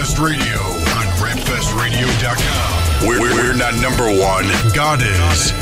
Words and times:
Radio 0.00 0.56
on 0.96 1.04
RapFestRadio.com. 1.20 3.04
We're, 3.06 3.20
we're 3.20 3.52
not 3.52 3.76
number 3.84 4.08
one. 4.08 4.48
God 4.72 5.04
is. 5.04 5.52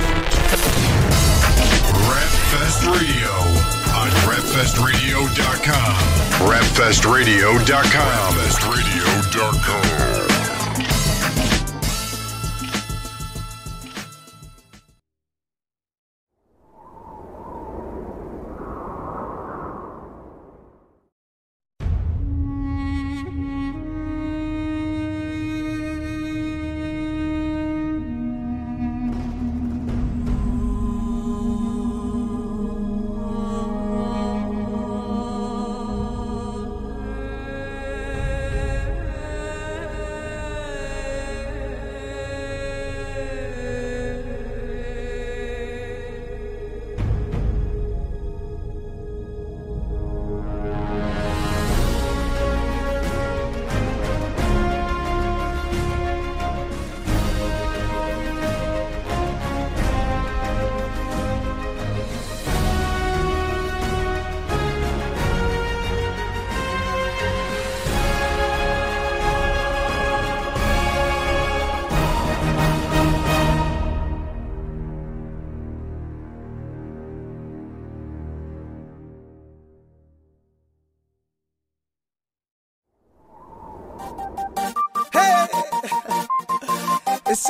Rapfest 2.11 2.83
Radio 2.91 3.31
on 3.95 4.09
RapFestRadio.com. 4.27 5.95
RapFestRadio.com. 6.45 8.35
RapFestRadio.com. 8.35 10.32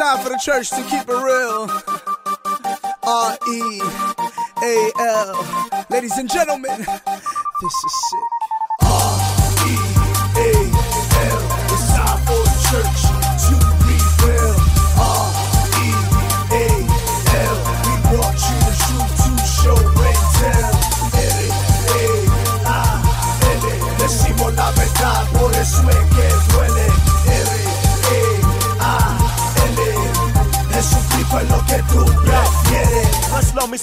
time 0.04 0.22
for 0.22 0.30
the 0.30 0.38
church 0.38 0.70
to 0.70 0.84
keep 0.84 1.08
it 1.08 1.22
real. 1.32 1.70
R 3.04 3.38
E 3.48 3.82
A 4.62 4.92
L. 5.00 5.86
Ladies 5.90 6.18
and 6.18 6.30
gentlemen, 6.30 6.80
this 6.80 7.76
is 7.88 8.14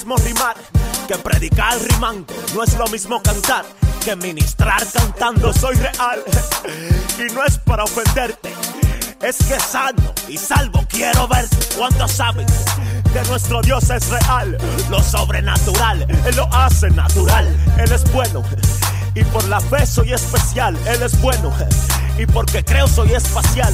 mismo 0.01 0.17
rimar 0.17 0.55
que 1.07 1.15
predicar 1.15 1.77
rimando. 1.79 2.33
No 2.55 2.63
es 2.63 2.75
lo 2.75 2.87
mismo 2.87 3.21
cantar 3.21 3.65
que 4.03 4.15
ministrar 4.15 4.83
cantando. 4.91 5.53
Soy 5.53 5.75
real 5.75 6.23
y 7.19 7.31
no 7.31 7.43
es 7.45 7.59
para 7.59 7.83
ofenderte. 7.83 8.51
Es 9.21 9.37
que 9.37 9.59
sano 9.59 10.11
y 10.27 10.37
salvo 10.37 10.83
quiero 10.89 11.27
verte. 11.27 11.55
¿Cuántos 11.77 12.13
saben 12.13 12.47
que 13.13 13.21
nuestro 13.29 13.61
Dios 13.61 13.91
es 13.91 14.09
real? 14.09 14.57
Lo 14.89 15.03
sobrenatural, 15.03 16.07
Él 16.25 16.35
lo 16.35 16.51
hace 16.51 16.89
natural. 16.89 17.45
Él 17.77 17.91
es 17.91 18.11
bueno 18.11 18.43
y 19.13 19.23
por 19.25 19.47
la 19.49 19.61
fe 19.61 19.85
soy 19.85 20.13
especial. 20.13 20.75
Él 20.87 21.03
es 21.03 21.21
bueno 21.21 21.53
y 22.17 22.25
porque 22.25 22.63
creo 22.63 22.87
soy 22.87 23.13
espacial. 23.13 23.71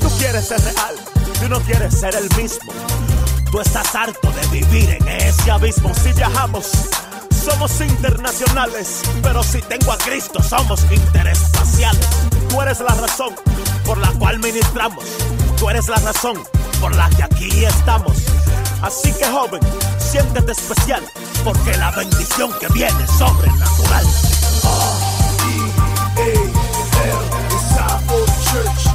Tú 0.00 0.10
quieres 0.18 0.46
ser 0.46 0.60
real, 0.60 0.94
tú 1.40 1.48
no 1.48 1.58
quieres 1.60 1.98
ser 1.98 2.14
el 2.16 2.28
mismo. 2.36 2.70
Tú 3.50 3.60
estás 3.60 3.94
harto 3.96 4.30
de 4.30 4.46
vivir 4.48 4.90
en 4.90 5.08
ese 5.08 5.50
abismo. 5.50 5.92
Si 5.94 6.12
viajamos, 6.12 6.70
somos 7.44 7.80
internacionales. 7.80 9.02
Pero 9.22 9.42
si 9.42 9.60
tengo 9.62 9.90
a 9.92 9.98
Cristo, 9.98 10.40
somos 10.40 10.80
interespaciales. 10.90 12.06
Tú 12.48 12.62
eres 12.62 12.78
la 12.80 12.94
razón 12.94 13.34
por 13.84 13.98
la 13.98 14.08
cual 14.12 14.38
ministramos. 14.38 15.04
Tú 15.58 15.68
eres 15.68 15.88
la 15.88 15.96
razón 15.96 16.40
por 16.80 16.94
la 16.94 17.10
que 17.10 17.24
aquí 17.24 17.64
estamos. 17.64 18.18
Así 18.82 19.12
que 19.12 19.26
joven, 19.26 19.60
siéntete 19.98 20.52
especial. 20.52 21.02
Porque 21.42 21.76
la 21.76 21.90
bendición 21.90 22.52
que 22.60 22.68
viene 22.68 23.02
es 23.02 23.10
sobrenatural. 23.10 24.06
R-E-A-L. 26.16 26.50
It's 27.50 27.76
time 27.76 28.00
for 28.06 28.26
church 28.44 28.89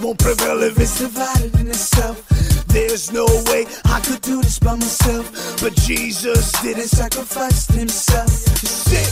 Won't 0.00 0.18
prevail 0.18 0.60
if 0.64 0.78
it's 0.80 0.98
divided 0.98 1.54
in 1.60 1.68
itself. 1.68 2.26
There's 2.66 3.12
no 3.12 3.26
way 3.46 3.64
I 3.84 4.00
could 4.00 4.20
do 4.22 4.42
this 4.42 4.58
by 4.58 4.74
myself. 4.74 5.30
But 5.62 5.74
Jesus 5.76 6.50
didn't 6.62 6.88
sacrifice 6.88 7.68
himself. 7.68 8.28
Sick. 8.28 9.08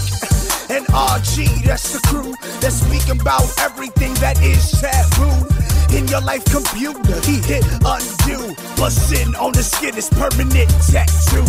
And 0.70 0.84
RG, 0.86 1.64
that's 1.64 1.92
the 1.92 2.00
crew 2.08 2.34
that's 2.60 2.82
speaking 2.82 3.20
about 3.20 3.46
everything 3.60 4.12
that 4.14 4.42
is 4.42 4.72
taboo. 4.80 5.96
In 5.96 6.08
your 6.08 6.22
life 6.22 6.44
computer, 6.46 7.20
he 7.20 7.38
hit 7.42 7.64
undo. 7.84 8.54
Bustin' 8.76 9.36
on 9.36 9.52
the 9.52 9.62
skin 9.62 9.96
is 9.96 10.10
permanent 10.10 10.70
tattoo. 10.90 11.41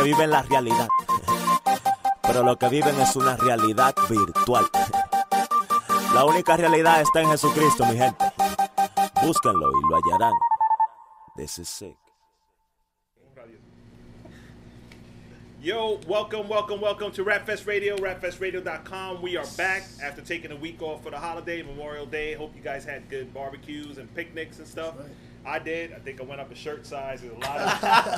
Que 0.00 0.02
piensa 0.02 0.02
que 0.02 0.02
vive 0.02 0.24
en 0.24 0.30
la 0.30 0.42
realidad, 0.42 0.88
pero 2.22 2.42
lo 2.42 2.56
que 2.56 2.68
viven 2.68 2.98
es 3.00 3.16
una 3.16 3.36
realidad 3.36 3.94
virtual. 4.08 4.64
La 6.14 6.24
única 6.24 6.56
realidad 6.56 7.00
está 7.00 7.20
en 7.20 7.30
Jesucristo, 7.30 7.84
mi 7.86 7.96
gente. 7.96 8.24
Búsquenlo 9.22 9.70
y 9.70 9.90
lo 9.90 9.96
hallarán. 9.96 10.32
This 11.36 11.58
is 11.58 11.68
sick. 11.68 11.96
Yo, 15.62 16.00
welcome, 16.08 16.48
welcome, 16.48 16.80
welcome 16.80 17.12
to 17.12 17.22
Rapfest 17.22 17.66
Radio, 17.66 17.94
rapfestradio.com. 17.98 19.20
We 19.20 19.36
are 19.36 19.46
back 19.58 19.82
after 20.02 20.22
taking 20.22 20.52
a 20.52 20.56
week 20.56 20.80
off 20.80 21.02
for 21.02 21.10
the 21.10 21.18
holiday, 21.18 21.62
Memorial 21.62 22.06
Day. 22.06 22.32
Hope 22.32 22.56
you 22.56 22.62
guys 22.62 22.82
had 22.82 23.10
good 23.10 23.34
barbecues 23.34 23.98
and 23.98 24.08
picnics 24.14 24.58
and 24.58 24.66
stuff. 24.66 24.94
I 25.44 25.58
did. 25.58 25.92
I 25.94 25.98
think 25.98 26.20
I 26.20 26.24
went 26.24 26.40
up 26.40 26.52
a 26.52 26.54
shirt 26.54 26.86
size. 26.86 27.22
There's 27.22 27.32
a 27.32 27.38
lot 27.38 27.58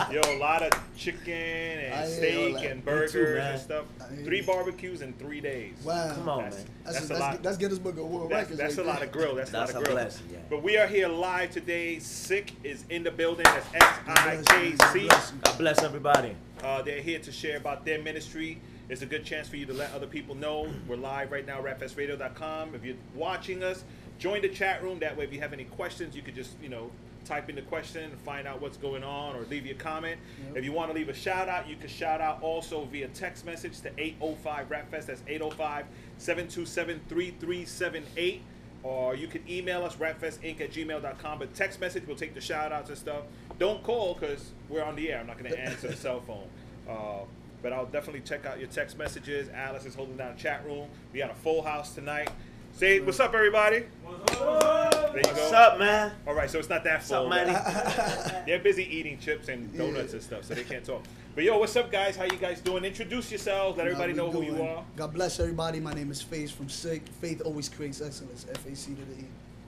of, 0.09 0.13
yo, 0.13 0.21
a 0.37 0.39
lot 0.39 0.63
of 0.63 0.73
chicken 0.97 1.33
and 1.33 1.95
I 1.95 2.07
steak 2.09 2.55
that. 2.55 2.65
and 2.65 2.85
Me 2.85 2.91
too, 2.93 2.97
burgers 3.15 3.45
and 3.45 3.61
stuff. 3.61 3.85
Three 4.25 4.41
barbecues 4.41 5.03
in 5.03 5.13
three 5.15 5.41
days. 5.41 5.75
Wow. 5.85 6.13
Come 6.15 6.29
on, 6.29 6.43
That's, 6.43 6.57
man. 6.57 6.67
That's, 6.85 6.97
that's, 6.97 7.09
that's, 7.09 7.21
a 7.21 7.23
lot. 7.23 7.43
that's 7.43 7.57
Guinness 7.59 7.79
Book 7.79 7.97
of 7.99 8.07
World 8.07 8.31
That's, 8.31 8.51
Records. 8.51 8.59
that's 8.59 8.77
right 8.77 8.87
a 8.87 8.89
lot 8.89 8.99
there. 8.99 9.07
of 9.07 9.13
grill. 9.13 9.35
That's, 9.37 9.51
That's 9.51 9.71
a 9.71 9.75
a 9.75 9.77
lot 9.77 9.83
of 9.83 9.85
grill. 9.85 9.97
blessing, 9.99 10.27
yeah. 10.33 10.39
But 10.51 10.63
we 10.65 10.77
are 10.79 10.87
here 10.89 11.07
live 11.09 11.51
today. 11.53 12.01
Sick 12.01 12.53
is 12.65 12.85
in 12.91 13.05
the 13.05 13.11
building. 13.13 13.45
That's 13.45 13.67
S 13.75 13.99
I 14.09 14.43
K 14.47 14.75
C. 14.93 15.09
God 15.09 15.59
bless 15.59 15.83
everybody. 15.85 16.35
Uh, 16.63 16.83
they're 16.83 17.01
here 17.03 17.19
to 17.21 17.31
share 17.33 17.57
about 17.57 17.85
their 17.85 18.03
ministry. 18.03 18.61
It's 18.89 19.03
a 19.03 19.07
good 19.07 19.25
chance 19.25 19.49
for 19.49 19.57
you 19.57 19.65
to 19.67 19.73
let 19.73 19.93
other 19.95 20.07
people 20.09 20.35
know. 20.35 20.69
We're 20.89 20.97
live 20.97 21.31
right 21.33 21.47
now, 21.47 21.63
rapfestradio.com. 21.63 22.75
If 22.75 22.85
you're 22.85 22.97
watching 23.15 23.63
us, 23.63 23.85
join 24.19 24.43
the 24.43 24.49
chat 24.49 24.83
room. 24.83 24.99
That 24.99 25.17
way, 25.17 25.25
if 25.25 25.33
you 25.33 25.41
have 25.41 25.53
any 25.53 25.65
questions, 25.65 26.15
you 26.17 26.23
could 26.23 26.35
just, 26.35 26.53
you 26.63 26.69
know, 26.69 26.91
type 27.25 27.49
in 27.49 27.57
the 27.57 27.63
question 27.63 28.05
and 28.05 28.21
find 28.21 28.47
out 28.47 28.61
what's 28.61 28.77
going 28.77 29.05
on 29.05 29.37
or 29.37 29.43
leave 29.51 29.67
your 29.67 29.77
comment. 29.77 30.21
If 30.55 30.65
you 30.65 30.73
want 30.73 30.91
to 30.91 30.95
leave 30.95 31.09
a 31.09 31.15
shout 31.15 31.49
out, 31.49 31.69
you 31.69 31.77
can 31.77 31.89
shout 31.89 32.21
out 32.21 32.43
also 32.43 32.85
via 32.85 33.09
text 33.09 33.45
message 33.47 33.81
to 33.81 33.91
805 33.99 34.69
Rapfest. 34.69 35.07
That's 35.07 35.23
805 35.27 35.87
727 36.19 37.01
3378. 37.09 38.43
Or 38.85 39.15
you 39.15 39.29
can 39.29 39.49
email 39.49 39.85
us, 39.85 39.95
rapfestinc 39.95 40.61
at 40.61 40.73
gmail.com. 40.73 41.39
But 41.39 41.55
text 41.55 41.81
message, 41.81 42.05
we'll 42.07 42.17
take 42.17 42.35
the 42.35 42.41
shout 42.41 42.73
outs 42.73 42.89
and 42.89 42.99
stuff. 42.99 43.23
Don't 43.61 43.81
call 43.85 44.15
because 44.15 44.51
we're 44.69 44.83
on 44.83 44.97
the 44.97 45.13
air. 45.13 45.21
I'm 45.21 45.29
not 45.29 45.39
going 45.39 45.53
to 45.53 45.59
answer 45.59 45.89
the 45.89 45.97
cell 45.97 46.21
phone. 46.21 46.49
Uh, 46.83 47.21
but 47.63 47.73
I'll 47.73 47.87
definitely 47.87 48.23
check 48.23 48.45
out 48.45 48.59
your 48.59 48.67
text 48.67 48.99
messages. 48.99 49.49
Alice 49.51 49.85
is 49.85 49.95
holding 49.95 50.17
down 50.17 50.35
the 50.35 50.43
chat 50.43 50.65
room. 50.67 50.89
We 51.13 51.21
got 51.21 51.31
a 51.31 51.35
full 51.35 51.63
house 51.63 51.95
tonight. 51.95 52.29
Say 52.73 53.01
what's 53.01 53.21
up, 53.21 53.35
everybody. 53.35 53.85
There 54.09 55.19
you 55.19 55.23
go. 55.25 55.31
What's 55.31 55.53
up, 55.53 55.79
man? 55.79 56.13
All 56.27 56.35
right, 56.35 56.51
so 56.51 56.59
it's 56.59 56.69
not 56.69 56.85
that 56.85 57.01
What's 57.01 57.13
up, 57.13 57.23
full. 57.23 58.43
They're 58.47 58.59
busy 58.59 58.85
eating 58.85 59.19
chips 59.19 59.49
and 59.49 59.77
donuts 59.77 60.15
and 60.15 60.23
stuff, 60.23 60.45
so 60.45 60.55
they 60.55 60.65
can't 60.65 60.85
talk. 60.85 61.03
But 61.35 61.45
yo, 61.45 61.59
what's 61.59 61.77
up, 61.77 61.93
guys? 61.93 62.17
How 62.17 62.25
you 62.25 62.39
guys 62.39 62.61
doing? 62.61 62.85
Introduce 62.85 63.31
yourselves. 63.31 63.79
Let 63.79 63.87
everybody 63.87 64.15
know 64.15 64.29
we 64.29 64.47
who 64.47 64.57
you 64.57 64.63
are. 64.63 64.85
God 64.97 65.13
bless 65.13 65.39
everybody. 65.39 65.81
My 65.81 65.93
name 65.93 66.11
is 66.11 66.23
Face 66.23 66.51
from 66.51 66.69
Sick. 66.69 67.07
Face 67.21 67.41
always 67.43 67.69
creates 67.69 68.01
excellence. 68.01 68.47
F 68.51 68.67
A 68.67 68.75
C 68.75 68.95
to 68.95 69.05
the 69.05 69.21
E. 69.21 69.27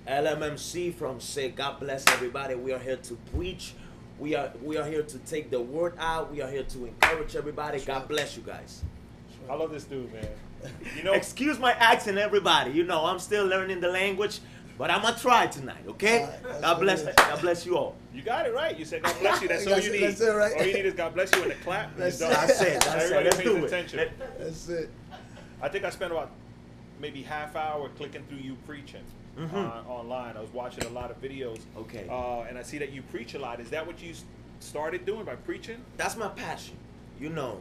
LMMC 0.08 0.94
from 0.94 1.20
Sick. 1.20 1.56
God 1.56 1.80
bless 1.80 2.06
everybody. 2.08 2.54
We 2.54 2.72
are 2.72 2.78
here 2.78 2.96
to 2.96 3.14
preach. 3.34 3.74
We 4.18 4.34
are 4.34 4.50
we 4.62 4.76
are 4.76 4.86
here 4.86 5.02
to 5.02 5.18
take 5.20 5.50
the 5.50 5.60
word 5.60 5.94
out. 5.98 6.32
We 6.32 6.40
are 6.40 6.50
here 6.50 6.64
to 6.64 6.86
encourage 6.86 7.36
everybody. 7.36 7.80
God 7.80 8.08
bless 8.08 8.36
you 8.36 8.42
guys. 8.42 8.82
I 9.48 9.54
love 9.54 9.70
this 9.70 9.84
dude, 9.84 10.12
man. 10.12 10.26
You 10.96 11.02
know, 11.04 11.12
Excuse 11.12 11.58
my 11.58 11.72
accent, 11.72 12.18
everybody. 12.18 12.70
You 12.72 12.84
know, 12.84 13.04
I'm 13.04 13.18
still 13.18 13.46
learning 13.46 13.80
the 13.80 13.88
language, 13.88 14.40
but 14.78 14.90
I'm 14.90 15.02
gonna 15.02 15.16
try 15.18 15.46
tonight, 15.46 15.84
okay? 15.88 16.22
All 16.22 16.26
right, 16.28 16.42
that's 16.42 16.60
God 16.60 16.80
bless 16.80 17.02
it 17.02 17.08
is. 17.10 17.14
God 17.16 17.40
bless 17.40 17.66
you 17.66 17.76
all. 17.76 17.96
you 18.14 18.22
got 18.22 18.46
it 18.46 18.54
right. 18.54 18.78
You 18.78 18.84
said 18.84 19.02
God 19.02 19.16
bless 19.20 19.42
you. 19.42 19.48
That's 19.48 19.66
all 19.68 19.78
you 19.78 19.92
it, 19.92 20.00
need. 20.00 20.02
that's 20.08 20.20
it, 20.20 20.28
right? 20.30 20.52
All 20.58 20.66
you 20.66 20.72
need 20.74 20.86
is 20.86 20.94
God 20.94 21.14
bless 21.14 21.34
you 21.34 21.42
and 21.42 21.52
a 21.52 21.54
clap. 21.56 21.96
That's 21.96 22.20
you're 22.20 22.30
it. 22.30 22.34
That's 22.34 22.60
it. 22.60 22.80
That's 22.80 22.86
it. 22.86 23.12
Everybody 23.12 23.24
Let's 23.24 23.38
do 23.38 23.56
it. 23.56 23.64
attention. 23.64 24.08
That's 24.38 24.68
it. 24.68 24.90
I 25.62 25.68
think 25.68 25.84
I 25.84 25.90
spent 25.90 26.12
about 26.12 26.30
maybe 27.00 27.22
half 27.22 27.56
hour 27.56 27.88
clicking 27.90 28.24
through 28.28 28.38
you 28.38 28.56
preaching 28.66 29.02
Mm-hmm. 29.38 29.56
uh, 29.56 29.82
online. 29.92 30.36
I 30.36 30.40
was 30.40 30.52
watching 30.52 30.84
a 30.84 30.90
lot 30.90 31.10
of 31.10 31.20
videos. 31.20 31.58
Okay. 31.76 32.06
Uh, 32.08 32.42
and 32.42 32.56
I 32.56 32.62
see 32.62 32.78
that 32.78 32.92
you 32.92 33.02
preach 33.02 33.34
a 33.34 33.38
lot. 33.40 33.58
Is 33.58 33.68
that 33.70 33.84
what 33.84 34.00
you 34.00 34.14
started 34.60 35.04
doing 35.04 35.24
by 35.24 35.34
preaching? 35.34 35.78
That's 35.96 36.16
my 36.16 36.28
passion. 36.28 36.76
You 37.18 37.30
know, 37.30 37.60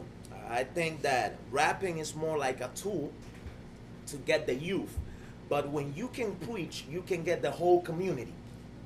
I 0.50 0.63
think 0.63 1.01
that 1.03 1.38
rapping 1.51 1.97
is 1.97 2.15
more 2.15 2.38
like 2.38 2.62
a 2.62 2.69
tool 2.75 3.12
to 4.07 4.17
get 4.17 4.45
the 4.45 4.55
youth. 4.55 4.97
But 5.50 5.69
when 5.69 5.93
you 5.95 6.07
can 6.09 6.35
preach, 6.35 6.85
you 6.89 7.01
can 7.01 7.23
get 7.23 7.41
the 7.41 7.51
whole 7.51 7.81
community. 7.81 8.33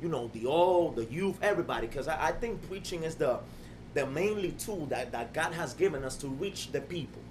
You 0.01 0.09
know, 0.09 0.29
the 0.33 0.45
old, 0.45 0.95
the 0.95 1.05
youth, 1.05 1.37
everybody. 1.41 1.87
Because 1.87 2.07
I, 2.07 2.27
I 2.27 2.31
think 2.31 2.67
preaching 2.67 3.03
is 3.03 3.15
the 3.15 3.39
the 3.93 4.05
mainly 4.05 4.51
tool 4.51 4.85
that, 4.87 5.11
that 5.11 5.33
God 5.33 5.53
has 5.53 5.73
given 5.73 6.03
us 6.03 6.15
to 6.17 6.27
reach 6.27 6.71
the 6.71 6.81
people. 6.81 7.21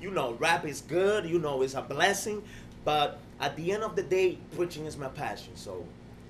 You 0.00 0.12
know, 0.12 0.34
rap 0.34 0.64
is 0.64 0.80
good, 0.80 1.24
you 1.24 1.40
know, 1.40 1.62
it's 1.62 1.74
a 1.74 1.82
blessing, 1.82 2.42
but 2.84 3.18
at 3.40 3.56
the 3.56 3.72
end 3.72 3.82
of 3.82 3.96
the 3.96 4.02
day, 4.02 4.38
preaching 4.54 4.86
is 4.86 4.96
my 4.96 5.08
passion. 5.08 5.56
So, 5.56 5.84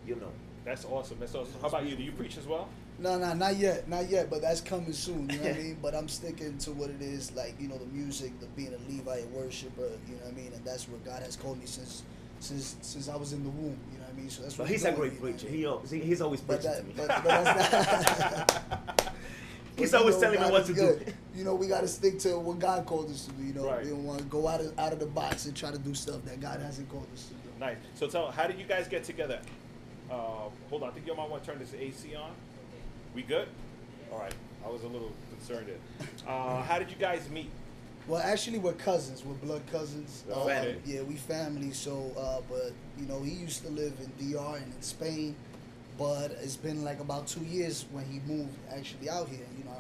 you 0.07 0.15
know. 0.17 0.31
That's 0.65 0.87
awesome. 0.87 1.19
That's 1.21 1.35
awesome. 1.35 1.53
How 1.61 1.69
about 1.69 1.85
you? 1.85 1.97
Do 1.97 2.03
you 2.03 2.13
preach 2.13 2.39
as 2.39 2.47
well? 2.47 2.69
No, 2.99 3.19
no, 3.19 3.33
not 3.35 3.57
yet, 3.57 3.89
not 3.89 4.09
yet. 4.09 4.31
But 4.31 4.43
that's 4.43 4.61
coming 4.61 4.93
soon. 4.93 5.29
You 5.29 5.39
know 5.39 5.45
what 5.45 5.55
I 5.57 5.59
mean? 5.63 5.77
But 5.83 5.95
I'm 5.95 6.09
sticking 6.09 6.57
to 6.59 6.73
what 6.73 6.91
it 6.91 7.03
is, 7.03 7.33
like 7.35 7.55
you 7.61 7.69
know, 7.69 7.77
the 7.79 7.87
music, 7.87 8.39
the 8.41 8.47
being 8.49 8.73
a 8.75 8.79
Levite 8.93 9.29
worshiper. 9.31 9.83
You 10.09 10.15
know 10.15 10.21
what 10.25 10.33
I 10.33 10.37
mean? 10.37 10.53
And 10.55 10.65
that's 10.65 10.89
what 10.89 11.05
God 11.05 11.23
has 11.23 11.35
called 11.37 11.59
me 11.59 11.67
since, 11.67 12.03
since, 12.41 12.77
since 12.83 13.09
I 13.09 13.17
was 13.17 13.33
in 13.33 13.43
the 13.43 13.51
womb. 13.51 13.77
You 13.93 13.99
know 13.99 14.05
what 14.05 14.13
I 14.15 14.21
mean? 14.21 14.31
So 14.31 14.43
that's 14.43 14.55
But 14.55 14.65
what 14.65 14.71
he's 14.71 14.85
a 14.85 14.93
great 14.93 15.15
you 15.15 15.19
know 15.21 15.27
I 15.27 15.31
preacher. 15.33 15.47
mean? 15.47 15.57
He, 15.57 15.67
always- 15.67 15.91
he 15.91 16.01
he's 16.01 16.21
always 16.21 16.41
preaching 16.41 16.71
that, 16.71 16.77
to 16.79 16.85
me. 16.85 16.93
but, 16.97 17.09
but 17.09 17.25
that's 17.25 18.71
not. 18.71 19.13
he's 19.77 19.91
But, 19.91 20.01
always 20.01 20.15
know, 20.15 20.21
telling 20.21 20.41
me 20.41 20.51
what 20.53 20.67
to 20.67 20.73
good. 20.73 21.07
do. 21.07 21.13
You 21.37 21.43
know, 21.45 21.55
we 21.57 21.67
got 21.67 21.81
to 21.81 21.89
stick 21.89 22.21
to 22.21 22.39
what 22.39 22.61
God 22.61 22.87
called 22.87 23.11
us 23.11 23.27
to 23.27 23.33
do. 23.33 23.43
You 23.43 23.55
know, 23.55 23.67
Right. 23.67 23.83
we 23.85 23.91
don't 23.91 24.05
want 24.05 24.21
to 24.21 24.25
go 24.27 24.47
out 24.47 24.61
of 24.61 24.79
out 24.79 24.93
of 24.93 25.01
the 25.01 25.07
box 25.07 25.47
and 25.47 25.57
try 25.57 25.73
to 25.73 25.79
do 25.79 25.95
stuff 25.95 26.23
that 26.27 26.41
God 26.41 26.61
hasn't 26.61 26.89
called 26.91 27.09
us 27.13 27.25
to 27.27 27.35
do. 27.35 27.41
Nice. 27.59 27.77
So 27.97 28.07
tell, 28.07 28.31
how 28.31 28.47
did 28.47 28.57
you 28.59 28.67
guys 28.67 28.87
get 28.87 29.03
together? 29.03 29.41
Uh, 30.09 30.15
hold 30.71 30.83
on, 30.85 30.91
I 30.91 30.93
think 30.93 31.07
you 31.09 31.15
might 31.17 31.29
want 31.29 31.43
to 31.43 31.51
turn 31.51 31.59
this 31.59 31.75
AC 31.75 32.15
on. 32.15 32.31
We 33.15 33.23
good? 33.23 33.49
All 34.13 34.19
right. 34.19 34.35
I 34.65 34.69
was 34.69 34.83
a 34.83 34.89
little 34.89 35.13
concerned 35.31 35.69
there. 35.69 36.09
Uh, 36.27 36.63
how 36.63 36.79
did 36.79 36.91
you 36.91 36.97
guys 36.97 37.29
meet? 37.31 37.51
Well, 38.09 38.21
actually, 38.23 38.59
we're 38.59 38.73
cousins. 38.73 39.25
We're 39.25 39.35
blood 39.35 39.63
cousins. 39.71 40.25
Oh, 40.33 40.43
Um, 40.43 40.49
okay. 40.49 40.77
yeah, 40.85 41.03
we 41.03 41.15
family. 41.15 41.71
So, 41.73 42.13
uh, 42.19 42.41
but 42.49 42.73
you 42.99 43.07
know, 43.07 43.23
he 43.23 43.33
used 43.33 43.63
to 43.65 43.71
live 43.71 43.93
in 44.01 44.33
DR 44.33 44.57
and 44.57 44.73
in 44.75 44.83
Spain, 44.83 45.37
but 45.99 46.33
it's 46.43 46.57
been 46.57 46.85
like 46.85 47.01
about 47.01 47.27
two 47.27 47.45
years 47.45 47.85
when 47.93 48.05
he 48.07 48.21
moved 48.27 48.55
actually 48.71 49.09
out 49.09 49.29
here. 49.29 49.47
You 49.59 49.65
know, 49.65 49.77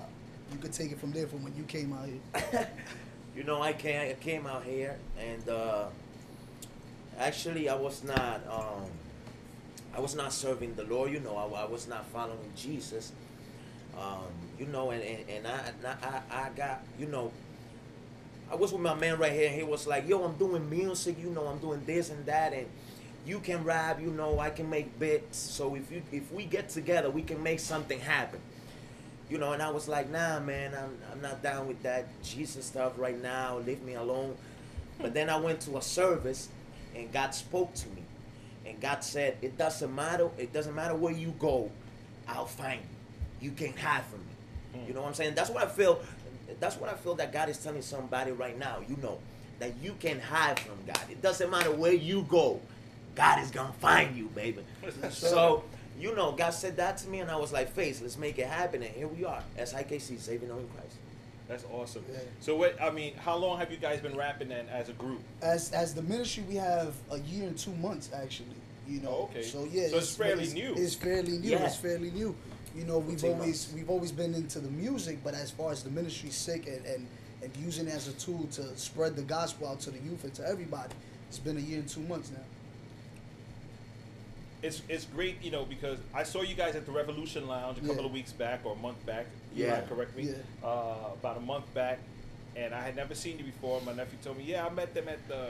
you 0.52 0.58
could 0.58 0.72
take 0.72 0.92
it 0.92 0.98
from 0.98 1.12
there 1.12 1.26
from 1.26 1.42
when 1.44 1.54
you 1.56 1.64
came 1.64 1.92
out 1.92 2.06
here. 2.08 2.68
you 3.36 3.42
know, 3.44 3.60
I 3.60 3.72
came, 3.72 4.00
I 4.10 4.14
came 4.14 4.46
out 4.46 4.64
here, 4.64 4.96
and 5.18 5.46
uh, 5.48 5.86
actually, 7.18 7.68
I 7.68 7.74
was 7.74 8.04
not, 8.04 8.40
um, 8.50 8.86
I 9.94 10.00
was 10.00 10.14
not 10.14 10.32
serving 10.32 10.74
the 10.76 10.84
Lord. 10.84 11.10
You 11.10 11.20
know, 11.20 11.36
I, 11.36 11.62
I 11.62 11.66
was 11.66 11.88
not 11.88 12.06
following 12.06 12.52
Jesus. 12.56 13.12
Um, 13.98 14.24
you 14.58 14.66
know, 14.66 14.90
and 14.90 15.02
and, 15.02 15.28
and 15.28 15.46
I, 15.46 15.72
I 16.30 16.46
I 16.46 16.50
got, 16.50 16.82
you 16.98 17.06
know, 17.06 17.32
I 18.50 18.54
was 18.56 18.72
with 18.72 18.82
my 18.82 18.94
man 18.94 19.18
right 19.18 19.32
here, 19.32 19.48
and 19.48 19.54
he 19.54 19.62
was 19.62 19.86
like, 19.86 20.08
"Yo, 20.08 20.22
I'm 20.24 20.36
doing 20.36 20.68
music. 20.68 21.16
You 21.20 21.30
know, 21.30 21.46
I'm 21.46 21.58
doing 21.58 21.82
this 21.84 22.10
and 22.10 22.24
that, 22.26 22.52
and." 22.52 22.66
You 23.26 23.38
can 23.40 23.64
rap, 23.64 24.02
you 24.02 24.10
know. 24.10 24.38
I 24.38 24.50
can 24.50 24.68
make 24.68 24.98
bits. 24.98 25.38
So 25.38 25.74
if 25.76 25.90
you 25.90 26.02
if 26.12 26.30
we 26.30 26.44
get 26.44 26.68
together, 26.68 27.08
we 27.08 27.22
can 27.22 27.42
make 27.42 27.58
something 27.58 27.98
happen 27.98 28.38
you 29.30 29.38
know, 29.38 29.52
and 29.52 29.62
I 29.62 29.70
was 29.70 29.88
like, 29.88 30.10
nah, 30.10 30.38
man, 30.40 30.74
I'm, 30.74 30.96
I'm 31.10 31.20
not 31.20 31.42
down 31.42 31.66
with 31.66 31.82
that 31.82 32.06
Jesus 32.22 32.66
stuff 32.66 32.92
right 32.96 33.20
now. 33.20 33.58
Leave 33.58 33.82
me 33.82 33.94
alone. 33.94 34.36
But 35.00 35.14
then 35.14 35.30
I 35.30 35.36
went 35.36 35.60
to 35.62 35.76
a 35.76 35.82
service, 35.82 36.48
and 36.94 37.12
God 37.12 37.34
spoke 37.34 37.74
to 37.74 37.88
me, 37.88 38.02
and 38.66 38.80
God 38.80 39.02
said, 39.02 39.36
it 39.42 39.56
doesn't 39.56 39.94
matter. 39.94 40.28
It 40.38 40.52
doesn't 40.52 40.74
matter 40.74 40.94
where 40.94 41.12
you 41.12 41.34
go, 41.38 41.70
I'll 42.28 42.46
find 42.46 42.80
you. 42.80 42.93
You 43.44 43.50
can't 43.50 43.78
hide 43.78 44.04
from 44.04 44.20
me. 44.20 44.26
You 44.74 44.80
hmm. 44.80 44.94
know 44.94 45.02
what 45.02 45.08
I'm 45.08 45.14
saying? 45.14 45.34
That's 45.34 45.50
what 45.50 45.62
I 45.62 45.66
feel. 45.66 46.00
That's 46.60 46.76
what 46.76 46.88
I 46.88 46.94
feel 46.94 47.14
that 47.16 47.32
God 47.32 47.48
is 47.48 47.58
telling 47.58 47.82
somebody 47.82 48.32
right 48.32 48.58
now. 48.58 48.78
You 48.88 48.96
know 49.02 49.18
that 49.58 49.76
you 49.82 49.94
can 50.00 50.18
hide 50.18 50.58
from 50.58 50.76
God. 50.86 51.00
It 51.10 51.20
doesn't 51.20 51.50
matter 51.50 51.70
where 51.70 51.92
you 51.92 52.22
go, 52.22 52.60
God 53.14 53.42
is 53.42 53.50
gonna 53.50 53.72
find 53.74 54.16
you, 54.16 54.26
baby. 54.34 54.62
so 55.10 55.62
you 56.00 56.14
know, 56.16 56.32
God 56.32 56.50
said 56.50 56.76
that 56.78 56.96
to 56.98 57.08
me, 57.08 57.20
and 57.20 57.30
I 57.30 57.36
was 57.36 57.52
like, 57.52 57.70
"Face, 57.70 58.00
let's 58.00 58.16
make 58.16 58.38
it 58.38 58.46
happen." 58.46 58.82
And 58.82 58.94
here 58.94 59.08
we 59.08 59.24
are, 59.24 59.42
as 59.56 59.74
IKC, 59.74 60.18
saving 60.18 60.50
all 60.50 60.58
in 60.58 60.68
Christ. 60.68 60.96
That's 61.46 61.64
awesome. 61.70 62.04
Yeah. 62.10 62.20
So 62.40 62.56
what? 62.56 62.80
I 62.80 62.90
mean, 62.90 63.14
how 63.16 63.36
long 63.36 63.58
have 63.58 63.70
you 63.70 63.76
guys 63.76 64.00
been 64.00 64.16
rapping 64.16 64.48
then 64.48 64.66
as 64.70 64.88
a 64.88 64.94
group? 64.94 65.20
As 65.42 65.70
as 65.72 65.94
the 65.94 66.02
ministry, 66.02 66.44
we 66.48 66.54
have 66.54 66.94
a 67.10 67.18
year 67.20 67.46
and 67.46 67.58
two 67.58 67.74
months 67.74 68.10
actually. 68.14 68.48
You 68.88 69.00
know, 69.00 69.10
Oh, 69.10 69.30
okay. 69.30 69.42
So 69.42 69.66
yeah, 69.70 69.88
So 69.88 69.98
it's 69.98 70.14
fairly 70.14 70.48
new. 70.48 70.74
It's 70.76 70.94
fairly 70.94 71.38
new. 71.38 71.50
Yeah. 71.50 71.66
It's 71.66 71.76
fairly 71.76 72.10
new. 72.10 72.34
You 72.74 72.84
know, 72.84 72.98
we've 72.98 73.22
always 73.24 73.38
months. 73.68 73.72
we've 73.74 73.90
always 73.90 74.10
been 74.12 74.34
into 74.34 74.58
the 74.58 74.70
music, 74.70 75.18
but 75.22 75.34
as 75.34 75.50
far 75.50 75.70
as 75.72 75.82
the 75.84 75.90
ministry's 75.90 76.34
sick 76.34 76.66
and, 76.66 76.84
and 76.86 77.06
and 77.42 77.56
using 77.58 77.86
it 77.86 77.94
as 77.94 78.08
a 78.08 78.12
tool 78.14 78.48
to 78.52 78.76
spread 78.76 79.16
the 79.16 79.22
gospel 79.22 79.68
out 79.68 79.78
to 79.80 79.90
the 79.90 79.98
youth 79.98 80.24
and 80.24 80.32
to 80.34 80.46
everybody, 80.46 80.92
it's 81.28 81.38
been 81.38 81.56
a 81.56 81.60
year 81.60 81.78
and 81.80 81.88
two 81.88 82.00
months 82.00 82.30
now. 82.32 82.38
It's 84.62 84.80
it's 84.88 85.04
great, 85.04 85.42
you 85.42 85.50
know, 85.50 85.64
because 85.64 85.98
I 86.14 86.22
saw 86.22 86.40
you 86.42 86.54
guys 86.54 86.74
at 86.74 86.86
the 86.86 86.92
Revolution 86.92 87.46
Lounge 87.46 87.78
a 87.78 87.80
couple 87.82 87.96
Yeah. 87.96 88.06
of 88.06 88.12
weeks 88.12 88.32
back 88.32 88.60
or 88.64 88.72
a 88.72 88.76
month 88.78 89.04
back. 89.04 89.26
Yeah. 89.54 89.66
Eli, 89.66 89.80
correct 89.82 90.16
me. 90.16 90.22
Yeah. 90.24 90.34
Uh, 90.68 91.10
about 91.12 91.36
a 91.36 91.40
month 91.40 91.72
back, 91.74 91.98
and 92.56 92.74
I 92.74 92.80
had 92.80 92.96
never 92.96 93.14
seen 93.14 93.38
you 93.38 93.44
before. 93.44 93.80
My 93.82 93.92
nephew 93.92 94.18
told 94.24 94.38
me, 94.38 94.44
yeah, 94.44 94.66
I 94.66 94.70
met 94.70 94.94
them 94.94 95.06
at 95.08 95.26
the 95.28 95.48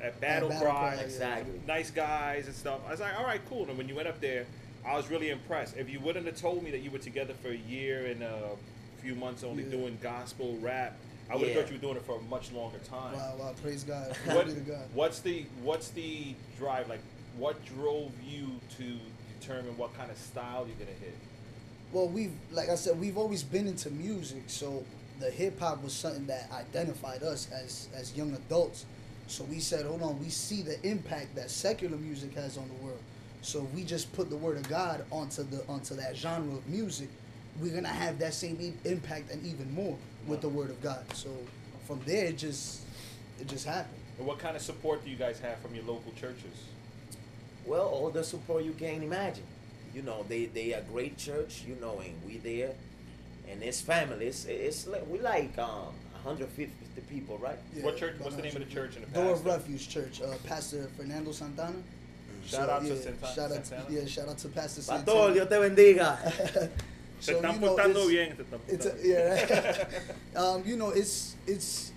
at 0.00 0.20
Battle, 0.20 0.48
Battle 0.48 0.68
Cry. 0.70 0.94
Cry. 0.94 1.02
Exactly. 1.02 1.60
Nice 1.66 1.90
guys 1.90 2.46
and 2.46 2.54
stuff. 2.54 2.80
I 2.86 2.92
was 2.92 3.00
like, 3.00 3.18
all 3.18 3.24
right, 3.26 3.40
cool. 3.48 3.68
And 3.68 3.76
when 3.76 3.88
you 3.88 3.96
went 3.96 4.06
up 4.06 4.20
there, 4.20 4.46
I 4.86 4.96
was 4.96 5.10
really 5.10 5.30
impressed. 5.30 5.76
If 5.76 5.88
you 5.88 6.00
wouldn't 6.00 6.26
have 6.26 6.36
told 6.36 6.62
me 6.62 6.70
that 6.72 6.80
you 6.80 6.90
were 6.90 6.98
together 6.98 7.34
for 7.42 7.48
a 7.48 7.56
year 7.56 8.06
and 8.06 8.22
a 8.22 8.50
few 9.00 9.14
months 9.14 9.42
only 9.44 9.64
Yeah. 9.64 9.70
doing 9.70 9.98
gospel 10.02 10.56
rap, 10.60 10.96
I 11.30 11.36
would 11.36 11.46
have 11.48 11.56
Yeah. 11.56 11.62
thought 11.62 11.70
you 11.70 11.76
were 11.76 11.80
doing 11.82 11.96
it 11.96 12.02
for 12.04 12.18
a 12.18 12.22
much 12.22 12.52
longer 12.52 12.78
time. 12.80 13.14
Wow, 13.14 13.36
wow, 13.38 13.54
praise 13.62 13.82
God. 13.82 14.14
what, 14.26 14.66
God. 14.66 14.88
what's 14.92 15.20
the 15.20 15.46
what's 15.62 15.88
the 15.90 16.34
drive 16.58 16.88
like 16.88 17.00
what 17.38 17.64
drove 17.64 18.12
you 18.22 18.60
to 18.76 18.98
determine 19.40 19.76
what 19.78 19.96
kind 19.96 20.10
of 20.10 20.18
style 20.18 20.66
you're 20.66 20.76
gonna 20.76 20.98
hit 21.00 21.14
Well, 21.92 22.08
we've 22.08 22.32
like 22.52 22.68
I 22.68 22.74
said, 22.74 23.00
we've 23.00 23.16
always 23.16 23.42
been 23.42 23.66
into 23.66 23.88
music, 23.90 24.44
so 24.48 24.84
the 25.20 25.30
hip 25.30 25.58
hop 25.60 25.82
was 25.82 25.94
something 25.94 26.26
that 26.26 26.50
identified 26.52 27.22
us 27.22 27.48
as 27.50 27.88
as 27.94 28.14
young 28.16 28.34
adults. 28.34 28.84
So 29.26 29.44
we 29.44 29.60
said, 29.60 29.86
hold 29.86 30.02
on, 30.02 30.20
we 30.20 30.28
see 30.28 30.60
the 30.60 30.78
impact 30.86 31.34
that 31.36 31.50
secular 31.50 31.96
music 31.96 32.34
has 32.34 32.58
on 32.58 32.68
the 32.68 32.74
world. 32.84 32.93
So 33.44 33.62
if 33.64 33.74
we 33.74 33.84
just 33.84 34.10
put 34.14 34.30
the 34.30 34.36
word 34.36 34.56
of 34.56 34.68
God 34.68 35.04
onto 35.10 35.42
the 35.42 35.64
onto 35.68 35.94
that 35.96 36.16
genre 36.16 36.54
of 36.56 36.66
music, 36.66 37.08
we're 37.60 37.74
gonna 37.74 37.88
have 37.88 38.18
that 38.20 38.32
same 38.34 38.56
i- 38.60 38.88
impact 38.88 39.30
and 39.30 39.44
even 39.46 39.72
more 39.74 39.96
with 40.26 40.40
the 40.40 40.48
word 40.48 40.70
of 40.70 40.82
God. 40.82 41.04
So 41.14 41.28
from 41.86 42.00
there, 42.06 42.26
it 42.26 42.38
just 42.38 42.80
it 43.40 43.46
just 43.46 43.66
happened. 43.66 44.00
and 44.18 44.26
what 44.26 44.38
kind 44.38 44.56
of 44.56 44.62
support 44.62 45.04
do 45.04 45.10
you 45.10 45.16
guys 45.16 45.38
have 45.40 45.58
from 45.58 45.74
your 45.74 45.84
local 45.84 46.12
churches 46.12 46.56
Well, 47.66 47.86
all 47.86 48.10
the 48.10 48.22
support 48.24 48.64
you 48.64 48.72
can 48.72 49.02
imagine. 49.02 49.44
You 49.94 50.02
know, 50.02 50.24
they 50.28 50.46
they 50.46 50.72
a 50.72 50.80
great 50.82 51.18
church. 51.18 51.64
You 51.68 51.76
know, 51.82 51.98
and 52.00 52.14
we 52.26 52.38
there, 52.38 52.72
and 53.48 53.62
it's 53.62 53.80
family. 53.82 54.26
It's 54.26 54.46
it's 54.46 54.86
like 54.86 55.06
we 55.10 55.18
like 55.20 55.56
um 55.58 55.92
150 56.24 56.72
people, 57.10 57.36
right? 57.36 57.58
Yeah, 57.76 57.84
What 57.84 57.98
church- 57.98 58.16
what's 58.20 58.36
the 58.36 58.42
name 58.42 58.56
of 58.56 58.66
the 58.66 58.74
church 58.74 58.96
and 58.96 59.04
the 59.06 59.10
Door 59.10 59.32
of? 59.32 59.44
Refuge 59.44 59.86
Church. 59.90 60.22
Uh, 60.22 60.34
pastor 60.44 60.88
Fernando 60.96 61.32
Santana. 61.32 61.82
Shout 62.46 62.68
out 62.68 62.82
to 62.82 62.88
yeah, 62.88 62.94
Santa- 63.00 63.34
shout 63.34 63.52
out, 63.52 63.66
Santana. 63.66 63.94
yeah, 63.94 64.06
shout 64.06 64.28
out 64.28 64.38
to 64.38 64.48
Pastor 64.48 64.80
Pastor, 64.82 65.04
Santana. 65.10 65.34
Dios 65.34 65.48
te 65.48 65.54
bendiga. 65.56 66.18
se 67.20 67.32
So, 67.32 67.40
están 67.40 67.54
you 67.54 67.60
know, 67.60 67.68
portando 67.76 67.96
it's- 67.96 68.08
bien 68.08 68.36
se 68.36 68.42
están 68.42 68.60
It's 68.68 68.86
a, 68.86 68.94
yeah, 69.02 69.76
right? 70.34 70.36
um, 70.36 70.62
you 70.66 70.76
know, 70.76 70.90
it's 70.90 71.36
it's 71.46 71.92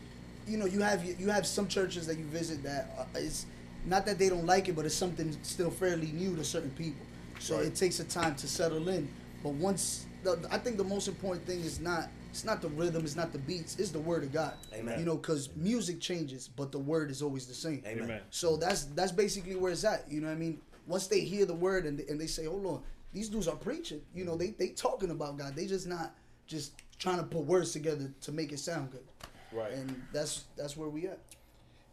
you 0.48 0.58
know, 0.58 0.66
you 0.66 0.80
have 0.82 1.04
you 1.04 1.30
have 1.30 1.46
some 1.46 1.68
churches 1.68 2.08
that 2.08 2.18
you 2.18 2.24
visit 2.26 2.64
that 2.64 2.90
uh, 2.98 3.04
it's 3.16 3.46
not 3.86 4.06
that 4.06 4.18
they 4.18 4.30
don't 4.30 4.46
like 4.46 4.70
it, 4.70 4.76
but 4.76 4.86
it's 4.86 4.96
something 4.96 5.36
still 5.44 5.70
fairly 5.70 6.08
new 6.14 6.36
to 6.36 6.44
certain 6.44 6.72
people. 6.72 7.06
So 7.40 7.58
Right. 7.58 7.66
it 7.68 7.76
takes 7.76 8.00
a 8.00 8.04
time 8.06 8.36
to 8.36 8.48
settle 8.48 8.88
in. 8.90 9.08
But 9.44 9.54
once 9.54 10.06
the, 10.24 10.40
I 10.50 10.58
think 10.58 10.78
the 10.78 10.84
most 10.84 11.08
important 11.08 11.46
thing 11.46 11.60
is 11.62 11.80
not 11.80 12.10
it's 12.38 12.46
not 12.46 12.62
the 12.62 12.70
rhythm, 12.70 13.04
it's 13.04 13.16
not 13.16 13.32
the 13.32 13.40
beats, 13.40 13.78
it's 13.80 13.90
the 13.90 14.00
word 14.00 14.24
of 14.24 14.32
God. 14.32 14.54
Amen. 14.72 15.00
You 15.00 15.06
know, 15.06 15.16
because 15.18 15.50
music 15.56 16.00
changes, 16.00 16.48
but 16.48 16.72
the 16.72 16.78
word 16.78 17.10
is 17.10 17.24
always 17.24 17.48
the 17.48 17.54
same. 17.56 17.82
Amen. 17.86 18.04
Amen. 18.04 18.22
So 18.30 18.58
that's 18.58 18.84
that's 18.86 19.12
basically 19.12 19.56
where 19.56 19.72
it's 19.72 19.84
at. 19.84 20.06
You 20.08 20.22
know 20.22 20.28
what 20.28 20.34
I 20.34 20.38
mean? 20.38 20.62
Once 20.86 21.08
they 21.08 21.22
hear 21.22 21.46
the 21.46 21.56
word 21.56 21.86
and, 21.86 22.00
and 22.02 22.22
they 22.22 22.28
say, 22.28 22.46
"Hold 22.46 22.66
on, 22.68 22.84
these 23.12 23.28
dudes 23.30 23.48
are 23.48 23.56
preaching." 23.56 24.02
You 24.14 24.24
know, 24.24 24.36
they 24.38 24.52
they 24.52 24.70
talking 24.70 25.10
about 25.10 25.38
God. 25.38 25.56
They 25.56 25.66
just 25.66 25.88
not 25.88 26.14
just 26.46 26.74
trying 27.00 27.18
to 27.18 27.24
put 27.24 27.44
words 27.46 27.72
together 27.72 28.14
to 28.22 28.32
make 28.32 28.52
it 28.52 28.60
sound 28.60 28.92
good. 28.92 29.06
Right. 29.52 29.74
And 29.74 30.04
that's 30.14 30.44
that's 30.56 30.78
where 30.78 30.90
we 30.90 31.08
at. 31.08 31.20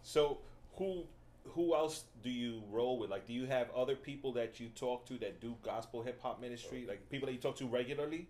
so 0.02 0.38
who 0.76 1.04
who 1.48 1.74
else 1.74 2.04
do 2.22 2.30
you 2.30 2.62
roll 2.70 2.98
with 2.98 3.10
like 3.10 3.26
do 3.26 3.32
you 3.32 3.46
have 3.46 3.70
other 3.74 3.94
people 3.96 4.32
that 4.32 4.58
you 4.60 4.68
talk 4.74 5.06
to 5.06 5.16
that 5.18 5.40
do 5.40 5.54
gospel 5.62 6.02
hip-hop 6.02 6.40
ministry 6.40 6.84
like 6.88 7.08
people 7.10 7.26
that 7.26 7.32
you 7.32 7.38
talk 7.38 7.54
to 7.56 7.66
regularly 7.66 8.26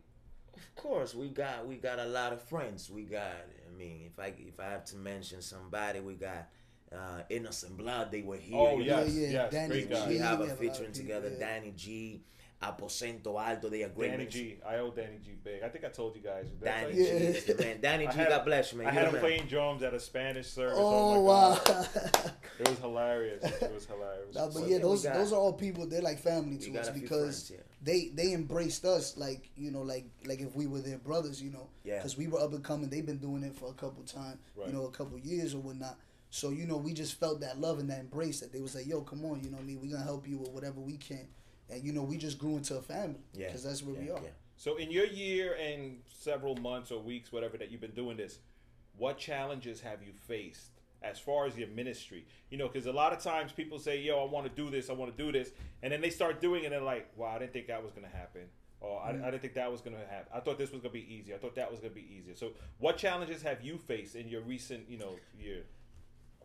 Of 0.56 0.75
course, 0.76 1.14
we 1.14 1.28
got 1.28 1.66
we 1.66 1.76
got 1.76 1.99
a 1.99 2.06
lot 2.06 2.32
of 2.32 2.42
friends. 2.42 2.90
We 2.90 3.02
got. 3.02 3.23
I 3.23 3.76
mean, 3.76 4.02
if 4.06 4.18
I 4.18 4.32
if 4.38 4.58
I 4.61 4.64
have 4.70 4.84
to 4.87 4.96
mention 4.96 5.42
somebody, 5.42 6.00
we 6.00 6.14
got 6.14 6.49
uh, 6.92 7.23
Innocent 7.30 7.76
Blood. 7.76 8.11
They 8.12 8.23
were 8.23 8.37
here. 8.37 8.56
oh 8.58 8.78
you 8.78 8.84
yes 8.84 9.14
yeah, 9.14 9.28
yes 9.28 9.52
Danny 9.52 9.68
great 9.68 9.88
G. 9.88 9.94
guy 9.94 10.08
We 10.08 10.16
Yeah, 10.18 10.28
have 10.30 10.38
we 10.40 10.44
a 10.46 10.49
have 10.49 10.58
a 10.58 10.61
featuring 10.61 10.92
people, 10.92 11.00
together, 11.06 11.30
yeah. 11.32 11.38
Danny 11.46 11.73
G. 11.76 12.23
Aposento 12.62 13.38
Alto. 13.38 13.68
They 13.68 13.82
are 13.82 13.88
great. 13.90 14.12
Danny 14.12 14.23
mix- 14.25 14.34
G. 14.34 14.56
I 14.66 14.76
owe 14.76 14.90
Danny 14.90 15.18
G 15.23 15.32
big. 15.42 15.62
I 15.62 15.68
think 15.68 15.84
I 15.84 15.88
told 15.88 16.16
you 16.16 16.23
guys. 16.23 16.46
Did 16.49 16.64
Danny 16.64 16.87
tell 16.87 16.92
G, 16.94 16.99
you? 16.99 17.04
is 17.30 17.44
the 17.44 17.54
man. 17.56 17.80
Danny 17.80 18.06
G. 18.06 18.12
had- 18.12 18.28
God 18.28 18.44
bless 18.46 18.73
you, 18.73 18.78
man. 18.78 18.87
I 18.87 18.90
You 18.90 18.99
had 18.99 19.06
him 19.08 19.12
man. 19.14 19.20
playing 19.23 19.46
drums 19.49 19.82
at 19.82 19.92
a 19.92 20.00
Spanish 20.00 20.46
service. 20.46 20.78
Oh, 20.80 21.14
my 21.14 21.20
wow. 21.20 21.61
God. 21.64 21.88
It 22.61 22.68
was 22.68 22.78
hilarious. 22.78 23.44
It 23.44 23.75
was 23.75 23.84
hilarious. 23.84 24.34
Nah, 24.34 24.44
but 24.46 24.52
So 24.54 24.66
yeah, 24.66 24.78
those 24.78 25.02
got- 25.02 25.14
those 25.14 25.32
are 25.32 25.37
all 25.40 25.52
people. 25.52 25.87
They're 25.87 26.00
like 26.00 26.20
family 26.20 26.56
to 26.58 26.78
us 26.78 26.88
because 26.90 27.49
friends, 27.49 27.50
yeah. 27.50 27.58
They 27.84 28.08
they 28.14 28.32
embraced 28.32 28.84
us 28.84 29.16
like 29.16 29.50
you 29.56 29.70
know 29.70 29.82
like 29.82 30.06
like 30.24 30.40
if 30.40 30.56
we 30.56 30.66
were 30.66 30.80
their 30.80 30.98
brothers, 30.98 31.40
you 31.42 31.50
know. 31.50 31.68
Yeah. 31.84 31.96
Because 31.98 32.16
we 32.16 32.26
were 32.26 32.40
up 32.40 32.52
and 32.52 32.64
coming. 32.64 32.88
They've 32.88 33.04
been 33.06 33.18
doing 33.18 33.42
it 33.44 33.54
for 33.54 33.68
a 33.70 33.74
couple 33.74 34.02
times, 34.04 34.38
Right. 34.56 34.66
you 34.68 34.72
know, 34.72 34.86
a 34.86 34.90
couple 34.90 35.18
years 35.18 35.54
or 35.54 35.58
whatnot. 35.58 35.98
So 36.30 36.50
you 36.50 36.66
know, 36.66 36.76
we 36.78 36.92
just 36.94 37.20
felt 37.20 37.40
that 37.40 37.60
love 37.60 37.78
and 37.78 37.88
that 37.90 38.00
embrace 38.00 38.40
that 38.40 38.52
they 38.52 38.60
was 38.60 38.74
like, 38.74 38.86
"Yo, 38.86 39.02
come 39.02 39.24
on, 39.26 39.42
you 39.44 39.50
know 39.50 39.56
what 39.58 39.62
I 39.64 39.66
mean? 39.66 39.80
We 39.80 39.88
gonna 39.88 40.02
help 40.02 40.26
you 40.26 40.38
with 40.38 40.50
whatever 40.50 40.80
we 40.80 40.96
can." 40.96 41.28
And 41.70 41.84
you 41.84 41.92
know, 41.92 42.02
we 42.02 42.16
just 42.16 42.38
grew 42.38 42.56
into 42.56 42.76
a 42.76 42.82
family. 42.82 43.20
Yeah. 43.34 43.46
Because 43.48 43.62
that's 43.64 43.82
where 43.82 43.94
we 43.94 44.10
are. 44.10 44.20
yeah. 44.22 44.30
So 44.56 44.76
in 44.76 44.90
your 44.90 45.06
year 45.06 45.54
and 45.60 45.98
several 46.08 46.56
months 46.56 46.90
or 46.90 47.00
weeks, 47.02 47.32
whatever 47.32 47.56
that 47.58 47.70
you've 47.70 47.80
been 47.80 47.90
doing 47.90 48.16
this, 48.16 48.38
what 48.96 49.18
challenges 49.18 49.80
have 49.80 50.02
you 50.02 50.12
faced 50.12 50.70
as 51.04 51.18
far 51.18 51.46
as 51.46 51.56
your 51.56 51.68
ministry? 51.68 52.26
You 52.50 52.58
know, 52.58 52.68
because 52.68 52.87
a 52.87 52.92
lot 52.92 53.12
of 53.12 53.20
times 53.20 53.52
people 53.52 53.78
say, 53.78 54.00
"Yo, 54.00 54.18
I 54.18 54.30
want 54.30 54.46
to 54.46 54.52
do 54.62 54.70
this, 54.70 54.90
I 54.90 54.92
want 54.94 55.16
to 55.16 55.25
do 55.25 55.30
this," 55.32 55.50
and 55.82 55.92
then 55.92 56.00
they 56.00 56.11
start 56.11 56.40
doing 56.40 56.62
it, 56.62 56.66
and 56.66 56.73
they're 56.73 56.80
like, 56.80 57.11
"Wow, 57.16 57.32
I 57.37 57.38
didn't 57.38 57.52
think 57.52 57.66
that 57.68 57.82
was 57.82 57.92
gonna 57.92 58.08
happen." 58.08 58.49
Or 58.80 59.00
I, 59.00 59.11
I 59.11 59.30
didn't 59.30 59.40
think 59.40 59.54
that 59.54 59.70
was 59.73 59.80
gonna 59.80 60.04
happen. 60.11 60.30
I 60.34 60.40
thought 60.40 60.58
this 60.58 60.70
was 60.70 60.80
gonna 60.82 60.92
be 60.92 61.14
easier. 61.14 61.37
I 61.37 61.38
thought 61.38 61.54
that 61.54 61.70
was 61.70 61.80
gonna 61.80 61.94
be 61.94 62.06
easier. 62.18 62.34
So, 62.34 62.52
what 62.78 62.96
challenges 62.99 63.42
have 63.42 63.62
you 63.62 63.78
faced 63.78 64.14
in 64.14 64.28
your 64.28 64.42
recent, 64.42 64.88
you 64.90 64.99
know, 64.99 65.16
year? 65.38 65.64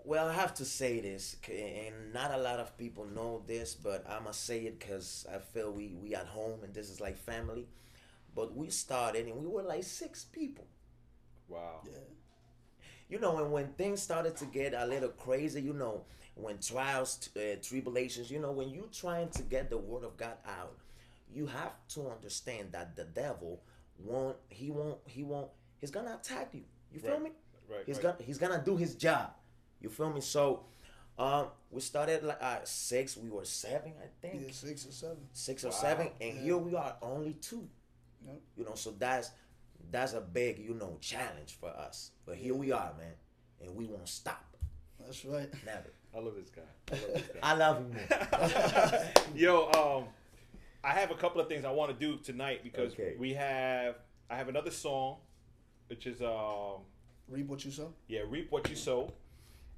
Well, 0.06 0.28
I 0.30 0.34
have 0.34 0.54
to 0.56 0.66
say 0.66 1.02
this, 1.02 1.36
and 1.50 2.14
not 2.14 2.32
a 2.32 2.38
lot 2.38 2.60
of 2.60 2.78
people 2.78 3.06
know 3.06 3.44
this, 3.46 3.76
but 3.76 4.10
I 4.10 4.20
must 4.20 4.46
say 4.46 4.66
it 4.66 4.80
because 4.80 5.26
I 5.34 5.40
feel 5.40 5.72
we 5.72 5.96
we 6.02 6.16
at 6.16 6.28
home 6.28 6.64
and 6.64 6.74
this 6.74 6.90
is 6.90 7.02
like 7.02 7.18
family. 7.18 7.68
But 8.36 8.56
we 8.56 8.70
started 8.70 9.28
and 9.28 9.36
we 9.38 9.48
were 9.48 9.64
like 9.64 9.84
six 9.84 10.24
people. 10.24 10.68
Wow. 11.48 11.82
Yeah. 11.86 11.92
You 13.10 13.20
know, 13.20 13.38
and 13.40 13.52
when 13.52 13.70
things 13.70 14.02
started 14.02 14.36
to 14.38 14.46
get 14.46 14.74
a 14.74 14.86
little 14.86 15.10
crazy, 15.10 15.62
you 15.62 15.74
know, 15.74 16.04
when 16.36 16.60
trials, 16.60 17.30
uh, 17.36 17.56
tribulations, 17.62 18.30
you 18.30 18.40
know, 18.40 18.52
when 18.52 18.70
you're 18.70 18.86
trying 18.94 19.30
to 19.30 19.42
get 19.44 19.70
the 19.70 19.78
word 19.78 20.04
of 20.04 20.16
God 20.16 20.38
out, 20.48 20.78
you 21.34 21.48
have 21.48 21.74
to 21.90 22.10
understand 22.10 22.72
that 22.72 22.96
the 22.96 23.06
devil 23.06 23.62
won't, 23.98 24.38
he 24.50 24.70
won't, 24.72 25.00
he 25.06 25.24
won't, 25.24 25.50
he's 25.80 25.92
gonna 25.92 26.16
attack 26.22 26.50
you. 26.54 26.62
You 26.94 27.00
feel 27.00 27.12
Right, 27.14 27.24
me? 27.24 27.32
right, 27.70 27.84
He's 27.86 27.96
right. 27.98 28.04
gonna, 28.04 28.16
he's 28.20 28.38
gonna 28.38 28.62
do 28.64 28.78
his 28.78 28.96
job. 28.96 29.32
You 29.82 29.90
feel 29.90 30.12
me? 30.14 30.22
So, 30.22 30.66
um, 31.18 31.48
we 31.72 31.82
started 31.82 32.24
like 32.24 32.42
at 32.42 32.68
six. 32.68 33.18
We 33.18 33.30
were 33.30 33.46
seven, 33.46 33.94
I 34.02 34.08
think 34.22 34.44
Yeah, 34.46 34.52
six 34.52 34.86
or 34.88 34.92
seven. 34.92 35.18
six 35.34 35.64
or 35.64 35.68
Wow. 35.70 35.74
seven, 35.74 36.08
and 36.22 36.36
Yeah. 36.38 36.42
here 36.44 36.58
we 36.58 36.76
are 36.76 36.96
only 37.02 37.34
two. 37.34 37.68
Yep. 38.26 38.42
You 38.58 38.64
know, 38.66 38.76
so 38.76 38.92
that's 38.92 39.32
that's 39.92 40.14
a 40.14 40.22
big 40.22 40.60
you 40.60 40.74
know 40.74 40.98
challenge 41.02 41.58
for 41.60 41.70
us. 41.70 42.12
But 42.26 42.36
here 42.38 42.54
we 42.56 42.72
are, 42.72 42.92
man, 42.98 43.14
and 43.62 43.76
we 43.76 43.86
won't 43.86 44.08
stop. 44.10 44.46
That's 45.00 45.24
right. 45.26 45.50
Never. 45.66 45.92
I 46.16 46.20
love 46.20 46.34
this 46.36 46.50
guy. 46.50 46.62
I 47.44 47.54
love 47.56 47.84
this 47.94 48.08
guy. 48.10 48.28
I 48.34 48.38
love 48.48 49.06
you. 49.36 49.46
Yo, 49.48 49.70
um, 49.72 50.06
I 50.84 50.92
have 50.94 51.12
a 51.12 51.16
couple 51.16 51.40
of 51.42 51.48
things 51.48 51.66
I 51.66 51.72
want 51.72 51.98
to 51.98 52.06
do 52.06 52.18
tonight 52.18 52.62
because 52.64 52.94
Okay. 52.94 53.14
we 53.18 53.34
have 53.34 53.96
I 54.30 54.36
have 54.36 54.48
another 54.50 54.72
song, 54.72 55.18
which 55.88 56.06
is 56.08 56.22
um, 56.22 56.82
Reap 57.28 57.48
what 57.48 57.64
you 57.66 57.72
sow. 57.72 57.94
yeah, 58.08 58.22
reap 58.28 58.52
what 58.52 58.70
you 58.70 58.76
sow. 58.76 59.14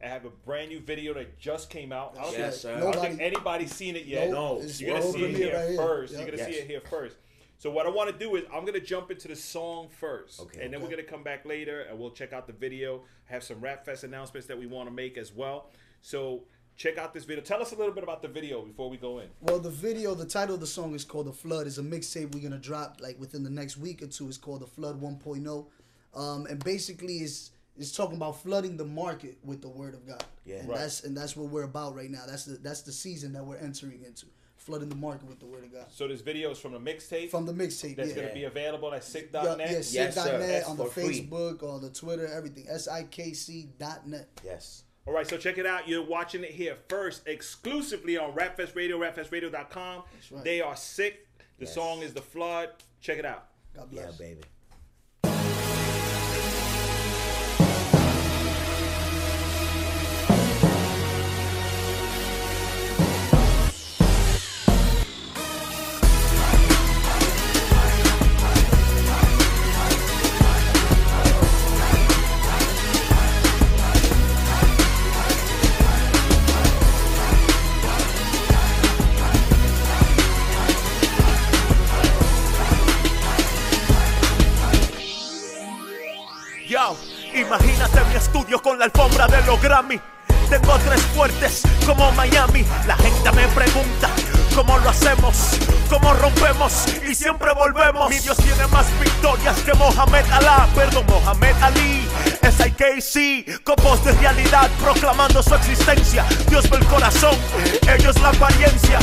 I 0.04 0.08
have 0.08 0.26
a 0.26 0.30
brand 0.30 0.70
new 0.70 0.80
video 0.80 1.14
that 1.14 1.38
just 1.38 1.70
came 1.70 1.92
out. 1.92 2.16
I 2.18 2.24
don't, 2.24 2.32
Yes, 2.34 2.62
think, 2.64 2.76
sir. 2.80 2.88
I 2.88 2.92
don't 2.92 3.00
think 3.02 3.22
anybody's 3.22 3.74
seen 3.74 3.96
it 3.96 4.06
yet. 4.06 4.32
Nope, 4.32 4.62
No, 4.64 4.68
You're 4.78 4.98
gonna 5.00 5.12
see 5.12 5.24
it 5.26 5.36
here 5.36 5.54
right 5.56 5.68
here. 5.70 5.78
first. 5.78 6.14
Yep. 6.14 6.20
You're 6.22 6.32
gonna 6.32 6.38
Yes. 6.44 6.48
see 6.56 6.62
it 6.62 6.68
here 6.68 6.82
first. 6.90 7.18
So 7.62 7.70
what 7.70 7.86
I 7.86 7.90
want 7.90 8.10
to 8.10 8.18
do 8.18 8.36
is 8.38 8.44
I'm 8.52 8.66
gonna 8.66 8.80
jump 8.80 9.12
into 9.12 9.28
the 9.28 9.36
song 9.36 9.88
first, 9.88 10.40
Okay, 10.40 10.64
and 10.64 10.74
then 10.74 10.80
okay. 10.82 10.84
we're 10.84 10.90
gonna 10.98 11.08
come 11.08 11.22
back 11.22 11.46
later 11.46 11.82
and 11.82 12.00
we'll 12.00 12.10
check 12.10 12.34
out 12.34 12.48
the 12.48 12.54
video. 12.54 13.04
have 13.26 13.44
some 13.44 13.62
Rap 13.62 13.86
Fest 13.86 14.04
announcements 14.04 14.48
that 14.48 14.58
we 14.58 14.66
want 14.66 14.90
to 14.90 14.92
make 14.92 15.16
as 15.16 15.32
well. 15.32 15.70
So 16.02 16.46
check 16.76 16.98
out 16.98 17.14
this 17.14 17.24
video. 17.24 17.44
Tell 17.44 17.62
us 17.62 17.72
a 17.72 17.76
little 17.76 17.94
bit 17.94 18.04
about 18.04 18.24
the 18.24 18.28
video 18.30 18.64
before 18.64 18.90
we 18.90 18.98
go 18.98 19.20
in. 19.20 19.28
Well, 19.42 19.60
the 19.60 19.70
video, 19.70 20.16
the 20.16 20.26
title 20.26 20.56
of 20.56 20.60
the 20.62 20.66
song 20.66 20.96
is 20.96 21.06
called 21.06 21.28
"The 21.28 21.34
Flood." 21.34 21.68
It's 21.68 21.78
a 21.78 21.84
mixtape 21.84 22.34
we're 22.34 22.42
gonna 22.42 22.58
drop 22.58 22.98
like 23.00 23.20
within 23.20 23.44
the 23.44 23.52
next 23.52 23.78
week 23.78 24.02
or 24.02 24.08
two. 24.08 24.28
It's 24.28 24.40
called 24.40 24.62
"The 24.62 24.66
Flood 24.66 25.00
1.0," 25.00 25.68
um, 26.16 26.48
and 26.48 26.64
basically 26.64 27.18
it's 27.18 27.52
it's 27.78 27.92
talking 27.92 28.18
about 28.18 28.42
flooding 28.42 28.76
the 28.76 28.86
market 28.86 29.38
with 29.44 29.62
the 29.62 29.70
Word 29.70 29.94
of 29.94 30.08
God. 30.08 30.24
Yeah. 30.46 30.56
and 30.62 30.70
Right. 30.70 30.80
that's 30.80 31.04
and 31.04 31.16
that's 31.16 31.38
what 31.38 31.50
we're 31.50 31.62
about 31.64 31.96
right 31.96 32.10
now. 32.10 32.24
That's 32.28 32.46
the 32.46 32.58
that's 32.58 32.82
the 32.82 32.92
season 32.92 33.34
that 33.34 33.46
we're 33.46 33.58
entering 33.58 34.04
into, 34.04 34.26
flooding 34.62 34.90
the 34.90 34.96
market 34.96 35.28
with 35.28 35.40
the 35.40 35.46
Word 35.46 35.64
of 35.64 35.72
God. 35.74 35.86
So 35.90 36.08
this 36.08 36.22
video 36.22 36.52
is 36.52 36.60
from 36.60 36.72
the 36.74 36.80
mixtape 36.80 37.30
From 37.32 37.46
the 37.46 37.54
mixtape, 37.54 37.96
that's 37.96 38.10
yeah. 38.10 38.16
gonna 38.24 38.34
be 38.34 38.44
available 38.46 38.90
at 38.94 38.98
Yeah, 38.98 39.00
sick.net. 39.00 39.58
yeah, 39.60 39.72
Yes, 39.72 39.88
sir. 39.88 40.06
sick.net, 40.14 40.40
That's 40.48 40.70
on 40.70 40.78
the 40.78 40.86
for 40.86 41.02
free. 41.02 41.22
Facebook, 41.22 41.64
on 41.64 41.82
the 41.82 41.90
Twitter, 41.90 42.28
everything. 42.28 42.66
S 42.70 42.88
I 42.88 43.04
K 43.04 43.34
C 43.34 43.70
dot 43.80 44.08
net. 44.08 44.30
Yes. 44.46 44.84
All 45.08 45.14
right, 45.14 45.28
so 45.28 45.36
check 45.38 45.58
it 45.58 45.66
out. 45.66 45.88
You're 45.88 46.06
watching 46.06 46.44
it 46.44 46.52
here 46.52 46.78
first, 46.88 47.28
exclusively 47.28 48.18
on 48.18 48.34
Rapfest 48.34 48.76
Radio, 48.76 49.00
rapfestradio.com. 49.00 50.04
right. 50.32 50.44
They 50.44 50.62
are 50.62 50.76
sick. 50.76 51.28
The 51.58 51.66
Yes. 51.66 51.74
song 51.74 52.02
is 52.04 52.14
The 52.14 52.22
Flood. 52.22 52.70
Check 53.02 53.18
it 53.18 53.26
out. 53.26 53.48
God 53.76 53.88
Yeah, 53.92 54.04
bless. 54.04 54.18
baby. 54.18 54.42
Estudio 88.16 88.62
con 88.62 88.80
la 88.80 88.86
alfombra 88.86 89.28
de 89.28 89.42
los 89.46 89.62
Grammy. 89.62 90.00
Tengo 90.50 90.78
tres 90.80 91.02
fuertes 91.16 91.64
como 91.86 92.12
Miami. 92.12 92.66
La 92.86 92.96
gente 92.98 93.32
me 93.32 93.48
pregunta 93.48 94.10
cómo 94.56 94.78
lo 94.80 94.90
hacemos, 94.90 95.58
cómo 95.90 96.14
rompemos 96.14 96.86
y 97.10 97.16
siempre 97.16 97.54
volvemos. 97.54 98.10
Mi 98.10 98.20
Dios 98.20 98.38
tiene 98.38 98.66
más 98.68 98.86
victorias 99.00 99.60
que 99.60 99.74
Mohamed 99.74 100.26
Allah, 100.32 100.68
perdón, 100.76 101.06
Mohamed 101.08 101.56
Ali. 101.62 102.08
SIKC, 102.42 103.64
con 103.64 103.76
voz 103.84 104.04
de 104.04 104.12
realidad 104.14 104.70
proclamando 104.82 105.42
su 105.42 105.56
existencia. 105.56 106.26
Dios 106.50 106.70
ve 106.70 106.78
el 106.78 106.86
corazón, 106.86 107.36
ellos 107.88 108.20
la 108.22 108.30
apariencia. 108.30 109.00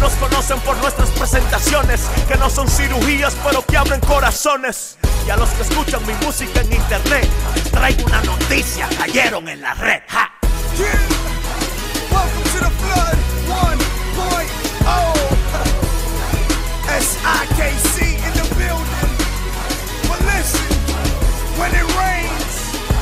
Nos 0.00 0.12
conocen 0.12 0.58
por 0.60 0.76
nuestras 0.78 1.10
presentaciones, 1.10 2.02
que 2.28 2.36
no 2.36 2.48
son 2.48 2.68
cirugías, 2.68 3.34
pero 3.44 3.64
que 3.64 3.76
abren 3.76 4.00
corazones. 4.00 4.96
Y 5.26 5.30
a 5.30 5.36
los 5.36 5.48
que 5.50 5.62
escuchan 5.62 6.04
mi 6.06 6.14
música 6.24 6.60
en 6.60 6.72
internet, 6.72 7.28
traigo 7.70 8.04
una 8.04 8.22
noticia, 8.22 8.88
cayeron 8.98 9.48
en 9.48 9.60
la 9.60 9.74
red. 9.74 10.02
¡Ja! 10.08 11.17
S-I-K-C 16.98 18.16
in 18.16 18.32
the 18.34 18.42
building. 18.58 19.14
But 20.08 20.20
listen, 20.26 20.66
when 21.56 21.70
it 21.72 21.86
rains, 21.96 22.54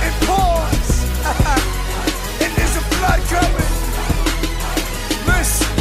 it 0.05 0.15
pours. 0.29 0.89
and 2.43 2.53
there's 2.57 2.77
a 2.77 2.85
flood 2.93 3.23
coming. 3.33 3.73
Listen. 5.27 5.73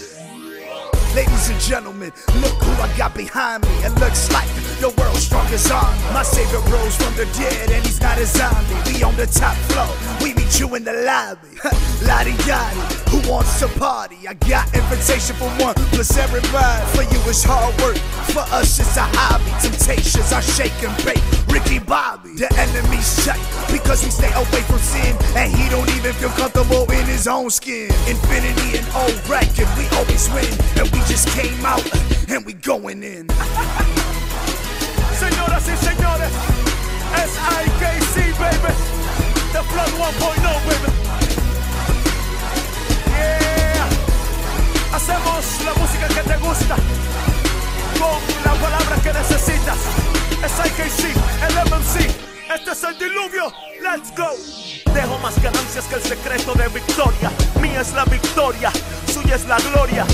Ladies 1.13 1.49
and 1.49 1.59
gentlemen, 1.59 2.13
look 2.39 2.53
who 2.63 2.71
I 2.81 2.89
got 2.97 3.13
behind 3.13 3.63
me. 3.63 3.69
It 3.83 3.93
looks 3.99 4.31
like 4.31 4.47
the 4.79 4.93
world's 4.97 5.25
strongest 5.25 5.69
army. 5.69 5.99
My 6.13 6.23
savior 6.23 6.59
rose 6.71 6.95
from 6.95 7.13
the 7.15 7.25
dead, 7.37 7.69
and 7.69 7.85
he's 7.85 7.99
not 7.99 8.17
a 8.17 8.25
zombie. 8.25 8.75
We 8.87 9.03
on 9.03 9.17
the 9.17 9.27
top 9.27 9.57
floor, 9.67 9.91
we 10.21 10.33
meet 10.33 10.57
you 10.57 10.73
in 10.75 10.85
the 10.85 10.93
lobby. 10.93 11.49
Lottie 12.07 12.37
Dottie, 12.47 13.09
who 13.11 13.29
wants 13.29 13.59
to 13.59 13.67
party? 13.77 14.25
I 14.25 14.35
got 14.35 14.73
invitation 14.73 15.35
for 15.35 15.49
one 15.59 15.75
plus 15.91 16.17
everybody. 16.17 16.85
For 16.95 17.03
you 17.03 17.19
it's 17.27 17.43
hard 17.43 17.75
work, 17.81 17.97
for 18.31 18.47
us 18.55 18.79
it's 18.79 18.95
a 18.95 19.03
hobby. 19.03 19.51
Temptations 19.59 20.31
are 20.31 20.41
shake 20.41 20.81
and 20.81 20.95
bake. 21.03 21.40
Ricky 21.51 21.79
Bobby, 21.79 22.33
the 22.35 22.47
enemy's 22.57 23.25
tight 23.25 23.39
because 23.71 24.01
he 24.01 24.09
stay 24.09 24.31
away 24.33 24.61
from 24.63 24.79
sin, 24.79 25.15
and 25.35 25.53
he 25.53 25.69
don't 25.69 25.89
even 25.97 26.13
feel 26.13 26.29
comfortable 26.29 26.89
in 26.91 27.05
his 27.05 27.27
own 27.27 27.49
skin. 27.49 27.91
Infinity 28.07 28.77
and 28.77 28.87
old 28.95 29.19
record, 29.27 29.67
we 29.77 29.85
always 29.97 30.29
win, 30.31 30.47
and 30.79 30.89
we 30.91 30.99
just 31.11 31.27
came 31.29 31.65
out 31.65 31.83
and 32.29 32.45
we 32.45 32.53
going 32.53 33.03
in. 33.03 33.27
Señoras 35.19 35.67
y 35.67 35.75
señores, 35.77 36.31
S-I-K-C, 37.13 38.15
baby. 38.39 38.73
The 39.53 39.61
Flood 39.69 39.91
1.0, 39.99 40.65
baby. 40.65 40.89
Yeah. 43.11 43.89
Hacemos 44.93 45.45
la 45.65 45.71
ahorita. 45.71 46.75
Con 47.99 48.19
la 48.43 48.53
palabra 48.61 48.95
que 49.03 49.13
necesitas. 49.13 49.77
Es 50.43 50.53
IKC, 50.65 51.01
el 51.05 51.11
MMC. 51.11 51.20
Diluvio. 52.71 53.51
Let's 53.81 54.15
go. 54.15 54.31
Dejo 54.93 55.17
más 55.17 55.37
ganancias 55.43 55.85
que 55.87 55.95
el 55.95 56.01
secreto 56.01 56.53
de 56.53 56.69
victoria. 56.69 57.29
Mía 57.61 57.81
es 57.81 57.91
la 57.91 58.05
victoria, 58.05 58.71
suya 59.13 59.35
es 59.35 59.45
la 59.45 59.57
gloria. 59.57 60.05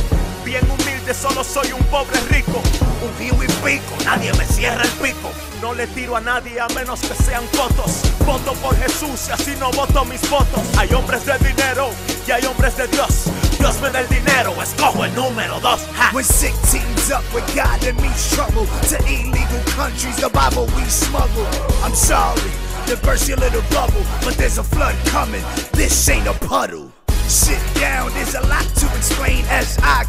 Bien 0.44 0.64
humilde, 0.72 1.14
solo 1.14 1.44
soy 1.44 1.72
un 1.72 1.84
pobre 1.86 2.20
rico. 2.32 2.60
Un 3.04 3.12
tío 3.20 3.44
y 3.44 3.48
pico, 3.64 3.96
nadie 4.06 4.34
me 4.34 4.46
cierra 4.46 4.82
el 4.82 4.90
pico. 4.90 5.30
No 5.62 5.74
le 5.74 5.88
tiro 5.88 6.16
a 6.16 6.22
nadie 6.22 6.60
a 6.60 6.68
menos 6.70 7.02
que 7.02 7.16
sean 7.24 7.44
fotos. 7.50 8.04
Voto 8.26 8.54
por 8.62 8.76
Jesús 8.78 9.28
y 9.28 9.32
así 9.32 9.56
no 9.60 9.72
voto 9.72 10.06
mis 10.06 10.22
votos. 10.30 10.62
Hay 10.78 10.94
hombres 10.94 11.26
de 11.26 11.38
dinero 11.40 11.90
y 12.28 12.32
hay 12.32 12.46
hombres 12.46 12.78
de 12.78 12.88
Dios. 12.88 13.26
Dios 13.58 13.82
me 13.82 13.90
da 13.90 14.02
el 14.02 14.08
dinero, 14.08 14.54
escojo 14.62 15.04
el 15.04 15.14
número 15.16 15.60
dos. 15.60 15.82
When 16.14 16.24
sick 16.24 16.54
teams 16.72 17.12
up 17.12 17.24
with 17.34 17.46
God 17.56 17.80
that 17.82 17.96
means 18.00 18.30
trouble 18.30 18.68
to 18.90 18.98
illegal 19.08 19.62
countries, 19.76 20.18
the 20.18 20.30
Bible 20.30 20.68
we 20.76 20.84
smuggle. 20.90 21.48
I'm 21.84 21.96
sorry 21.96 22.52
to 22.88 22.96
burst 22.98 23.28
your 23.28 23.38
little 23.38 23.64
bubble, 23.72 24.06
but 24.24 24.36
there's 24.38 24.60
a 24.60 24.64
flood 24.64 24.96
coming. 25.08 25.44
This 25.74 26.08
ain't 26.10 26.28
a 26.28 26.34
puddle. 26.34 26.87
Sit 27.28 27.60
down, 27.76 28.14
there's 28.14 28.36
a 28.36 28.42
lot 28.48 28.64
to 28.64 28.86
explain 28.96 29.44
as 29.50 29.78
I 29.84 30.06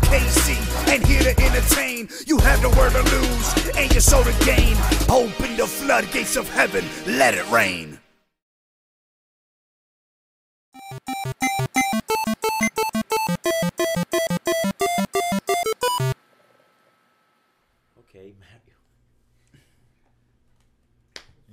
and 0.89 1.05
here 1.05 1.23
to 1.23 1.43
entertain. 1.43 2.09
You 2.27 2.39
have 2.39 2.63
the 2.63 2.71
word 2.71 2.93
to 2.93 3.03
lose 3.03 3.77
and 3.77 3.93
your 3.93 4.01
soul 4.01 4.25
to 4.25 4.45
gain. 4.45 4.77
Open 5.09 5.57
the 5.57 5.67
floodgates 5.67 6.37
of 6.37 6.49
heaven, 6.49 6.85
let 7.07 7.35
it 7.35 7.49
rain. 7.51 7.99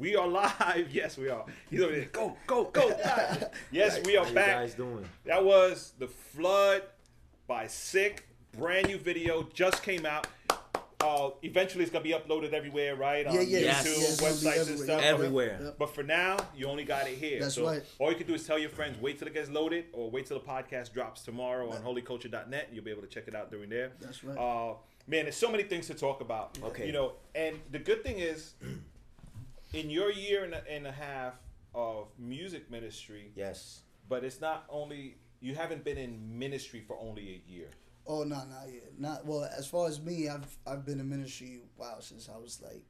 We 0.06 0.16
are 0.16 0.28
live. 0.28 0.90
Yes, 0.92 1.18
we 1.18 1.30
are. 1.30 1.46
He's 1.68 1.82
over 1.82 1.92
there. 1.92 2.06
Go, 2.12 2.38
go, 2.46 2.66
go. 2.66 2.96
yes, 3.72 4.00
we 4.06 4.16
are 4.18 4.24
How 4.24 4.30
you 4.30 4.36
back. 4.36 4.48
guys 4.50 4.76
doing? 4.76 5.04
That 5.26 5.44
was 5.44 5.94
The 5.98 6.08
Flood 6.08 6.84
by 7.48 7.66
Sick. 7.66 8.28
Brand 8.56 8.86
new 8.86 9.00
video 9.00 9.50
just 9.52 9.82
came 9.82 10.06
out. 10.06 10.28
Uh, 11.02 11.32
eventually, 11.42 11.82
it's 11.84 11.92
gonna 11.92 12.04
be 12.04 12.12
uploaded 12.12 12.54
everywhere, 12.54 12.96
right? 12.96 13.26
Yeah, 13.26 13.32
On 13.32 13.48
yeah, 13.48 13.60
YouTube, 13.60 13.64
Yes. 13.64 13.86
yeah, 13.86 14.08
it's 14.08 14.22
websites 14.22 14.52
and 14.52 14.60
everywhere. 14.62 14.86
stuff. 14.86 15.02
Everywhere. 15.02 15.60
Yep. 15.64 15.76
But 15.80 15.96
for 15.96 16.04
now, 16.04 16.38
you 16.56 16.68
only 16.68 16.84
got 16.84 17.08
it 17.08 17.18
here. 17.18 17.40
That's 17.40 17.56
so 17.56 17.66
right. 17.66 17.82
all 17.98 18.12
you 18.12 18.16
can 18.18 18.28
do 18.28 18.36
is 18.36 18.46
tell 18.46 18.60
your 18.60 18.70
friends, 18.70 19.02
wait 19.02 19.18
till 19.18 19.28
it 19.28 19.34
gets 19.34 19.50
loaded, 19.50 19.86
or 19.92 20.12
wait 20.12 20.28
till 20.28 20.38
the 20.38 20.46
podcast 20.46 20.94
drops 20.94 21.24
tomorrow 21.24 21.72
on 21.72 21.82
holyculture.net. 21.82 22.70
You'll 22.72 22.84
be 22.84 22.92
able 22.92 23.02
to 23.02 23.08
check 23.08 23.28
it 23.28 23.34
out 23.34 23.50
during 23.50 23.72
there. 23.72 23.94
That's 24.00 24.24
right. 24.24 24.38
Uh, 24.38 24.76
man, 25.08 25.24
there's 25.26 25.36
so 25.36 25.50
many 25.50 25.64
things 25.64 25.88
to 25.88 25.96
talk 25.96 26.22
about. 26.22 26.60
Okay. 26.64 26.86
You 26.86 26.94
know, 26.94 27.14
and 27.34 27.60
the 27.72 27.80
good 27.80 28.04
thing 28.04 28.20
is, 28.20 28.54
in 29.76 29.90
your 29.90 30.12
year 30.12 30.44
and 30.44 30.54
a, 30.54 30.64
and 30.72 30.88
a 30.88 30.92
half 30.92 31.34
of 31.74 32.08
music 32.18 32.72
ministry, 32.72 33.32
Yes. 33.36 33.82
but 34.08 34.24
it's 34.24 34.40
not 34.42 34.66
only 34.70 35.18
you 35.42 35.56
haven't 35.56 35.84
been 35.84 35.98
in 35.98 36.40
ministry 36.40 36.82
for 36.88 36.98
only 37.00 37.42
a 37.48 37.52
year. 37.52 37.70
Oh 38.08 38.24
no, 38.24 38.36
not 38.46 38.68
yet. 38.72 38.98
Not 39.00 39.26
well. 39.26 39.50
As 39.58 39.68
far 39.68 39.88
as 39.88 40.00
me, 40.02 40.30
I've 40.30 40.58
I've 40.66 40.86
been 40.86 41.00
in 41.00 41.10
ministry 41.10 41.62
wow 41.78 41.98
since 42.00 42.30
I 42.34 42.38
was 42.38 42.62
like 42.62 42.84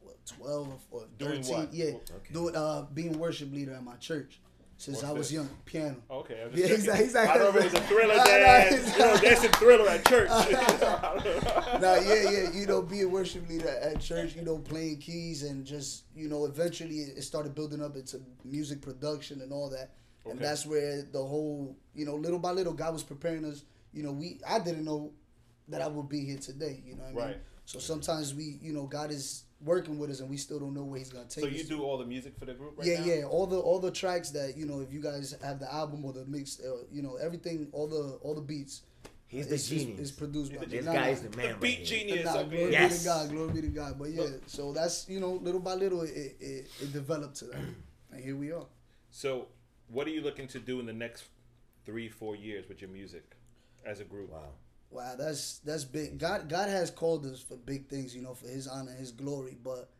what 0.00 0.16
twelve 0.24 0.80
or 0.90 1.06
Doing 1.18 1.42
thirteen. 1.42 1.56
what? 1.58 1.74
Yeah, 1.74 1.86
Okay. 1.86 2.32
doing 2.32 2.56
uh 2.56 2.86
being 2.94 3.18
worship 3.18 3.52
leader 3.52 3.74
at 3.74 3.82
my 3.82 3.96
church 3.96 4.40
since 4.76 4.98
What's 4.98 5.08
I 5.08 5.12
was 5.12 5.28
this? 5.28 5.32
young. 5.36 5.48
Piano. 5.64 5.96
Oh, 6.10 6.18
okay, 6.20 6.42
I'm 6.44 6.50
just 6.50 6.56
Yeah, 6.62 6.66
checking. 6.68 6.74
exactly, 6.84 7.04
exactly. 7.04 7.40
I 7.40 7.44
don't 7.44 7.54
know 7.54 7.60
it 7.60 7.64
was 7.64 7.74
a 7.74 7.80
thriller 7.82 8.14
dance. 8.24 8.92
you 8.92 8.98
know, 8.98 9.16
dancing 9.18 9.50
thriller 9.52 9.88
at 9.88 10.06
church. 10.06 10.28
nah, 11.80 11.94
yeah, 11.96 12.30
yeah. 12.30 12.50
You 12.52 12.66
know, 12.66 12.82
being 12.82 13.04
a 13.04 13.08
worship 13.08 13.48
leader 13.48 13.68
at 13.68 14.00
church, 14.00 14.34
you 14.34 14.42
know, 14.42 14.58
playing 14.58 14.98
keys 14.98 15.42
and 15.42 15.64
just, 15.64 16.04
you 16.14 16.28
know, 16.28 16.44
eventually 16.46 16.96
it 16.98 17.22
started 17.22 17.54
building 17.54 17.82
up 17.82 17.96
into 17.96 18.20
music 18.44 18.80
production 18.82 19.40
and 19.42 19.52
all 19.52 19.70
that. 19.70 19.92
Okay. 20.26 20.32
And 20.32 20.40
that's 20.40 20.66
where 20.66 21.02
the 21.02 21.22
whole, 21.22 21.76
you 21.94 22.04
know, 22.06 22.14
little 22.16 22.38
by 22.38 22.50
little, 22.50 22.72
God 22.72 22.92
was 22.92 23.02
preparing 23.02 23.44
us. 23.44 23.64
You 23.92 24.02
know, 24.02 24.12
we 24.12 24.40
I 24.48 24.58
didn't 24.58 24.84
know 24.84 25.12
that 25.68 25.80
I 25.82 25.86
would 25.88 26.08
be 26.08 26.24
here 26.24 26.38
today. 26.38 26.82
You 26.84 26.96
know 26.96 27.02
what 27.04 27.08
I 27.10 27.14
mean? 27.28 27.34
Right. 27.36 27.42
So 27.66 27.78
sometimes 27.78 28.34
we, 28.34 28.58
you 28.60 28.72
know, 28.72 28.84
God 28.86 29.10
is 29.10 29.43
working 29.60 29.98
with 29.98 30.10
us 30.10 30.20
and 30.20 30.28
we 30.28 30.36
still 30.36 30.58
don't 30.58 30.74
know 30.74 30.84
where 30.84 30.98
He's 30.98 31.10
gonna 31.10 31.24
take 31.24 31.44
us. 31.44 31.50
so 31.50 31.54
us. 31.56 31.62
you 31.62 31.64
do 31.64 31.82
all 31.82 31.98
the 31.98 32.04
music 32.04 32.38
for 32.38 32.44
the 32.44 32.54
group 32.54 32.74
right 32.76 32.86
yeah, 32.86 33.00
now? 33.00 33.06
yeah. 33.06 33.24
All 33.24 33.46
the 33.46 33.58
all 33.58 33.80
the 33.80 33.90
tracks 33.90 34.30
that 34.30 34.56
you 34.56 34.66
know, 34.66 34.80
if 34.80 34.92
you 34.92 35.00
guys 35.00 35.34
have 35.42 35.58
the 35.58 35.72
album 35.72 36.04
or 36.04 36.12
the 36.12 36.24
mix, 36.26 36.60
uh, 36.60 36.84
you 36.92 37.02
know, 37.02 37.16
everything, 37.16 37.68
all 37.72 37.86
the 37.86 38.18
all 38.22 38.34
the 38.34 38.40
beats. 38.40 38.82
He's 39.26 39.48
the 39.48 39.54
is, 39.54 39.72
is- 39.72 39.78
genius. 39.78 40.00
Is, 40.00 40.12
produced 40.12 40.56
by 40.56 40.64
this 40.66 40.84
nah, 40.84 40.92
guy 40.92 41.08
is 41.08 41.22
the 41.22 41.36
man. 41.36 41.54
The 41.54 41.54
beat 41.54 41.78
here. 41.78 41.86
genius. 41.86 42.24
Nah, 42.24 42.42
glory 42.44 42.70
here. 42.70 42.88
be 42.88 42.94
to 42.94 43.04
God, 43.04 43.30
glory 43.30 43.52
be 43.52 43.60
to 43.62 43.68
God. 43.68 43.98
But 43.98 44.10
yeah, 44.10 44.26
so 44.46 44.72
that's 44.72 45.08
you 45.08 45.18
know, 45.18 45.32
little 45.32 45.60
by 45.60 45.74
little, 45.74 46.02
it 46.02 46.36
it, 46.40 46.66
it 46.80 46.92
developed 46.92 47.36
to 47.36 47.46
that, 47.46 47.60
and 48.12 48.22
here 48.22 48.36
we 48.36 48.52
are. 48.52 48.66
So, 49.10 49.46
what 49.88 50.06
are 50.06 50.10
you 50.10 50.22
looking 50.22 50.46
to 50.48 50.58
do 50.58 50.78
in 50.78 50.86
the 50.86 50.92
next 50.92 51.24
three, 51.84 52.08
four 52.08 52.36
years 52.36 52.68
with 52.68 52.80
your 52.80 52.90
music 52.90 53.34
as 53.84 54.00
a 54.00 54.04
group? 54.04 54.30
Wow. 54.30 54.52
Wow, 54.94 55.16
that's 55.18 55.58
that's 55.58 55.84
big. 55.84 56.18
God 56.18 56.48
God 56.48 56.68
has 56.68 56.90
called 56.90 57.26
us 57.26 57.40
for 57.40 57.56
big 57.56 57.88
things, 57.88 58.14
you 58.14 58.22
know, 58.22 58.34
for 58.34 58.46
His 58.46 58.68
honor, 58.68 58.92
His 58.92 59.10
glory. 59.10 59.58
But 59.60 59.90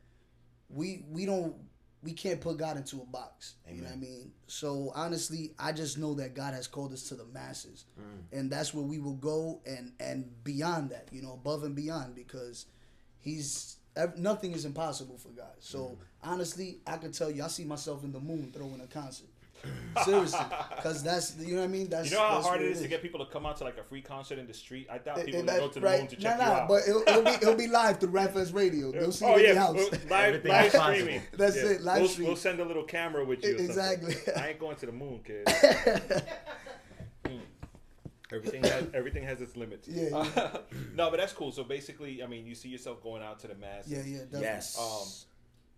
we 0.69 1.05
we 1.11 1.27
don't 1.27 1.57
we 2.05 2.13
can't 2.13 2.41
put 2.41 2.59
God 2.59 2.77
into 2.77 3.01
a 3.01 3.05
box. 3.05 3.55
You 3.69 3.83
know 3.83 3.89
what 3.89 3.95
I 3.95 3.99
mean? 3.99 4.31
So 4.47 4.93
honestly, 4.95 5.53
I 5.59 5.73
just 5.73 5.99
know 5.99 6.15
that 6.15 6.35
God 6.35 6.55
has 6.55 6.69
called 6.69 6.93
us 6.93 7.09
to 7.09 7.17
the 7.17 7.25
masses, 7.25 7.87
mm. 7.99 8.39
and 8.39 8.49
that's 8.49 8.73
where 8.73 8.85
we 8.85 9.01
will 9.01 9.17
go 9.17 9.61
and 9.67 9.93
and 9.99 10.31
beyond 10.45 10.91
that, 10.91 11.09
you 11.11 11.23
know, 11.23 11.33
above 11.33 11.65
and 11.65 11.75
beyond, 11.75 12.15
because 12.15 12.67
He's 13.19 13.79
nothing 14.17 14.53
is 14.53 14.65
impossible 14.65 15.19
for 15.19 15.31
God. 15.31 15.55
So 15.59 15.79
mm. 15.79 15.97
honestly, 16.23 16.79
I 16.87 16.99
can 16.99 17.11
tell 17.11 17.33
you, 17.33 17.43
I 17.43 17.49
see 17.49 17.65
myself 17.65 18.05
in 18.05 18.13
the 18.13 18.21
moon 18.21 18.53
throwing 18.55 18.81
a 18.81 18.87
concert. 18.87 19.29
Seriously, 20.05 20.41
because 20.75 21.03
that's 21.03 21.37
you 21.39 21.55
know 21.55 21.61
what 21.61 21.65
I 21.65 21.69
mean. 21.69 21.89
That's 21.89 22.11
You 22.11 22.17
know 22.17 22.23
how 22.23 22.35
that's 22.35 22.47
hard 22.47 22.61
what 22.61 22.69
it 22.69 22.73
is 22.73 22.83
to 22.83 22.89
get 22.89 23.01
people 23.03 23.25
to 23.25 23.31
come 23.31 23.47
out 23.47 23.57
to 23.59 23.65
like 23.65 23.79
a 23.79 23.85
free 23.85 24.01
concert 24.03 24.39
in 24.39 24.47
the 24.47 24.55
street? 24.55 24.89
I 24.91 24.99
doubt 24.99 25.19
and 25.19 25.27
people 25.27 25.41
will 25.41 25.47
that- 25.47 25.61
go 25.61 25.69
to 25.69 25.81
the 25.81 25.87
right. 25.87 25.99
moon 26.01 26.09
to 26.09 26.17
check 26.17 26.39
nah, 26.39 26.45
you 26.45 26.51
nah, 26.51 26.59
out. 26.61 26.69
But 26.69 26.83
it'll, 26.89 27.03
it'll 27.03 27.23
be 27.23 27.31
it'll 27.43 27.55
be 27.55 27.69
live 27.69 28.01
through 28.01 28.11
Rapfest 28.11 28.55
Radio. 28.55 28.91
They'll 28.93 29.13
see 29.13 29.25
oh 29.25 29.37
it 29.37 29.41
in 29.41 29.47
yeah, 29.47 29.53
the 29.55 29.61
house. 29.61 29.75
we'll- 29.75 29.91
live, 30.11 30.45
live 30.45 30.73
streaming. 30.73 31.23
That's 31.35 31.57
Yeah. 31.57 31.63
it, 31.67 31.83
live 31.83 32.01
we'll, 32.01 32.09
stream. 32.09 32.27
we'll 32.29 32.37
send 32.37 32.61
a 32.61 32.65
little 32.65 32.85
camera 32.85 33.25
with 33.25 33.45
you. 33.45 33.57
Exactly. 33.57 34.17
I 34.37 34.49
ain't 34.49 34.59
going 34.59 34.77
to 34.77 34.87
the 34.87 34.93
moon, 34.93 35.21
kid. 35.25 35.47
Mm. 37.25 37.41
Everything 38.33 38.63
has 38.65 38.85
everything 38.93 39.25
has 39.25 39.41
its 39.41 39.57
limits. 39.57 39.89
Yeah, 39.89 40.09
no, 40.95 41.11
but 41.11 41.17
that's 41.19 41.33
cool. 41.33 41.53
So 41.53 41.65
basically, 41.65 42.23
I 42.23 42.27
mean, 42.27 42.47
you 42.47 42.55
see 42.55 42.69
yourself 42.69 43.03
going 43.03 43.23
out 43.23 43.39
to 43.41 43.49
the 43.49 43.55
masses. 43.55 43.91
yeah, 43.91 43.99
yeah, 44.05 44.19
definitely. 44.25 44.41
Yes. 44.43 44.79
Um, 44.79 45.09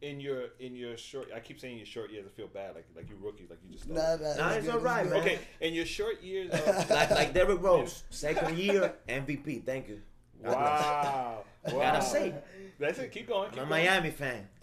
in 0.02 0.20
your 0.20 0.44
in 0.60 0.74
your 0.76 0.96
short, 0.96 1.28
I 1.34 1.40
keep 1.40 1.58
saying 1.58 1.76
your 1.78 1.86
short 1.86 2.10
years. 2.10 2.26
I 2.26 2.30
feel 2.36 2.48
bad, 2.48 2.74
like 2.74 2.86
like 2.94 3.08
you 3.08 3.16
rookies, 3.20 3.48
like 3.50 3.58
you 3.66 3.72
just. 3.76 3.88
Nah, 3.88 4.00
started. 4.00 4.36
nah, 4.36 4.48
Nah, 4.48 4.54
it's 4.54 4.66
good, 4.66 4.74
all 4.74 4.80
right, 4.80 5.08
man. 5.08 5.20
Okay, 5.20 5.38
in 5.60 5.74
your 5.74 5.86
short 5.86 6.22
years. 6.22 6.50
Of, 6.66 6.90
like 6.90 7.10
like 7.10 7.34
Derrick 7.34 7.62
Rose, 7.62 8.04
second 8.10 8.58
year 8.58 8.94
MVP. 9.08 9.64
Thank 9.64 9.88
you. 9.88 10.00
God 10.44 10.54
wow. 10.54 11.44
wow. 11.64 11.72
Gotta 11.72 12.02
say, 12.02 12.34
That's 12.78 12.98
it. 12.98 13.10
Keep 13.10 13.28
going. 13.28 13.50
Keep 13.50 13.60
I'm 13.60 13.66
a. 13.66 13.70
Miami 13.70 14.10
fan. 14.10 14.48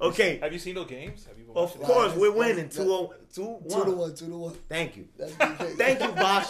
going. 0.00 0.12
Okay, 0.12 0.38
Have 0.38 0.52
you 0.52 0.58
seen 0.58 0.74
those 0.76 0.86
games? 0.88 1.26
Have 1.26 1.36
you 1.38 1.44
been 1.44 1.56
of 1.56 1.70
watching 1.76 1.82
course 1.82 2.14
we're 2.14 2.28
that's- 2.28 2.38
winning. 2.38 2.68
that- 2.68 2.72
Two 2.84 2.92
oh 2.92 3.14
two 3.34 3.58
Two 3.68 3.68
to 3.84 3.90
one. 3.90 3.98
one, 3.98 4.14
two 4.14 4.26
to 4.26 4.36
one. 4.36 4.54
Thank 4.68 4.96
you. 4.96 5.08
Thank 5.18 6.00
you, 6.00 6.08
Bosh. 6.12 6.46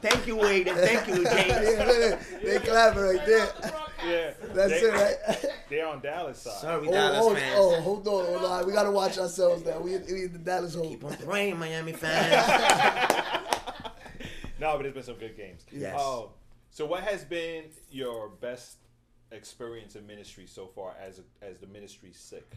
Thank 0.00 0.26
you, 0.28 0.36
Wade, 0.36 0.68
and 0.68 0.78
thank 0.78 1.08
you, 1.08 1.24
James. 1.24 1.26
yeah, 1.48 1.84
man, 1.84 2.18
they 2.44 2.58
clapping 2.60 3.02
right 3.02 3.26
there. 3.26 3.48
Yeah. 4.06 4.30
That's 4.54 4.70
they, 4.70 4.86
it, 4.86 4.92
right? 4.94 5.46
They're 5.70 5.88
on 5.88 6.00
Dallas 6.00 6.38
side. 6.40 6.60
Sorry, 6.60 6.86
Oh, 6.86 6.92
Dallas 6.92 7.18
oh, 7.20 7.34
fans. 7.34 7.54
oh, 7.58 7.80
hold 7.80 8.06
on, 8.06 8.24
hold 8.26 8.44
on. 8.44 8.66
We 8.66 8.72
gotta 8.72 8.92
watch 8.92 9.18
ourselves 9.18 9.64
now. 9.66 9.80
We 9.80 9.96
we 9.98 10.24
in 10.26 10.32
the 10.34 10.38
Dallas 10.38 10.74
home. 10.76 10.88
Keep 10.88 11.04
on 11.04 11.16
praying, 11.16 11.58
Miami 11.58 11.92
fans. 11.92 12.46
No, 14.60 14.76
but 14.76 14.86
it's 14.86 14.94
been 14.94 15.02
some 15.04 15.16
good 15.16 15.36
games. 15.36 15.64
Yes. 15.72 16.00
Um, 16.00 16.26
so, 16.70 16.86
what 16.86 17.02
has 17.02 17.24
been 17.24 17.64
your 17.90 18.28
best 18.28 18.76
experience 19.32 19.94
in 19.96 20.06
ministry 20.06 20.46
so 20.46 20.66
far 20.66 20.94
as 21.00 21.18
a, 21.20 21.44
as 21.44 21.58
the 21.58 21.66
ministry 21.66 22.10
sick? 22.12 22.52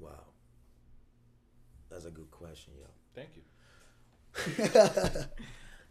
Wow, 0.00 0.24
that's 1.88 2.04
a 2.04 2.10
good 2.10 2.30
question, 2.30 2.74
yo. 2.78 2.86
Thank 3.14 3.30
you. 3.36 3.42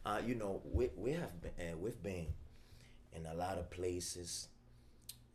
Uh, 0.05 0.21
you 0.25 0.33
know, 0.33 0.61
we 0.63 0.89
we 0.95 1.11
have 1.11 1.41
been 1.41 1.51
uh, 1.59 1.77
we've 1.77 2.01
been 2.01 2.27
in 3.13 3.25
a 3.25 3.33
lot 3.33 3.57
of 3.57 3.69
places, 3.71 4.49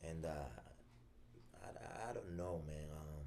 and 0.09 0.27
uh, 0.27 0.31
I, 1.63 2.11
I 2.11 2.13
don't 2.13 2.37
know, 2.37 2.63
man. 2.67 2.89
Um, 2.93 3.27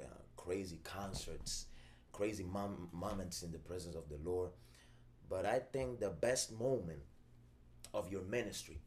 uh, 0.00 0.04
crazy 0.36 0.80
concerts, 0.84 1.66
crazy 2.12 2.44
mom- 2.44 2.88
moments 2.92 3.42
in 3.42 3.52
the 3.52 3.58
presence 3.58 3.94
of 3.96 4.08
the 4.08 4.18
Lord. 4.28 4.50
But 5.28 5.46
I 5.46 5.60
think 5.60 6.00
the 6.00 6.10
best 6.10 6.52
moment 6.52 7.00
of 7.94 8.10
your 8.12 8.22
ministry 8.22 8.80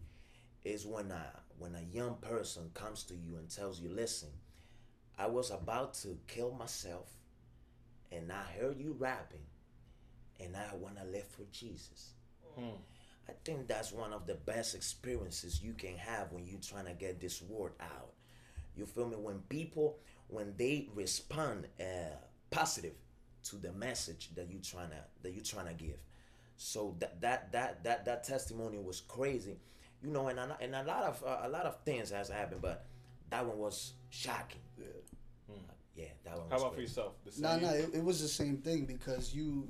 is 0.65 0.85
when 0.85 1.11
a 1.11 1.25
when 1.59 1.75
a 1.75 1.81
young 1.81 2.15
person 2.17 2.71
comes 2.73 3.03
to 3.05 3.15
you 3.15 3.37
and 3.37 3.49
tells 3.49 3.79
you, 3.81 3.89
"Listen, 3.89 4.29
I 5.17 5.27
was 5.27 5.51
about 5.51 5.93
to 5.95 6.17
kill 6.27 6.51
myself, 6.51 7.09
and 8.11 8.31
I 8.31 8.43
heard 8.59 8.79
you 8.79 8.95
rapping." 8.97 9.45
and 10.39 10.55
I 10.55 10.75
want 10.75 10.97
to 10.97 11.05
live 11.05 11.27
for 11.27 11.43
Jesus. 11.51 12.11
I 13.29 13.33
think 13.43 13.67
that's 13.67 13.91
one 13.91 14.13
of 14.13 14.25
the 14.25 14.35
best 14.35 14.73
experiences 14.73 15.61
you 15.61 15.73
can 15.73 15.95
have 15.97 16.31
when 16.31 16.45
you're 16.45 16.59
trying 16.59 16.85
to 16.85 16.93
get 16.93 17.19
this 17.19 17.41
word 17.41 17.73
out. 17.79 18.13
You 18.75 18.85
feel 18.85 19.07
me? 19.07 19.15
When 19.15 19.39
people, 19.49 19.97
when 20.27 20.53
they 20.57 20.89
respond 20.95 21.67
uh, 21.79 22.15
positive 22.49 22.93
to 23.45 23.57
the 23.57 23.71
message 23.73 24.29
that 24.35 24.49
you 24.49 24.59
trying 24.59 24.89
to 24.89 25.03
that 25.23 25.33
you 25.33 25.41
trying 25.41 25.67
to 25.67 25.73
give. 25.73 25.97
So 26.57 26.95
that 26.99 27.21
that 27.21 27.51
that 27.51 27.83
that 27.83 28.05
that 28.05 28.23
testimony 28.23 28.77
was 28.77 29.01
crazy, 29.01 29.57
you 30.01 30.09
know. 30.09 30.27
And 30.27 30.39
and 30.39 30.75
a 30.75 30.83
lot 30.83 31.03
of 31.03 31.23
uh, 31.25 31.41
a 31.43 31.49
lot 31.49 31.65
of 31.65 31.79
things 31.83 32.11
has 32.11 32.29
happened, 32.29 32.61
but 32.61 32.85
that 33.29 33.45
one 33.45 33.57
was 33.57 33.93
shocking. 34.09 34.61
Yeah, 34.77 34.85
hmm. 35.47 35.53
uh, 35.53 35.73
yeah, 35.95 36.05
that 36.25 36.37
one. 36.37 36.47
How 36.49 36.55
was 36.55 36.63
about 36.63 36.75
for 36.75 36.81
yourself? 36.81 37.13
The 37.25 37.41
No, 37.41 37.53
same? 37.53 37.61
no, 37.63 37.69
it, 37.69 37.89
it 37.95 38.03
was 38.03 38.21
the 38.21 38.27
same 38.27 38.57
thing 38.57 38.85
because 38.85 39.33
you, 39.33 39.67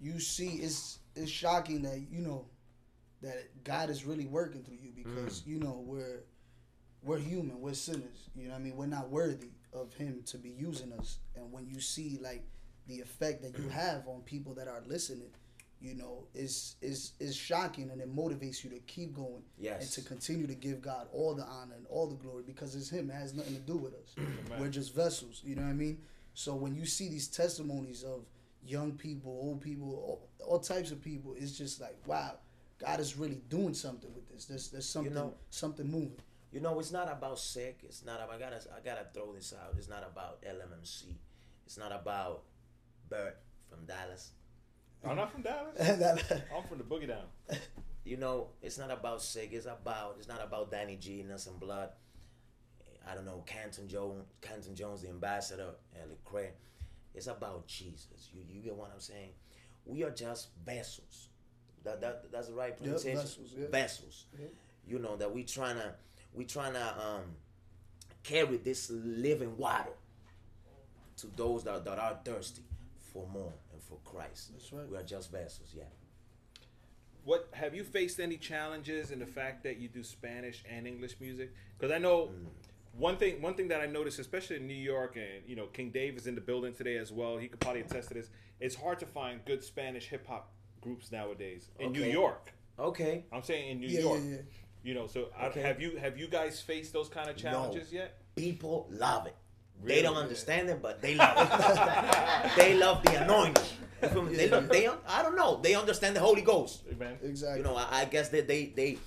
you 0.00 0.20
see, 0.20 0.48
it's 0.56 0.98
it's 1.14 1.30
shocking 1.30 1.82
that 1.82 2.00
you 2.10 2.20
know, 2.20 2.46
that 3.22 3.64
God 3.64 3.90
is 3.90 4.04
really 4.04 4.26
working 4.26 4.62
through 4.62 4.78
you 4.82 4.92
because 4.94 5.40
hmm. 5.40 5.50
you 5.50 5.58
know 5.58 5.82
we're, 5.84 6.24
we're 7.02 7.18
human, 7.18 7.60
we're 7.60 7.74
sinners. 7.74 8.30
You 8.34 8.44
know, 8.44 8.54
what 8.54 8.60
I 8.60 8.62
mean, 8.62 8.76
we're 8.76 8.86
not 8.86 9.10
worthy 9.10 9.50
of 9.72 9.92
Him 9.94 10.22
to 10.26 10.38
be 10.38 10.50
using 10.50 10.92
us. 10.92 11.18
And 11.36 11.52
when 11.52 11.66
you 11.66 11.80
see 11.80 12.18
like 12.22 12.44
the 12.86 13.00
effect 13.00 13.42
that 13.42 13.56
you 13.58 13.64
hmm. 13.64 13.70
have 13.70 14.06
on 14.08 14.22
people 14.22 14.54
that 14.54 14.68
are 14.68 14.82
listening, 14.86 15.30
you 15.80 15.94
know, 15.94 16.26
is 16.34 16.76
is 16.82 17.12
is 17.20 17.36
shocking 17.36 17.90
and 17.90 18.00
it 18.00 18.14
motivates 18.14 18.64
you 18.64 18.70
to 18.70 18.78
keep 18.80 19.14
going 19.14 19.42
Yes. 19.58 19.82
and 19.82 19.90
to 20.04 20.08
continue 20.08 20.46
to 20.46 20.54
give 20.54 20.80
God 20.82 21.06
all 21.12 21.34
the 21.34 21.44
honor 21.44 21.74
and 21.76 21.86
all 21.88 22.06
the 22.08 22.16
glory 22.16 22.42
because 22.46 22.74
it's 22.74 22.90
Him. 22.90 23.10
It 23.10 23.14
has 23.14 23.34
nothing 23.34 23.54
to 23.54 23.60
do 23.60 23.76
with 23.76 23.94
us. 23.94 24.14
We're 24.58 24.68
just 24.68 24.94
vessels. 24.94 25.40
You 25.44 25.54
know 25.56 25.62
what 25.62 25.68
I 25.68 25.74
mean? 25.74 25.98
So 26.34 26.54
when 26.54 26.74
you 26.74 26.84
see 26.86 27.08
these 27.08 27.28
testimonies 27.28 28.02
of 28.02 28.24
young 28.64 28.92
people, 28.92 29.30
old 29.32 29.60
people, 29.60 29.88
all, 29.94 30.28
all 30.46 30.58
types 30.58 30.90
of 30.90 31.00
people, 31.02 31.34
it's 31.38 31.56
just 31.56 31.80
like 31.80 31.96
wow, 32.06 32.38
God 32.78 32.98
is 33.00 33.16
really 33.16 33.40
doing 33.48 33.74
something 33.74 34.12
with 34.14 34.28
this. 34.28 34.46
There's 34.46 34.68
there's 34.70 34.88
something 34.88 35.14
know- 35.14 35.34
something 35.50 35.88
moving. 35.90 36.20
You 36.50 36.60
know, 36.60 36.80
it's 36.80 36.92
not 36.92 37.12
about 37.12 37.38
sick. 37.38 37.80
It's 37.84 38.04
not 38.06 38.16
about. 38.22 38.34
I 38.36 38.38
gotta. 38.38 38.60
I 38.74 38.80
gotta 38.84 39.06
throw 39.12 39.32
this 39.34 39.52
out. 39.52 39.74
It's 39.76 39.88
not 39.88 40.02
about 40.10 40.42
LMMC. 40.42 41.04
It's 41.66 41.76
not 41.76 41.92
about 41.92 42.44
Bert 43.10 43.36
from 43.68 43.84
Dallas. 43.84 44.30
I'm 45.06 45.16
not 45.16 45.32
from 45.32 45.42
Dallas. 45.42 45.76
I'm 46.56 46.64
from 46.68 46.78
the 46.78 46.84
Boogie 46.84 47.08
Down. 47.08 47.24
You 48.04 48.16
know, 48.16 48.48
it's 48.62 48.78
not 48.78 48.90
about 48.90 49.22
Sig. 49.22 49.52
It's 49.52 49.66
about. 49.66 50.16
It's 50.18 50.28
not 50.28 50.42
about 50.42 50.70
Danny 50.70 50.96
G, 50.96 51.20
Innocent 51.20 51.60
Blood. 51.60 51.90
I 53.10 53.14
don't 53.14 53.24
know, 53.24 53.42
Canton 53.46 53.88
Jones, 53.88 54.24
Canton 54.40 54.74
Jones, 54.74 55.02
the 55.02 55.08
ambassador, 55.08 55.70
and 55.94 56.10
Lecrae. 56.10 56.48
It's 57.14 57.26
about 57.26 57.66
Jesus. 57.66 58.30
You 58.32 58.42
you 58.48 58.60
get 58.60 58.74
what 58.74 58.90
I'm 58.92 59.00
saying? 59.00 59.30
We 59.84 60.04
are 60.04 60.10
just 60.10 60.48
vessels. 60.64 61.28
That, 61.84 62.00
that 62.00 62.30
that's 62.32 62.48
the 62.48 62.54
right 62.54 62.76
pronunciation. 62.76 63.20
vessels, 63.20 63.54
yeah. 63.56 63.66
Vessels. 63.70 64.26
You 64.86 64.98
know 64.98 65.16
that 65.16 65.32
we 65.32 65.44
trying 65.44 65.76
to 65.76 65.94
we 66.34 66.44
trying 66.44 66.74
to 66.74 66.82
um, 66.82 67.22
carry 68.22 68.56
this 68.58 68.90
living 68.90 69.56
water 69.56 69.90
to 71.18 71.26
those 71.36 71.64
that, 71.64 71.84
that 71.84 71.98
are 71.98 72.18
thirsty 72.24 72.62
for 73.12 73.26
more 73.28 73.52
and 73.67 73.67
for 73.88 73.98
Christ. 74.04 74.52
That's 74.52 74.72
right. 74.72 74.88
We 74.88 74.96
are 74.96 75.02
just 75.02 75.30
vessels. 75.32 75.74
Yeah. 75.76 75.84
What 77.24 77.48
have 77.52 77.74
you 77.74 77.84
faced 77.84 78.20
any 78.20 78.36
challenges 78.36 79.10
in 79.10 79.18
the 79.18 79.26
fact 79.26 79.62
that 79.64 79.78
you 79.78 79.88
do 79.88 80.02
Spanish 80.02 80.64
and 80.70 80.86
English 80.86 81.16
music? 81.20 81.52
Because 81.78 81.92
I 81.92 81.98
know 81.98 82.28
mm. 82.28 82.46
one 82.96 83.16
thing. 83.16 83.42
One 83.42 83.54
thing 83.54 83.68
that 83.68 83.80
I 83.80 83.86
noticed, 83.86 84.18
especially 84.18 84.56
in 84.56 84.66
New 84.66 84.74
York, 84.74 85.16
and 85.16 85.46
you 85.46 85.56
know, 85.56 85.66
King 85.66 85.90
Dave 85.90 86.16
is 86.16 86.26
in 86.26 86.34
the 86.34 86.40
building 86.40 86.74
today 86.74 86.96
as 86.96 87.12
well. 87.12 87.36
He 87.36 87.48
could 87.48 87.60
probably 87.60 87.82
attest 87.82 88.08
to 88.08 88.14
this. 88.14 88.30
It's 88.60 88.74
hard 88.74 88.98
to 89.00 89.06
find 89.06 89.44
good 89.44 89.62
Spanish 89.62 90.06
hip 90.06 90.26
hop 90.26 90.52
groups 90.80 91.12
nowadays 91.12 91.68
in 91.78 91.92
New 91.92 92.04
York. 92.04 92.52
Okay. 92.78 93.24
I'm 93.32 93.42
saying 93.42 93.70
in 93.70 93.80
New 93.80 93.88
Yeah, 93.88 94.00
York. 94.00 94.20
yeah, 94.24 94.30
yeah. 94.30 94.40
You 94.82 94.94
know, 94.94 95.06
so 95.06 95.28
I, 95.36 95.48
have 95.58 95.80
you 95.82 95.96
have 95.96 96.16
you 96.16 96.28
guys 96.28 96.60
faced 96.60 96.92
those 96.92 97.08
kind 97.08 97.28
of 97.28 97.36
challenges 97.36 97.92
No. 97.92 97.98
yet? 97.98 98.20
People 98.36 98.86
love 98.90 99.26
it. 99.26 99.34
Really? 99.82 99.96
They 99.96 100.02
don't 100.02 100.16
understand 100.16 100.68
it, 100.70 100.82
but 100.82 101.00
they 101.00 101.14
love 101.14 101.36
it. 101.36 102.50
they 102.56 102.74
love 102.74 103.02
the 103.04 103.22
anointing. 103.22 103.64
You 104.02 104.08
feel 104.08 104.22
me? 104.22 104.36
They, 104.36 104.48
love, 104.48 104.68
they, 104.68 104.88
I 105.08 105.22
don't 105.22 105.36
know. 105.36 105.60
They 105.62 105.74
understand 105.74 106.16
the 106.16 106.20
Holy 106.20 106.42
Ghost. 106.42 106.82
Amen. 106.92 107.16
Exactly. 107.22 107.58
You 107.58 107.64
know, 107.64 107.76
I, 107.76 108.00
I 108.00 108.04
guess 108.04 108.28
that 108.30 108.46
they, 108.48 108.66
they 108.66 108.98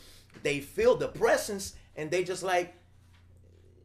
they 0.43 0.59
feel 0.59 0.95
the 0.95 1.07
presence 1.07 1.75
and 1.95 2.09
they 2.09 2.23
just 2.23 2.43
like, 2.43 2.75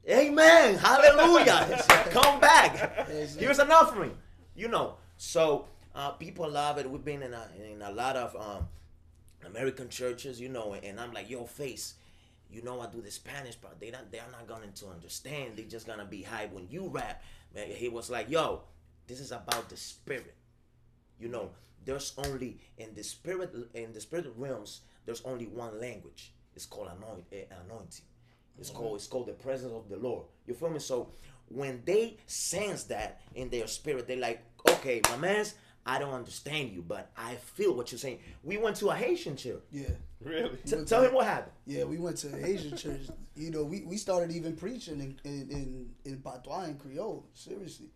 Amen, 0.08 0.76
Hallelujah, 0.76 1.84
come 2.10 2.38
back. 2.38 3.08
Here's 3.08 3.58
an 3.58 3.72
offering. 3.72 4.16
You 4.54 4.68
know, 4.68 4.94
so 5.16 5.66
uh, 5.94 6.10
people 6.12 6.48
love 6.48 6.78
it. 6.78 6.88
We've 6.88 7.04
been 7.04 7.22
in 7.22 7.34
a, 7.34 7.48
in 7.72 7.82
a 7.82 7.90
lot 7.90 8.16
of 8.16 8.36
um, 8.36 8.68
American 9.44 9.88
churches, 9.88 10.40
you 10.40 10.48
know, 10.48 10.74
and 10.74 11.00
I'm 11.00 11.12
like, 11.12 11.28
yo, 11.28 11.44
face, 11.44 11.94
you 12.50 12.62
know, 12.62 12.80
I 12.80 12.86
do 12.86 13.00
the 13.00 13.10
Spanish 13.10 13.60
part. 13.60 13.80
They 13.80 13.90
not, 13.90 14.10
they're 14.10 14.22
not 14.30 14.46
going 14.46 14.72
to 14.72 14.86
understand. 14.86 15.52
They're 15.56 15.66
just 15.66 15.86
gonna 15.86 16.04
be 16.04 16.22
hype 16.22 16.52
when 16.52 16.68
you 16.70 16.88
rap. 16.88 17.22
Man, 17.54 17.68
he 17.68 17.88
was 17.88 18.10
like, 18.10 18.30
yo, 18.30 18.62
this 19.06 19.20
is 19.20 19.32
about 19.32 19.68
the 19.68 19.76
spirit. 19.76 20.34
You 21.18 21.28
know, 21.28 21.50
there's 21.84 22.12
only 22.18 22.58
in 22.78 22.94
the 22.94 23.02
spirit 23.02 23.54
in 23.74 23.92
the 23.92 24.00
spirit 24.00 24.32
realms. 24.36 24.80
There's 25.04 25.22
only 25.24 25.46
one 25.46 25.80
language. 25.80 26.32
It's 26.54 26.66
called 26.66 26.88
anoint, 26.96 27.24
eh, 27.32 27.44
anointing. 27.66 28.04
It's 28.58 28.70
called 28.70 28.96
it's 28.96 29.06
called 29.06 29.26
the 29.26 29.32
presence 29.32 29.72
of 29.72 29.88
the 29.88 29.96
Lord. 29.96 30.24
You 30.46 30.54
feel 30.54 30.70
me? 30.70 30.78
So 30.78 31.10
when 31.48 31.82
they 31.84 32.16
sense 32.26 32.84
that 32.84 33.20
in 33.34 33.50
their 33.50 33.66
spirit, 33.66 34.08
they're 34.08 34.16
like, 34.16 34.42
okay, 34.68 35.00
my 35.10 35.16
man's, 35.16 35.54
I 35.86 35.98
don't 36.00 36.12
understand 36.12 36.72
you, 36.72 36.82
but 36.82 37.10
I 37.16 37.36
feel 37.36 37.72
what 37.74 37.92
you're 37.92 37.98
saying. 37.98 38.18
We 38.42 38.56
went 38.58 38.76
to 38.76 38.88
a 38.88 38.94
Haitian 38.94 39.36
church. 39.36 39.62
Yeah. 39.70 39.90
Really? 40.20 40.56
T- 40.66 40.84
tell 40.84 41.02
him 41.02 41.14
what 41.14 41.26
happened. 41.26 41.52
Yeah, 41.66 41.84
we 41.84 41.98
went 41.98 42.16
to 42.18 42.28
an 42.28 42.44
Asian 42.44 42.76
church. 42.76 43.02
You 43.36 43.50
know, 43.50 43.62
we, 43.62 43.82
we 43.82 43.96
started 43.96 44.32
even 44.34 44.56
preaching 44.56 44.98
in 45.00 45.20
in 45.24 45.48
in, 45.50 45.90
in 46.04 46.18
Patois 46.18 46.62
and 46.64 46.78
Creole, 46.78 47.24
seriously. 47.34 47.86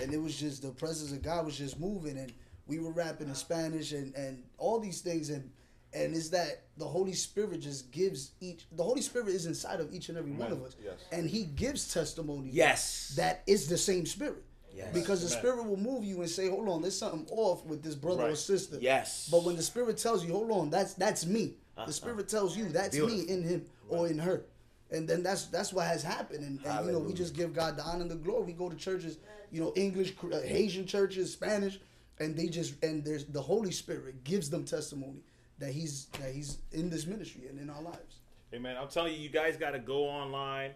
And 0.00 0.12
it 0.14 0.20
was 0.22 0.38
just 0.38 0.62
the 0.62 0.70
presence 0.70 1.12
of 1.12 1.22
God 1.22 1.44
was 1.44 1.58
just 1.58 1.78
moving 1.78 2.16
and 2.18 2.32
we 2.66 2.78
were 2.78 2.90
rapping 2.92 3.28
in 3.28 3.34
Spanish 3.34 3.92
and, 3.92 4.14
and 4.16 4.42
all 4.56 4.80
these 4.80 5.00
things 5.02 5.30
and 5.30 5.50
and 5.92 6.14
it's 6.16 6.30
that 6.30 6.62
the 6.78 6.84
Holy 6.86 7.12
Spirit 7.12 7.60
just 7.60 7.92
gives 7.92 8.32
each 8.40 8.66
the 8.72 8.82
Holy 8.82 9.02
Spirit 9.02 9.28
is 9.28 9.46
inside 9.46 9.80
of 9.80 9.92
each 9.92 10.08
and 10.08 10.16
every 10.16 10.32
one 10.32 10.50
of 10.52 10.62
us. 10.62 10.76
Yes. 10.82 10.94
And 11.12 11.28
he 11.28 11.44
gives 11.44 11.92
testimony 11.92 12.48
Yes. 12.52 13.12
that 13.16 13.42
is 13.46 13.68
the 13.68 13.78
same 13.78 14.06
spirit. 14.06 14.42
Yes. 14.74 14.92
Because 14.92 15.22
the 15.22 15.28
spirit 15.28 15.64
will 15.66 15.76
move 15.76 16.04
you 16.04 16.20
and 16.20 16.28
say, 16.28 16.48
Hold 16.48 16.68
on, 16.68 16.82
there's 16.82 16.98
something 16.98 17.26
off 17.30 17.64
with 17.64 17.82
this 17.82 17.94
brother 17.94 18.28
or 18.28 18.34
sister. 18.34 18.78
Yes. 18.80 19.28
But 19.30 19.44
when 19.44 19.56
the 19.56 19.62
spirit 19.62 19.98
tells 19.98 20.24
you, 20.24 20.32
hold 20.32 20.50
on, 20.50 20.70
that's 20.70 20.94
that's 20.94 21.26
me. 21.26 21.54
Uh-uh. 21.76 21.86
The 21.86 21.92
spirit 21.92 22.28
tells 22.28 22.56
you 22.56 22.68
that's 22.68 22.96
Beautiful. 22.96 23.16
me 23.16 23.28
in 23.28 23.42
him 23.42 23.64
or 23.88 24.08
in 24.08 24.18
her. 24.18 24.44
And 24.90 25.08
then 25.08 25.22
that's 25.22 25.46
that's 25.46 25.72
what 25.72 25.86
has 25.86 26.02
happened. 26.02 26.44
And, 26.44 26.60
and 26.64 26.86
you 26.86 26.92
know, 26.92 26.98
we 26.98 27.12
just 27.12 27.34
give 27.34 27.54
God 27.54 27.76
the 27.76 27.82
honor 27.82 28.02
and 28.02 28.10
the 28.10 28.16
glory. 28.16 28.44
We 28.44 28.52
go 28.52 28.68
to 28.68 28.76
churches, 28.76 29.18
you 29.50 29.60
know, 29.60 29.72
English, 29.76 30.14
uh, 30.32 30.40
Haitian 30.40 30.86
churches, 30.86 31.32
Spanish, 31.32 31.80
and 32.18 32.36
they 32.36 32.46
just 32.46 32.82
and 32.82 33.04
there's 33.04 33.24
the 33.24 33.40
Holy 33.40 33.72
Spirit 33.72 34.24
gives 34.24 34.50
them 34.50 34.64
testimony 34.64 35.22
that 35.58 35.72
he's 35.72 36.06
that 36.20 36.32
he's 36.32 36.58
in 36.72 36.90
this 36.90 37.06
ministry 37.06 37.48
and 37.48 37.58
in 37.58 37.70
our 37.70 37.82
lives. 37.82 38.18
Amen. 38.52 38.76
I'm 38.80 38.88
telling 38.88 39.14
you, 39.14 39.18
you 39.18 39.30
guys 39.30 39.56
got 39.56 39.70
to 39.70 39.80
go 39.80 40.04
online 40.04 40.72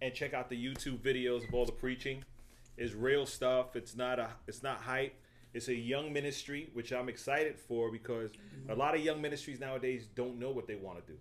and 0.00 0.14
check 0.14 0.32
out 0.32 0.48
the 0.48 0.56
YouTube 0.56 0.98
videos 0.98 1.46
of 1.46 1.52
all 1.52 1.66
the 1.66 1.72
preaching. 1.72 2.24
It's 2.78 2.94
real 2.94 3.26
stuff. 3.26 3.76
It's 3.76 3.94
not 3.96 4.18
a. 4.18 4.28
It's 4.46 4.62
not 4.62 4.78
hype. 4.78 5.14
It's 5.54 5.68
a 5.68 5.74
young 5.74 6.12
ministry, 6.12 6.68
which 6.74 6.92
I'm 6.92 7.08
excited 7.08 7.58
for 7.58 7.90
because 7.90 8.30
a 8.68 8.74
lot 8.74 8.94
of 8.94 9.02
young 9.02 9.22
ministries 9.22 9.58
nowadays 9.58 10.06
don't 10.14 10.38
know 10.38 10.50
what 10.50 10.66
they 10.66 10.74
want 10.74 11.04
to 11.04 11.12
do. 11.12 11.18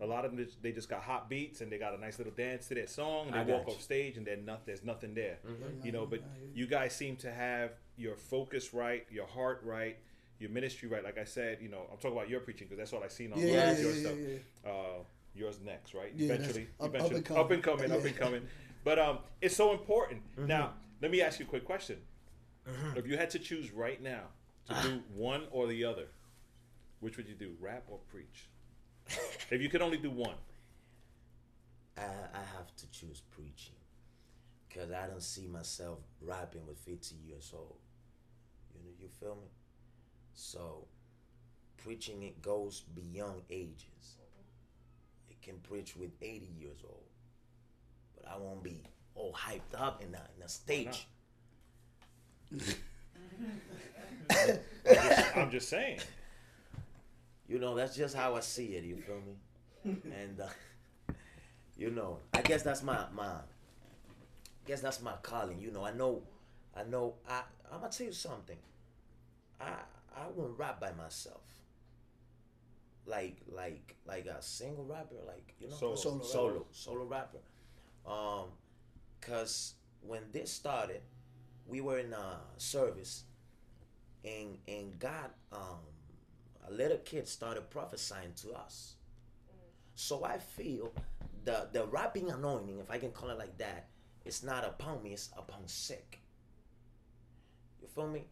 A 0.00 0.06
lot 0.06 0.24
of 0.24 0.34
them 0.34 0.46
they 0.62 0.72
just 0.72 0.88
got 0.88 1.02
hot 1.02 1.28
beats 1.28 1.60
and 1.60 1.70
they 1.70 1.76
got 1.78 1.94
a 1.94 2.00
nice 2.00 2.16
little 2.18 2.32
dance 2.32 2.66
to 2.68 2.74
that 2.76 2.88
song. 2.88 3.28
And 3.30 3.46
they 3.46 3.52
walk 3.52 3.68
off 3.68 3.82
stage 3.82 4.16
and 4.16 4.26
then 4.26 4.46
not, 4.46 4.64
there's 4.64 4.82
nothing 4.82 5.12
there. 5.14 5.36
You 5.84 5.92
know, 5.92 6.06
but 6.06 6.22
you 6.54 6.66
guys 6.66 6.94
seem 6.94 7.16
to 7.16 7.30
have 7.30 7.72
your 7.96 8.16
focus 8.16 8.72
right, 8.72 9.06
your 9.10 9.26
heart 9.26 9.60
right, 9.64 9.98
your 10.38 10.48
ministry 10.50 10.88
right. 10.88 11.04
Like 11.04 11.18
I 11.18 11.24
said, 11.24 11.58
you 11.60 11.68
know, 11.68 11.82
I'm 11.92 11.98
talking 11.98 12.16
about 12.16 12.30
your 12.30 12.40
preaching 12.40 12.68
because 12.68 12.78
that's 12.78 12.92
all 12.94 13.04
I 13.04 13.08
seen 13.08 13.34
on 13.34 13.38
Yeah, 13.38 13.70
is 13.70 13.78
yeah, 13.80 13.84
your 13.86 13.94
yeah, 13.94 14.00
stuff. 14.00 14.16
yeah, 14.64 14.70
Uh, 14.70 15.02
yours 15.34 15.58
next, 15.62 15.92
right? 15.94 16.12
Yeah, 16.16 16.32
eventually, 16.32 16.68
up- 16.80 16.94
up 16.94 17.10
and 17.12 17.24
coming. 17.24 17.40
up 17.44 17.50
and 17.50 17.62
coming, 17.62 17.92
up 17.92 18.04
and 18.04 18.16
coming. 18.24 18.42
But 18.82 18.98
um, 18.98 19.18
it's 19.42 19.54
so 19.56 19.72
important. 19.72 20.22
Mm-hmm. 20.32 20.46
Now, 20.46 20.72
let 21.00 21.10
me 21.10 21.22
ask 21.22 21.38
you 21.38 21.46
a 21.46 21.48
quick 21.48 21.64
question. 21.64 21.96
Mm-hmm. 22.68 22.98
If 22.98 23.06
you 23.06 23.16
had 23.16 23.30
to 23.30 23.38
choose 23.38 23.72
right 23.72 24.02
now 24.02 24.22
to 24.68 24.74
do 24.82 25.02
one 25.14 25.44
or 25.50 25.66
the 25.66 25.84
other, 25.84 26.06
which 27.00 27.16
would 27.16 27.28
you 27.28 27.34
do, 27.34 27.54
rap 27.60 27.84
or 27.88 27.98
preach? 28.10 28.48
if 29.50 29.62
you 29.62 29.68
could 29.68 29.82
only 29.82 29.98
do 29.98 30.10
one, 30.10 30.34
I, 31.96 32.02
I 32.02 32.42
have 32.56 32.74
to 32.76 32.90
choose 32.90 33.22
preaching 33.30 33.74
because 34.68 34.90
I 34.92 35.06
don't 35.06 35.22
see 35.22 35.46
myself 35.46 35.98
rapping 36.20 36.66
with 36.66 36.78
50 36.78 37.14
years 37.26 37.52
old. 37.54 37.76
You 38.74 38.80
know, 38.80 38.90
you 39.00 39.08
feel 39.20 39.36
me? 39.36 39.48
So, 40.34 40.86
preaching 41.82 42.22
it 42.22 42.42
goes 42.42 42.84
beyond 42.94 43.42
ages. 43.50 44.16
It 45.30 45.40
can 45.42 45.56
preach 45.58 45.96
with 45.96 46.10
80 46.20 46.48
years 46.58 46.78
old, 46.84 47.08
but 48.16 48.30
I 48.30 48.36
won't 48.36 48.62
be 48.62 48.82
all 49.18 49.34
hyped 49.34 49.78
up 49.78 50.02
in 50.02 50.12
the, 50.12 50.20
in 50.36 50.42
a 50.44 50.48
stage. 50.48 51.06
I 54.30 54.58
I'm 55.36 55.50
just 55.50 55.68
saying. 55.68 56.00
You 57.48 57.58
know, 57.58 57.74
that's 57.74 57.96
just 57.96 58.14
how 58.14 58.36
I 58.36 58.40
see 58.40 58.66
it. 58.76 58.84
You 58.84 58.96
feel 58.96 59.20
me? 59.20 59.36
and 59.84 60.40
uh, 60.40 60.46
you 61.76 61.90
know, 61.90 62.18
I 62.32 62.42
guess 62.42 62.62
that's 62.62 62.82
my 62.82 63.06
my. 63.14 63.24
I 63.26 63.40
guess 64.66 64.80
that's 64.80 65.02
my 65.02 65.14
calling. 65.22 65.58
You 65.58 65.70
know, 65.72 65.84
I 65.84 65.92
know, 65.92 66.22
I 66.76 66.84
know. 66.84 67.14
I 67.28 67.42
I'm 67.72 67.80
gonna 67.80 67.92
tell 67.92 68.06
you 68.06 68.12
something. 68.12 68.58
I 69.60 69.72
I 70.14 70.26
won't 70.34 70.58
rap 70.58 70.80
by 70.80 70.92
myself. 70.92 71.42
Like 73.06 73.36
like 73.50 73.96
like 74.06 74.26
a 74.26 74.42
single 74.42 74.84
rapper, 74.84 75.16
like 75.26 75.54
you 75.58 75.68
know, 75.68 75.76
Solo. 75.76 75.96
Solo 75.96 76.22
solo 76.22 76.48
rapper. 76.50 76.64
solo 76.72 77.04
rapper. 77.04 77.38
Um, 78.06 78.48
cause 79.20 79.74
when 80.00 80.22
this 80.32 80.52
started, 80.52 81.02
we 81.66 81.80
were 81.80 81.98
in 81.98 82.12
a 82.12 82.40
service, 82.56 83.24
and 84.24 84.58
and 84.66 84.98
God 84.98 85.30
um 85.52 85.80
a 86.68 86.72
little 86.72 86.98
kid 86.98 87.26
started 87.26 87.70
prophesying 87.70 88.32
to 88.42 88.52
us. 88.52 88.94
So 89.94 90.24
I 90.24 90.38
feel 90.38 90.92
the 91.44 91.68
the 91.72 91.86
rapping 91.86 92.30
anointing, 92.30 92.78
if 92.78 92.90
I 92.90 92.98
can 92.98 93.10
call 93.10 93.30
it 93.30 93.38
like 93.38 93.56
that, 93.58 93.88
it's 94.24 94.42
not 94.42 94.64
upon 94.64 95.02
me, 95.02 95.12
it's 95.12 95.30
upon 95.36 95.62
SIKC. 95.64 96.18
You 97.80 97.88
feel 97.88 98.08
me? 98.08 98.24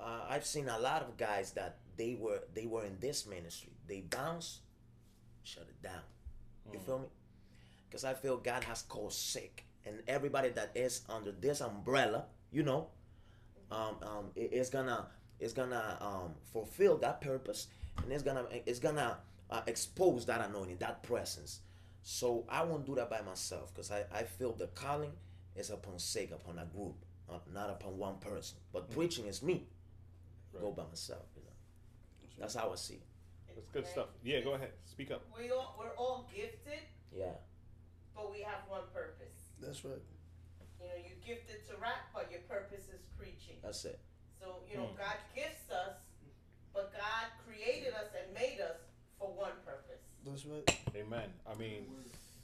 Uh, 0.00 0.24
I've 0.28 0.46
seen 0.46 0.68
a 0.68 0.78
lot 0.78 1.02
of 1.02 1.16
guys 1.16 1.52
that 1.52 1.78
they 1.96 2.14
were 2.14 2.40
they 2.54 2.66
were 2.66 2.84
in 2.84 2.98
this 3.00 3.26
ministry. 3.26 3.72
They 3.86 4.00
bounce, 4.00 4.60
shut 5.42 5.66
it 5.68 5.82
down. 5.82 6.02
You 6.72 6.78
feel 6.78 6.98
me? 6.98 7.08
Because 7.88 8.04
I 8.04 8.14
feel 8.14 8.36
God 8.36 8.64
has 8.64 8.82
called 8.82 9.12
SIKC, 9.12 9.62
and 9.86 10.02
everybody 10.06 10.50
that 10.50 10.70
is 10.74 11.02
under 11.08 11.32
this 11.32 11.60
umbrella, 11.60 12.26
you 12.50 12.62
know, 12.62 12.88
um, 13.70 13.96
um, 14.02 14.30
it- 14.34 14.52
it's 14.52 14.70
gonna 14.70 15.08
it's 15.40 15.52
gonna 15.52 15.96
um, 16.00 16.34
fulfill 16.52 16.96
that 16.98 17.20
purpose, 17.20 17.68
and 18.02 18.12
it's 18.12 18.22
gonna 18.22 18.46
it's 18.66 18.78
gonna 18.80 19.18
uh, 19.50 19.62
expose 19.66 20.26
that 20.26 20.40
anointing, 20.48 20.76
that 20.78 21.02
presence. 21.02 21.60
So 22.02 22.44
I 22.48 22.64
won't 22.64 22.86
do 22.86 22.94
that 22.96 23.10
by 23.10 23.20
myself 23.22 23.72
because 23.74 23.90
I, 23.90 24.04
I 24.12 24.22
feel 24.24 24.52
the 24.52 24.66
calling 24.68 25.12
is 25.56 25.70
upon 25.70 25.98
sake, 25.98 26.30
upon 26.32 26.58
a 26.58 26.64
group, 26.64 26.96
uh, 27.30 27.38
not 27.52 27.70
upon 27.70 27.98
one 27.98 28.18
person. 28.18 28.58
But 28.72 28.90
preaching 28.90 29.26
is 29.26 29.42
me. 29.42 29.66
Go 30.58 30.72
by 30.72 30.84
myself. 30.84 31.24
You 31.36 31.42
know, 31.42 31.52
that's 32.38 32.54
how 32.54 32.70
I 32.72 32.76
see 32.76 32.94
it. 32.94 33.02
That's 33.54 33.68
good 33.70 33.86
stuff. 33.86 34.06
Yeah, 34.24 34.40
go 34.40 34.54
ahead. 34.54 34.70
Speak 34.86 35.10
up. 35.10 35.22
We 35.36 35.50
all, 35.50 35.76
we're 35.78 35.94
all 35.96 36.28
gifted, 36.34 36.78
Yeah, 37.16 37.32
but 38.14 38.30
we 38.32 38.40
have 38.42 38.60
one 38.68 38.82
purpose. 38.94 39.17
That's 39.60 39.84
right. 39.84 40.02
You 40.80 40.86
know, 40.86 40.94
you're 40.96 41.36
gifted 41.36 41.66
to 41.68 41.76
rap, 41.80 42.08
but 42.14 42.30
your 42.30 42.40
purpose 42.48 42.84
is 42.88 43.00
preaching. 43.18 43.56
that's 43.62 43.84
it. 43.84 43.98
So, 44.40 44.56
you 44.70 44.76
know, 44.78 44.86
Hmm. 44.86 44.96
God 44.98 45.16
gifts 45.34 45.70
us, 45.70 45.96
but 46.72 46.92
God 46.92 47.26
created 47.46 47.92
us 47.94 48.08
and 48.16 48.32
made 48.34 48.60
us 48.60 48.76
for 49.18 49.28
one 49.28 49.52
purpose. 49.64 50.00
That's 50.24 50.46
right. 50.46 50.78
Amen. 50.96 51.28
I 51.50 51.54
mean, 51.56 51.86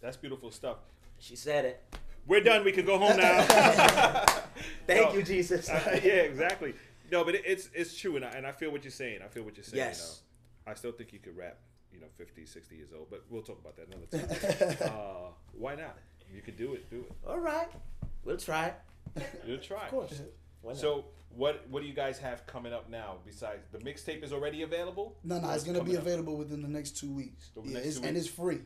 that's 0.00 0.16
beautiful 0.16 0.50
stuff. 0.50 0.78
She 1.18 1.36
said 1.36 1.64
it. 1.64 1.82
We're 2.26 2.40
done. 2.40 2.64
We 2.64 2.72
can 2.72 2.84
go 2.86 2.98
home 2.98 3.16
now. 3.16 3.42
Thank 4.86 5.10
No. 5.10 5.14
you, 5.14 5.22
Jesus. 5.22 5.68
Uh, 5.68 6.00
yeah, 6.02 6.22
exactly. 6.22 6.74
No, 7.12 7.22
but 7.22 7.34
it, 7.34 7.42
it's 7.46 7.68
it's 7.74 7.96
true, 7.96 8.16
and 8.16 8.24
I, 8.24 8.30
and 8.30 8.46
I 8.46 8.52
feel 8.52 8.70
what 8.70 8.82
you're 8.82 8.90
saying. 8.90 9.20
I 9.22 9.28
feel 9.28 9.42
what 9.42 9.56
you're 9.56 9.64
saying. 9.64 9.76
Yes. 9.84 10.22
You 10.64 10.66
know, 10.66 10.72
I 10.72 10.74
still 10.74 10.92
think 10.92 11.12
you 11.12 11.18
could 11.18 11.36
rap. 11.36 11.58
You 11.92 12.00
know, 12.00 12.06
50, 12.16 12.44
60 12.46 12.74
years 12.74 12.88
old, 12.96 13.08
but 13.08 13.24
we'll 13.30 13.42
talk 13.42 13.60
about 13.60 13.76
that 13.76 13.86
another 13.86 14.76
time. 14.88 14.88
uh, 14.90 15.28
why 15.52 15.76
not? 15.76 15.96
You 16.34 16.42
could 16.42 16.56
do 16.56 16.74
it. 16.74 16.88
Do 16.90 16.98
it. 17.00 17.12
All 17.26 17.38
right, 17.38 17.68
we'll 18.24 18.36
try. 18.36 18.72
it. 19.16 19.22
You'll 19.46 19.58
try. 19.58 19.84
Of 19.84 19.90
course. 19.90 20.20
So, 20.74 21.04
what 21.36 21.66
what 21.68 21.82
do 21.82 21.86
you 21.88 21.94
guys 21.94 22.18
have 22.18 22.46
coming 22.46 22.72
up 22.72 22.88
now? 22.90 23.16
Besides 23.24 23.66
the 23.70 23.78
mixtape 23.78 24.22
is 24.24 24.32
already 24.32 24.62
available. 24.62 25.16
No, 25.24 25.38
no, 25.40 25.48
Or 25.48 25.54
it's 25.54 25.64
gonna 25.64 25.78
be 25.80 25.92
coming 25.92 25.96
up? 25.98 26.02
available 26.02 26.36
within 26.36 26.62
the 26.62 26.68
next 26.68 26.96
two 26.96 27.12
weeks. 27.12 27.50
The 27.54 27.62
yeah, 27.62 27.74
next 27.74 27.86
it's, 27.86 27.98
two 28.00 28.06
and 28.06 28.14
weeks? 28.16 28.26
it's 28.26 28.34
free, 28.34 28.60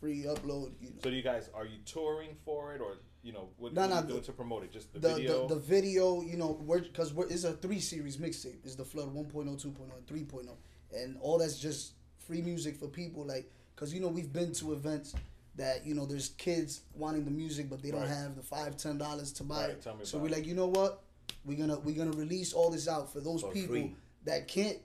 free 0.00 0.22
upload. 0.24 0.72
You 0.80 0.90
know. 0.90 0.96
So, 1.02 1.10
do 1.10 1.16
you 1.16 1.22
guys 1.22 1.50
are 1.54 1.66
you 1.66 1.78
touring 1.84 2.30
for 2.44 2.74
it, 2.74 2.80
or 2.80 2.96
you 3.22 3.32
know 3.32 3.48
what, 3.58 3.72
No, 3.74 3.82
what 3.82 3.90
no, 3.90 3.96
are 3.96 4.00
you 4.02 4.06
doing 4.08 4.20
the- 4.20 4.26
to 4.26 4.32
promote 4.32 4.62
it? 4.64 4.72
Just 4.72 4.92
the, 4.92 5.00
the, 5.00 5.14
video. 5.14 5.48
the 5.48 5.54
the 5.56 5.60
video, 5.60 6.22
you 6.22 6.36
know, 6.36 6.58
we're 6.64 6.80
because 6.80 7.12
we're 7.12 7.26
it's 7.28 7.44
a 7.44 7.52
three 7.52 7.80
series 7.80 8.16
mixtape. 8.18 8.64
It's 8.64 8.74
the 8.76 8.84
Flood 8.84 9.14
1.0, 9.14 9.32
2.0, 9.32 9.64
and 9.96 10.06
3.0, 10.06 10.48
and 10.94 11.16
all 11.20 11.38
that's 11.38 11.58
just 11.58 11.92
free 12.18 12.40
music 12.42 12.76
for 12.76 12.86
people. 12.88 13.24
Like, 13.26 13.50
cause 13.76 13.92
you 13.92 14.00
know 14.00 14.08
we've 14.08 14.32
been 14.32 14.52
to 14.54 14.72
events 14.72 15.14
that 15.56 15.86
you 15.86 15.94
know 15.94 16.06
there's 16.06 16.30
kids 16.30 16.80
wanting 16.94 17.24
the 17.24 17.30
music, 17.30 17.68
but 17.68 17.82
they 17.82 17.90
don't 17.90 18.00
Right. 18.00 18.08
have 18.10 18.36
the 18.36 18.42
five 18.42 18.76
ten 18.76 18.98
dollars 18.98 19.32
to 19.34 19.44
buy 19.44 19.62
Right, 19.62 19.70
it. 19.70 19.82
tell 19.82 19.94
me 19.96 20.04
so 20.04 20.18
we're 20.18 20.26
it. 20.28 20.32
like, 20.32 20.46
you 20.46 20.54
know 20.54 20.66
what? 20.68 21.02
We're 21.44 21.58
gonna 21.58 21.78
we're 21.80 21.96
gonna 21.96 22.16
release 22.16 22.52
all 22.52 22.70
this 22.70 22.88
out 22.88 23.12
for 23.12 23.20
those 23.20 23.42
For 23.42 23.52
people 23.52 23.74
free. 23.74 23.96
that 24.24 24.48
can't 24.48 24.78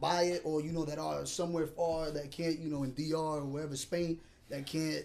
buy 0.00 0.24
it 0.24 0.42
or 0.44 0.60
you 0.62 0.72
know 0.72 0.84
that 0.84 0.98
are 0.98 1.26
somewhere 1.26 1.66
far 1.66 2.10
that 2.12 2.30
can't 2.30 2.58
you 2.58 2.68
know 2.70 2.82
in 2.84 2.92
DR 2.94 3.16
or 3.40 3.44
wherever 3.44 3.76
Spain 3.76 4.20
that 4.48 4.66
can't 4.66 5.04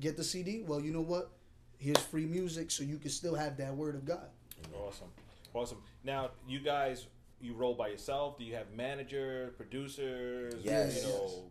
get 0.00 0.16
the 0.16 0.24
CD. 0.24 0.62
Well, 0.66 0.80
you 0.80 0.92
know 0.92 1.00
what? 1.00 1.30
Here's 1.78 1.98
free 1.98 2.26
music, 2.26 2.70
so 2.70 2.84
you 2.84 2.98
can 2.98 3.10
still 3.10 3.34
have 3.34 3.56
that 3.56 3.74
word 3.74 3.94
of 3.96 4.04
God. 4.04 4.28
Awesome, 4.72 5.08
awesome. 5.52 5.78
Now, 6.04 6.30
you 6.48 6.60
guys, 6.60 7.06
you 7.40 7.54
roll 7.54 7.74
by 7.74 7.88
yourself. 7.88 8.38
Do 8.38 8.44
you 8.44 8.54
have 8.54 8.70
manager, 8.72 9.52
producers? 9.56 10.54
Yes. 10.62 11.02
You 11.02 11.08
know, 11.08 11.42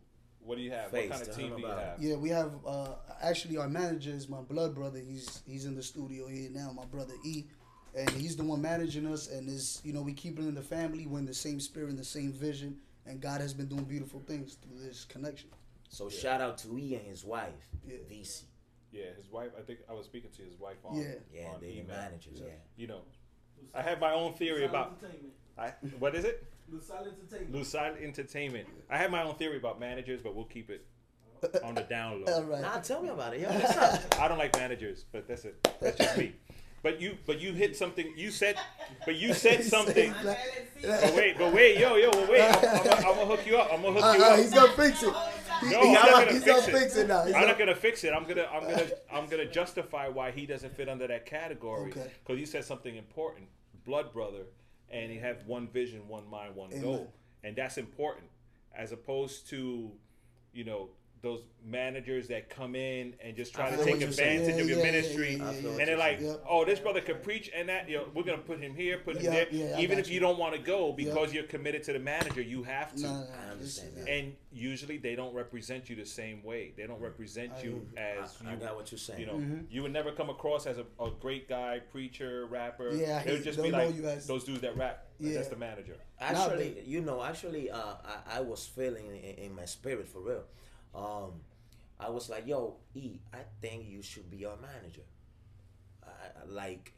what 0.43 0.57
do 0.57 0.63
you 0.63 0.71
have? 0.71 0.91
Face, 0.91 1.09
what 1.09 1.17
kind 1.17 1.21
of 1.29 1.35
tell 1.35 1.37
team 1.47 1.55
do 1.55 1.61
you 1.61 1.67
have? 1.67 1.95
Yeah, 1.99 2.15
we 2.15 2.29
have 2.29 2.51
uh 2.65 2.95
actually 3.21 3.57
our 3.57 3.69
manager 3.69 4.11
is 4.11 4.27
my 4.29 4.41
blood 4.41 4.75
brother. 4.75 4.99
He's 4.99 5.41
he's 5.45 5.65
in 5.65 5.75
the 5.75 5.83
studio 5.83 6.27
here 6.27 6.49
now, 6.51 6.71
my 6.75 6.85
brother 6.85 7.13
E. 7.25 7.45
And 7.93 8.09
he's 8.11 8.37
the 8.37 8.43
one 8.43 8.61
managing 8.61 9.05
us 9.05 9.27
and 9.29 9.49
is 9.49 9.81
you 9.83 9.91
know, 9.93 10.01
we 10.01 10.13
keep 10.13 10.39
it 10.39 10.43
in 10.43 10.55
the 10.55 10.61
family, 10.61 11.05
we're 11.07 11.19
in 11.19 11.25
the 11.25 11.33
same 11.33 11.59
spirit 11.59 11.89
and 11.89 11.99
the 11.99 12.05
same 12.05 12.31
vision, 12.31 12.77
and 13.05 13.19
God 13.19 13.41
has 13.41 13.53
been 13.53 13.67
doing 13.67 13.83
beautiful 13.83 14.21
things 14.21 14.55
through 14.55 14.79
this 14.85 15.03
connection. 15.05 15.49
So 15.89 16.09
shout 16.09 16.39
out 16.39 16.57
to 16.59 16.77
E 16.77 16.95
and 16.95 17.05
his 17.05 17.25
wife, 17.25 17.67
Yeah. 17.85 17.97
VC. 18.09 18.43
Yeah, 18.93 19.05
his 19.17 19.29
wife. 19.29 19.51
I 19.57 19.61
think 19.61 19.79
I 19.89 19.93
was 19.93 20.05
speaking 20.05 20.31
to 20.37 20.41
his 20.41 20.57
wife 20.59 20.77
on. 20.85 20.97
Yeah. 20.97 21.15
Yeah, 21.33 21.47
on 21.49 21.61
they 21.61 21.67
the 21.67 21.73
email. 21.79 21.95
managers. 21.97 22.39
Yeah. 22.39 22.47
You 22.77 22.87
know, 22.87 23.01
I 23.73 23.81
have 23.81 23.99
my 23.99 24.13
own 24.13 24.33
theory 24.33 24.65
about. 24.65 25.01
Entertainment. 25.65 25.95
I, 25.95 25.99
what 25.99 26.15
is 26.15 26.25
it? 26.25 26.43
Lucille 26.71 26.97
Entertainment. 26.97 27.53
Lucide 27.55 27.97
Entertainment. 28.01 28.67
I 28.89 28.97
have 28.97 29.11
my 29.11 29.23
own 29.23 29.35
theory 29.35 29.57
about 29.57 29.79
managers, 29.79 30.21
but 30.21 30.35
we'll 30.35 30.45
keep 30.45 30.69
it 30.69 30.85
on 31.63 31.75
the 31.75 31.81
down 31.81 32.23
All 32.27 32.41
low. 32.41 32.43
right. 32.43 32.61
Nah, 32.61 32.79
tell 32.79 33.01
me 33.01 33.09
about 33.09 33.33
it. 33.33 33.41
Yo, 33.41 33.49
what's 33.49 33.75
up? 33.75 34.19
I 34.21 34.27
don't 34.27 34.37
like 34.37 34.55
managers, 34.57 35.05
but 35.11 35.27
that's 35.27 35.45
it. 35.45 35.67
That's 35.81 35.97
just 35.97 36.17
me. 36.17 36.33
But 36.83 36.99
you, 36.99 37.15
but 37.27 37.39
you 37.39 37.53
hit 37.53 37.75
something. 37.77 38.11
You 38.15 38.31
said, 38.31 38.55
but 39.05 39.15
you 39.15 39.33
said 39.35 39.63
something. 39.75 40.11
I'm 40.13 40.23
But 40.81 41.13
wait, 41.15 41.37
but 41.37 41.53
wait, 41.53 41.77
yo, 41.77 41.95
yo, 41.95 42.09
but 42.11 42.27
wait. 42.29 42.41
I'm, 42.41 42.55
I'm, 42.55 42.61
gonna- 42.83 42.95
I'm 42.95 43.03
gonna 43.03 43.25
hook 43.27 43.45
you 43.45 43.57
up. 43.57 43.69
I'm 43.71 43.81
gonna 43.83 43.93
hook 44.01 44.03
Uh, 44.03 44.13
you 44.17 44.23
uh, 44.23 44.27
up. 44.29 44.39
he's 44.39 44.51
gonna 44.53 44.71
fix 44.73 45.03
it. 45.03 45.13
He- 45.61 45.69
No, 45.69 45.81
he- 45.81 45.87
I'm 45.89 45.93
not 45.93 46.05
gonna 46.11 46.31
he's 46.31 46.43
fix 46.43 46.65
gonna 46.65 46.77
it. 46.77 46.79
fix 46.81 46.95
it 46.95 47.07
now. 47.07 47.23
He's 47.23 47.35
I'm 47.35 47.41
gonna- 47.41 47.47
not 47.51 47.59
gonna 47.59 47.75
fix 47.75 48.03
it. 48.03 48.13
I'm 48.13 48.23
gonna, 48.23 48.47
I'm 48.51 48.63
gonna, 48.63 48.87
I'm 49.13 49.25
gonna 49.27 49.45
justify 49.45 50.07
why 50.07 50.31
he 50.31 50.47
doesn't 50.47 50.75
fit 50.75 50.89
under 50.89 51.05
that 51.07 51.27
category. 51.27 51.91
Okay. 51.91 52.09
Because 52.25 52.39
you 52.39 52.47
said 52.47 52.65
something 52.65 52.95
important, 52.95 53.47
blood 53.85 54.11
brother, 54.11 54.45
and 54.91 55.11
you 55.11 55.19
have 55.19 55.45
one 55.45 55.67
vision, 55.67 56.07
one 56.07 56.29
mind, 56.29 56.55
one 56.55 56.69
Amen. 56.71 56.83
goal, 56.83 57.13
and 57.43 57.55
that's 57.55 57.77
important, 57.77 58.27
as 58.75 58.91
opposed 58.91 59.49
to, 59.49 59.91
you 60.53 60.63
know, 60.63 60.89
those 61.21 61.41
managers 61.63 62.27
that 62.29 62.49
come 62.49 62.75
in 62.75 63.13
and 63.23 63.35
just 63.35 63.53
try 63.53 63.67
I 63.67 63.71
to 63.71 63.77
take 63.77 63.85
what 63.91 63.99
you're 63.99 64.11
saying. 64.11 64.39
advantage 64.39 64.55
Yeah, 64.55 64.61
of 64.63 64.69
your 64.69 64.77
yeah, 64.79 64.85
yeah, 64.85 64.91
ministry, 64.91 65.35
yeah, 65.35 65.51
yeah, 65.51 65.59
yeah. 65.61 65.69
and 65.69 65.87
they're 65.87 65.97
like, 65.97 66.19
Yep. 66.19 66.43
oh, 66.49 66.65
this 66.65 66.79
brother 66.79 66.99
could 67.01 67.21
preach, 67.21 67.51
and 67.55 67.69
that, 67.69 67.87
you 67.87 67.97
know, 67.97 68.05
we're 68.15 68.23
gonna 68.23 68.39
put 68.39 68.59
him 68.59 68.73
here, 68.73 68.97
put 68.97 69.17
him 69.17 69.25
Yeah, 69.25 69.29
there, 69.31 69.47
yeah, 69.51 69.79
even 69.79 69.99
if 69.99 70.07
you 70.07 70.15
you. 70.15 70.19
don't 70.19 70.39
want 70.39 70.55
to 70.55 70.59
go 70.59 70.91
because 70.91 71.31
you're 71.31 71.43
committed 71.43 71.83
to 71.83 71.93
the 71.93 71.99
manager, 71.99 72.41
you 72.41 72.63
have 72.63 72.95
to. 72.95 73.03
Nah, 73.03 73.19
nah, 73.19 73.25
I 73.47 73.51
understand 73.51 73.89
it's- 73.91 74.05
that. 74.05 74.11
And 74.11 74.35
usually 74.51 74.97
they 74.97 75.13
don't 75.13 75.33
represent 75.35 75.89
you 75.91 75.95
the 75.95 76.05
same 76.07 76.41
way. 76.43 76.73
They 76.75 76.87
don't 76.87 76.99
represent 76.99 77.53
I 77.55 77.61
you 77.61 77.87
as 77.95 78.35
I, 78.43 78.49
I 78.49 78.53
you. 78.53 78.59
got 78.59 78.75
what 78.75 78.91
you're 78.91 78.97
saying. 78.97 79.19
You 79.19 79.25
know, 79.27 79.59
you 79.69 79.83
would 79.83 79.93
never 79.93 80.11
come 80.11 80.31
across 80.31 80.65
as 80.65 80.79
a, 80.79 80.85
a 81.03 81.11
great 81.19 81.47
guy, 81.47 81.79
preacher, 81.91 82.47
rapper. 82.47 82.89
Yeah, 82.95 83.21
it 83.21 83.31
would 83.31 83.43
just 83.43 83.61
be 83.61 83.69
like 83.69 83.95
as- 83.99 84.25
those 84.25 84.43
dudes 84.43 84.61
that 84.61 84.75
rap. 84.75 85.05
Yeah. 85.19 85.29
Yeah. 85.29 85.35
That's 85.35 85.49
the 85.49 85.55
manager. 85.55 85.97
Actually, 86.19 86.71
but- 86.71 86.87
you 86.87 87.01
know, 87.01 87.23
actually, 87.23 87.69
uh, 87.69 87.77
I, 88.03 88.37
I 88.37 88.41
was 88.41 88.65
feeling 88.65 89.05
in, 89.05 89.45
in 89.45 89.55
my 89.55 89.65
spirit 89.65 90.07
for 90.09 90.19
real. 90.19 90.43
Um, 90.93 91.41
I 91.99 92.09
was 92.09 92.29
like, 92.29 92.47
"Yo, 92.47 92.77
E, 92.95 93.19
I 93.33 93.39
think 93.61 93.87
you 93.87 94.01
should 94.01 94.29
be 94.29 94.45
our 94.45 94.57
manager. 94.57 95.03
I, 96.03 96.07
I- 96.07 96.45
like, 96.49 96.93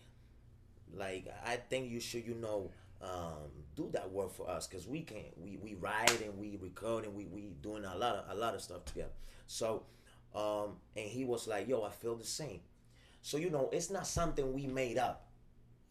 like 0.93 1.27
I 1.45 1.57
think 1.57 1.89
you 1.89 1.99
should, 1.99 2.25
you 2.25 2.35
know, 2.35 2.71
um, 3.01 3.51
do 3.75 3.89
that 3.91 4.11
work 4.11 4.31
for 4.33 4.49
us 4.49 4.67
because 4.67 4.87
we 4.87 5.01
can 5.01 5.23
we 5.37 5.57
we 5.57 5.73
write 5.75 6.21
and 6.21 6.37
we 6.39 6.57
record 6.61 7.05
and 7.05 7.13
we 7.15 7.25
we 7.25 7.53
doing 7.61 7.83
a 7.83 7.95
lot 7.97 8.15
of 8.15 8.37
a 8.37 8.39
lot 8.39 8.55
of 8.55 8.61
stuff 8.61 8.85
together. 8.85 9.11
So, 9.47 9.83
um, 10.33 10.77
and 10.95 11.05
he 11.07 11.25
was 11.25 11.47
like, 11.47 11.67
"Yo, 11.67 11.83
I 11.83 11.91
feel 11.91 12.15
the 12.15 12.25
same." 12.25 12.61
So 13.21 13.37
you 13.37 13.49
know, 13.49 13.69
it's 13.71 13.89
not 13.89 14.07
something 14.07 14.53
we 14.53 14.67
made 14.67 14.97
up. 14.97 15.27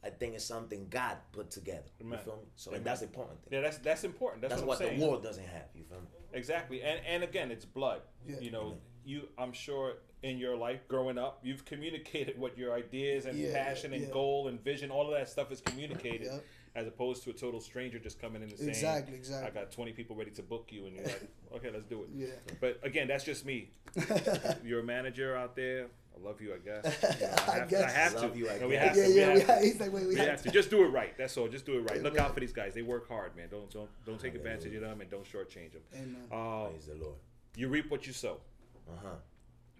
I 0.05 0.11
think 0.11 0.35
it's 0.35 0.45
something 0.45 0.89
God 0.91 1.17
put 1.31 1.51
together. 1.51 1.85
Amen. 2.01 2.19
You 2.19 2.25
feel 2.25 2.37
me? 2.37 2.49
So 2.57 2.71
Amen. 2.71 2.79
and 2.79 2.87
that's 2.87 3.03
important 3.03 3.41
thing. 3.43 3.53
Yeah, 3.53 3.61
that's 3.61 3.79
that's 3.79 4.05
important. 4.05 4.43
That's, 4.43 4.55
That's, 4.55 4.67
what, 4.67 4.81
what, 4.81 4.91
the 4.91 5.01
world 5.01 5.23
doesn't 5.23 5.47
have. 5.47 5.67
You 5.75 5.85
feel 5.85 6.01
me? 6.01 6.07
Exactly. 6.33 6.83
And 6.83 7.01
and 7.07 7.23
again, 7.23 7.51
it's 7.51 7.65
blood. 7.65 8.03
Yeah. 8.27 8.39
You 8.41 8.51
know, 8.51 8.79
you 9.05 9.29
I'm 9.39 9.53
sure 9.53 9.95
in 10.23 10.39
your 10.39 10.57
life 10.57 10.87
growing 10.89 11.19
up, 11.19 11.41
you've 11.43 11.65
communicated 11.65 12.39
what 12.39 12.57
your 12.57 12.73
ideas 12.75 13.27
and 13.27 13.37
Yeah, 13.37 13.53
passion 13.53 13.93
and 13.93 14.03
yeah. 14.05 14.11
goal 14.11 14.49
and 14.49 14.63
vision, 14.63 14.91
all 14.91 15.07
of 15.09 15.15
that 15.19 15.29
stuff 15.29 15.51
is 15.51 15.61
communicated. 15.61 16.27
Yep. 16.33 16.45
as 16.75 16.87
opposed 16.87 17.23
to 17.23 17.29
a 17.29 17.33
total 17.35 17.61
stranger 17.61 17.99
just 17.99 18.19
coming 18.19 18.41
in 18.43 18.49
and 18.49 18.57
saying, 18.59 18.71
Exactly, 18.71 19.15
exactly. 19.15 19.47
I 19.47 19.51
got 19.65 19.73
20 19.73 19.93
people 19.93 20.17
ready 20.17 20.31
to 20.31 20.43
book 20.43 20.69
you, 20.71 20.87
and 20.87 20.95
you're 20.97 21.05
like, 21.05 21.29
okay, 21.57 21.71
let's 21.71 21.85
do 21.85 22.03
it. 22.05 22.09
Yeah. 22.15 22.29
But 22.63 22.81
again, 22.83 23.09
that's 23.09 23.25
just 23.25 23.45
me. 23.45 23.73
you're 24.65 24.81
a 24.81 24.83
manager 24.83 25.37
out 25.37 25.55
there. 25.55 25.89
I 26.15 26.25
love 26.25 26.41
you, 26.41 26.55
I 26.55 26.59
guess. 26.59 26.85
You 27.21 27.27
know, 27.27 27.33
I, 27.47 27.51
I 27.51 27.59
have, 27.61 27.69
guess. 27.69 27.83
I 27.83 27.91
have 27.91 28.15
Love 28.15 28.33
to. 28.33 28.39
you, 28.39 28.51
I 28.51 28.59
No, 28.59 28.69
we 28.69 28.75
guess. 28.75 28.97
have 28.97 28.97
Yeah, 28.97 29.05
to. 29.07 29.15
yeah, 29.15 29.29
we 29.29 29.35
we 29.35 29.41
have 29.47 29.59
to. 29.59 29.65
he's 29.65 29.81
like, 29.81 29.93
wait, 29.93 30.03
we 30.03 30.09
We 30.11 30.15
have 30.17 30.29
have 30.29 30.43
to. 30.43 30.49
to 30.49 30.55
just 30.55 30.71
do 30.71 30.85
it 30.85 30.89
right. 30.89 31.17
That's 31.19 31.37
all. 31.37 31.49
Just 31.49 31.67
do 31.67 31.79
it 31.79 31.91
right. 31.91 32.03
Look 32.03 32.19
out 32.19 32.35
for 32.35 32.41
these 32.41 32.53
guys. 32.53 32.75
They 32.75 32.83
work 32.83 33.09
hard, 33.09 33.35
man. 33.37 33.49
Don't 33.51 33.71
don't 33.71 33.89
don't 34.05 34.21
take 34.21 34.35
advantage 34.35 34.75
of 34.75 34.81
them 34.83 35.01
and 35.01 35.11
don't 35.11 35.25
shortchange 35.25 35.73
them. 35.73 35.83
Amen. 35.95 36.17
Uh, 36.31 36.69
Praise 36.69 36.87
the 36.87 36.95
Lord. 36.95 37.17
you 37.57 37.69
reap 37.69 37.91
what 37.91 38.07
you 38.07 38.13
sow. 38.13 38.39
Uh 38.89 38.93
huh. 39.03 39.09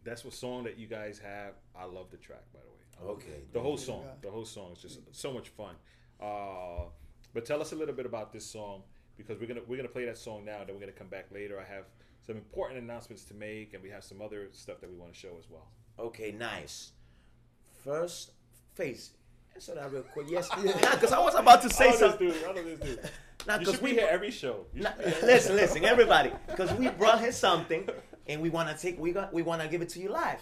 That's 0.05 0.25
what 0.25 0.35
song 0.35 0.65
that 0.65 0.79
you 0.79 0.87
guys 0.89 1.19
have. 1.19 1.55
I 1.77 1.85
love 1.85 2.11
the 2.11 2.17
track, 2.17 2.43
by 2.53 2.61
the 2.61 3.07
way. 3.07 3.13
Okay. 3.15 3.43
The 3.53 3.61
whole 3.61 3.77
song. 3.77 4.05
The 4.21 4.31
whole 4.31 4.45
song 4.45 4.73
is 4.73 4.83
just 4.83 5.01
so 5.13 5.33
much 5.33 5.49
fun. 5.51 5.75
Uh, 6.21 6.87
but 7.35 7.45
tell 7.45 7.61
us 7.61 7.73
a 7.73 7.77
little 7.77 7.95
bit 7.95 8.07
about 8.07 8.33
this 8.33 8.45
song 8.45 8.83
because 9.17 9.39
we're 9.39 9.47
gonna 9.47 9.61
we're 9.67 9.77
gonna 9.77 9.89
play 9.89 10.05
that 10.07 10.19
song 10.19 10.45
now. 10.45 10.59
Then 10.65 10.75
we're 10.75 10.81
gonna 10.81 10.93
come 10.93 11.09
back 11.09 11.27
later. 11.33 11.61
I 11.61 11.65
have 11.73 11.85
some 12.27 12.37
important 12.37 12.81
announcements 12.81 13.25
to 13.25 13.35
make, 13.35 13.75
and 13.75 13.83
we 13.83 13.91
have 13.91 14.05
some 14.05 14.21
other 14.23 14.49
stuff 14.53 14.81
that 14.81 14.91
we 14.91 14.97
want 14.97 15.13
to 15.13 15.19
show 15.19 15.37
as 15.39 15.49
well. 15.51 15.67
Okay, 15.99 16.33
nice. 16.33 16.93
First, 17.85 18.33
face. 18.75 19.11
Answer 19.55 19.75
that 19.75 19.93
real 19.93 20.03
quick. 20.03 20.27
Yes. 20.31 20.49
Because 20.63 21.13
I 21.19 21.19
was 21.21 21.35
about 21.35 21.61
to 21.63 21.69
I 21.69 21.71
say 21.71 21.91
this 21.91 22.01
something. 22.01 22.29
dude. 22.31 22.45
I 22.45 22.53
know 22.53 22.63
this 22.65 22.79
dude. 22.81 23.01
Nah, 23.47 23.59
You 23.59 23.67
should 23.67 23.83
we 23.83 23.91
be 23.91 23.97
here 23.97 24.07
every 24.09 24.31
show. 24.31 24.67
You 24.73 24.83
Nah, 24.85 24.91
should 24.91 25.05
be 25.05 25.11
here. 25.11 25.19
listen, 25.25 25.57
listen, 25.57 25.85
everybody, 25.85 26.31
because 26.47 26.73
we 26.75 26.89
brought 26.91 27.19
him 27.21 27.33
something, 27.33 27.89
and 28.29 28.41
we 28.41 28.51
want 28.51 28.69
to 28.69 28.81
take, 28.81 29.01
we 29.01 29.11
got, 29.11 29.33
we 29.35 29.43
want 29.43 29.61
to 29.63 29.67
give 29.67 29.83
it 29.83 29.89
to 29.91 29.99
you 30.01 30.11
live. 30.11 30.39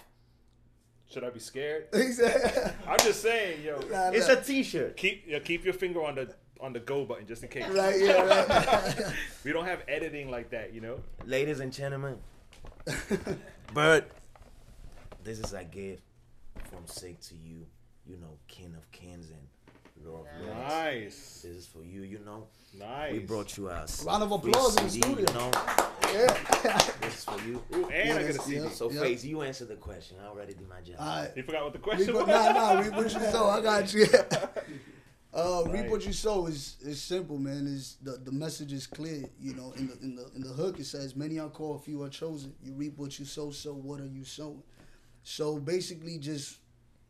Should 1.11 1.25
I 1.25 1.31
be 1.31 1.41
scared? 1.41 1.87
I'm 1.95 2.99
just 2.99 3.23
saying, 3.23 3.63
yo. 3.65 3.81
Nah, 3.91 4.11
It's 4.11 4.29
nah. 4.29 4.35
a 4.35 4.43
T-shirt. 4.43 4.99
Keep 4.99 5.25
yeah, 5.27 5.39
keep 5.39 5.65
your 5.65 5.73
finger 5.75 6.05
on 6.05 6.15
the 6.15 6.35
on 6.61 6.75
the 6.75 6.79
go 6.81 7.07
button 7.07 7.27
just 7.27 7.43
in 7.43 7.49
case. 7.49 7.65
right, 7.71 7.99
yeah, 7.99 8.21
right. 8.23 9.13
We 9.45 9.53
don't 9.53 9.65
have 9.65 9.83
editing 9.89 10.31
like 10.31 10.51
that, 10.51 10.75
you 10.75 10.83
know. 10.83 11.01
Ladies 11.25 11.61
and 11.61 11.73
gentlemen, 11.73 12.19
Bird, 13.73 14.05
this 15.31 15.39
is 15.39 15.53
a 15.53 15.63
gift 15.65 16.03
from 16.69 16.83
SIKC 16.87 17.29
to 17.29 17.35
you. 17.37 17.65
You 18.07 18.17
know, 18.17 18.39
King 18.49 18.75
of 18.77 18.91
Kings 18.91 19.31
and 19.31 20.05
Lord 20.05 20.27
of 20.27 20.45
Lords. 20.47 20.59
Nice, 20.69 21.41
This 21.45 21.57
is 21.57 21.67
for 21.67 21.85
you. 21.85 22.03
You 22.03 22.19
know, 22.25 22.47
nice. 22.77 23.13
we 23.13 23.19
brought 23.21 23.57
you 23.57 23.69
a 23.69 23.87
Round 24.05 24.23
of 24.25 24.43
free 24.43 24.51
applause 24.51 24.77
in 24.79 24.85
the 24.85 24.91
CD, 24.91 25.09
You 25.09 25.15
studio. 25.27 25.33
know, 25.35 25.51
yeah. 26.13 26.91
this 27.03 27.19
is 27.19 27.25
for 27.25 27.41
you. 27.47 27.63
Ooh, 27.75 27.85
and 27.91 28.19
I 28.19 28.23
Yes, 28.23 28.37
got 28.37 28.45
a 28.45 28.49
CD. 28.49 28.57
yeah. 28.65 28.69
So, 28.71 28.91
Yep. 28.91 29.03
Face, 29.05 29.25
you 29.25 29.43
answer 29.43 29.65
the 29.67 29.77
question. 29.77 30.17
I 30.21 30.27
already 30.27 30.55
did 30.55 30.69
my 30.69 30.81
job. 30.81 30.97
All 30.99 31.07
right. 31.07 31.31
You 31.37 31.43
forgot 31.45 31.63
what 31.65 31.73
the 31.75 31.79
Reap 31.79 31.85
question 31.85 32.15
what, 32.15 32.27
was. 32.27 32.35
nah, 32.47 32.53
nah, 32.75 32.81
reap 32.81 32.93
what 32.95 33.05
you 33.15 33.21
sow. 33.31 33.49
I 33.51 33.61
got 33.61 33.95
you. 33.95 34.07
uh, 35.33 35.63
reap 35.69 35.87
what 35.87 36.05
you 36.05 36.13
sow 36.13 36.47
is 36.47 36.77
is 36.83 37.01
simple, 37.01 37.39
man. 37.39 37.67
Is 37.69 37.97
the 38.03 38.13
the 38.13 38.33
message 38.33 38.73
is 38.73 38.87
clear. 38.89 39.23
You 39.41 39.55
know, 39.55 39.73
in 39.77 39.87
the 39.87 39.99
in 40.03 40.17
the 40.17 40.27
in 40.35 40.43
the 40.43 40.49
hook 40.49 40.81
it 40.81 40.87
says, 40.87 41.15
"Many 41.15 41.39
are 41.39 41.51
called, 41.51 41.85
few 41.85 42.03
are 42.03 42.09
chosen." 42.09 42.55
You 42.65 42.73
reap 42.73 42.99
what 42.99 43.17
you 43.21 43.25
sow. 43.27 43.51
So 43.53 43.75
what 43.75 44.01
are 44.01 44.07
you 44.07 44.25
sowing? 44.25 44.63
So 45.23 45.59
basically, 45.59 46.19
just 46.19 46.59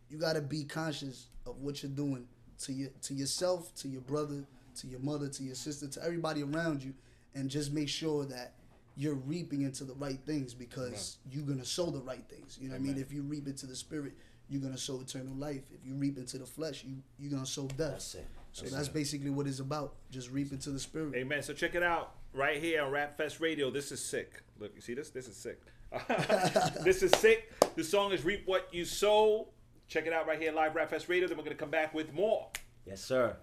you 0.09 0.19
got 0.19 0.35
to 0.35 0.41
be 0.41 0.65
conscious 0.65 1.27
of 1.47 1.61
what 1.61 1.83
you're 1.83 1.93
doing 1.93 2.27
to 2.65 2.73
your 2.73 2.91
to 3.03 3.15
yourself, 3.15 3.75
to 3.77 3.89
your 3.89 4.03
brother, 4.03 4.45
to 4.77 4.87
your 4.87 5.01
mother, 5.01 5.29
to 5.29 5.43
your 5.43 5.55
sister, 5.55 5.87
to 5.89 6.05
everybody 6.05 6.43
around 6.43 6.83
you, 6.83 6.95
and 7.35 7.49
just 7.49 7.73
make 7.73 7.89
sure 7.89 8.25
that 8.27 8.55
you're 8.97 9.15
reaping 9.15 9.63
into 9.63 9.85
the 9.85 9.95
right 9.95 10.19
things 10.27 10.53
because 10.53 11.19
you're 11.31 11.47
gonna 11.47 11.65
sow 11.65 11.87
the 11.91 12.01
right 12.01 12.25
things. 12.29 12.59
You 12.61 12.69
know 12.69 12.75
what 12.75 12.81
I 12.81 12.85
mean? 12.85 12.99
If 12.99 13.13
you 13.13 13.23
reap 13.23 13.47
into 13.47 13.67
the 13.67 13.77
spirit, 13.77 14.13
you're 14.49 14.61
gonna 14.61 14.77
sow 14.77 15.01
eternal 15.01 15.35
life. 15.37 15.63
If 15.73 15.87
you 15.87 15.95
reap 15.95 16.19
into 16.19 16.39
the 16.39 16.47
flesh, 16.47 16.85
you 16.85 16.97
you're 17.19 17.31
gonna 17.31 17.47
sow 17.47 17.67
death. 17.67 17.93
That's 17.93 18.15
it. 18.17 18.27
So 18.53 18.67
that's 18.67 18.89
basically 18.89 19.31
what 19.31 19.47
it's 19.47 19.61
about. 19.61 19.95
Just 20.11 20.31
reap 20.31 20.53
into 20.53 20.71
the 20.71 20.81
spirit. 20.81 21.15
Amen. 21.15 21.43
So 21.43 21.53
check 21.53 21.75
it 21.75 21.85
out 21.85 22.15
right 22.35 22.61
here 22.61 22.83
on 22.83 22.91
Rap 22.91 23.17
Fest 23.17 23.41
Radio. 23.41 23.71
This 23.71 23.93
is 23.93 24.05
sick. 24.05 24.43
Look, 24.59 24.73
you 24.75 24.81
see 24.81 24.95
this? 24.95 25.11
This 25.11 25.29
is 25.29 25.37
sick. 25.37 25.61
this 26.85 27.03
is 27.03 27.11
sick. 27.13 27.53
The 27.75 27.83
song 27.83 28.13
is 28.13 28.25
"Reap 28.25 28.43
What 28.47 28.69
You 28.73 28.85
Sow." 28.85 29.49
Check 29.89 30.07
it 30.07 30.13
out 30.13 30.27
right 30.27 30.41
here, 30.41 30.53
live 30.53 30.77
Rap 30.77 30.91
Fest 30.91 31.09
Radio. 31.09 31.27
Then 31.27 31.37
we're 31.37 31.43
gonna 31.43 31.57
come 31.57 31.71
back 31.71 31.93
with 31.93 32.13
more. 32.13 32.49
Yes, 32.87 33.03
sir. 33.03 33.37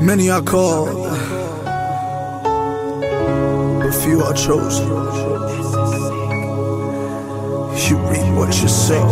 Many 0.00 0.30
are 0.30 0.42
called, 0.42 1.08
but 3.80 3.92
few 4.02 4.22
are 4.22 4.34
chosen. 4.34 4.88
You 7.88 7.96
reap 8.08 8.34
what 8.34 8.60
you 8.60 8.68
sow. 8.68 9.08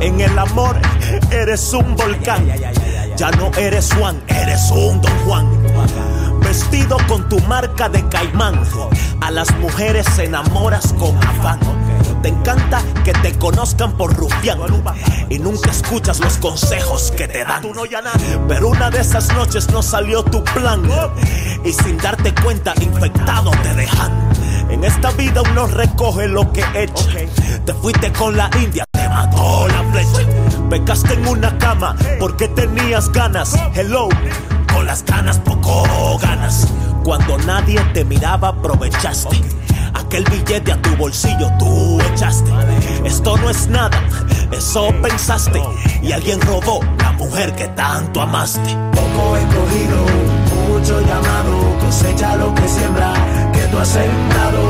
En 0.00 0.20
el 0.20 0.38
amor 0.38 0.80
eres 1.30 1.72
un 1.74 1.96
volcán. 1.96 2.46
Ya 3.16 3.30
no 3.32 3.50
eres 3.58 3.92
Juan, 3.92 4.22
eres 4.28 4.70
un 4.70 5.00
Don 5.00 5.18
Juan. 5.26 6.33
Vestido 6.54 6.96
con 7.08 7.28
tu 7.28 7.40
marca 7.48 7.88
de 7.88 8.08
caimán. 8.08 8.62
A 9.20 9.32
las 9.32 9.52
mujeres 9.58 10.06
enamoras 10.20 10.92
con 10.92 11.16
afán. 11.16 11.58
Te 12.22 12.28
encanta 12.28 12.80
que 13.02 13.12
te 13.12 13.36
conozcan 13.36 13.96
por 13.96 14.14
rufián. 14.14 14.60
Y 15.30 15.40
nunca 15.40 15.72
escuchas 15.72 16.20
los 16.20 16.36
consejos 16.36 17.12
que 17.16 17.26
te 17.26 17.44
dan. 17.44 17.64
Pero 18.46 18.68
una 18.68 18.88
de 18.88 19.00
esas 19.00 19.34
noches 19.34 19.68
no 19.72 19.82
salió 19.82 20.22
tu 20.22 20.44
plan. 20.44 20.88
Y 21.64 21.72
sin 21.72 21.98
darte 21.98 22.32
cuenta, 22.32 22.72
infectado 22.80 23.50
te 23.64 23.74
dejan. 23.74 24.12
En 24.70 24.84
esta 24.84 25.10
vida 25.10 25.42
uno 25.42 25.66
recoge 25.66 26.28
lo 26.28 26.52
que 26.52 26.64
echa. 26.72 27.04
Te 27.66 27.74
fuiste 27.74 28.12
con 28.12 28.36
la 28.36 28.48
India, 28.62 28.84
te 28.92 29.08
mató 29.08 29.66
la 29.66 29.82
flecha. 29.90 30.30
Pecaste 30.70 31.14
en 31.14 31.26
una 31.26 31.58
cama 31.58 31.96
porque 32.20 32.46
tenías 32.46 33.10
ganas. 33.10 33.56
Hello, 33.74 34.08
con 34.74 34.86
las 34.86 35.04
ganas 35.04 35.38
poco 35.38 36.18
ganas. 36.20 36.68
Cuando 37.04 37.38
nadie 37.38 37.80
te 37.92 38.04
miraba, 38.04 38.48
aprovechaste. 38.48 39.40
Aquel 39.94 40.24
billete 40.24 40.72
a 40.72 40.82
tu 40.82 40.96
bolsillo 40.96 41.50
tú 41.58 42.00
echaste. 42.12 42.50
Esto 43.04 43.36
no 43.36 43.50
es 43.50 43.68
nada, 43.68 44.02
eso 44.50 44.92
pensaste. 45.00 45.62
Y 46.02 46.12
alguien 46.12 46.40
robó 46.40 46.80
la 46.98 47.12
mujer 47.12 47.54
que 47.54 47.68
tanto 47.68 48.20
amaste. 48.20 48.76
Poco 48.92 49.36
escogido, 49.36 50.04
mucho 50.68 51.00
llamado, 51.00 51.78
cosecha 51.80 52.36
lo 52.36 52.54
que 52.54 52.68
siembra, 52.68 53.12
que 53.52 53.60
tú 53.70 53.78
has 53.78 53.88
sembrado. 53.88 54.60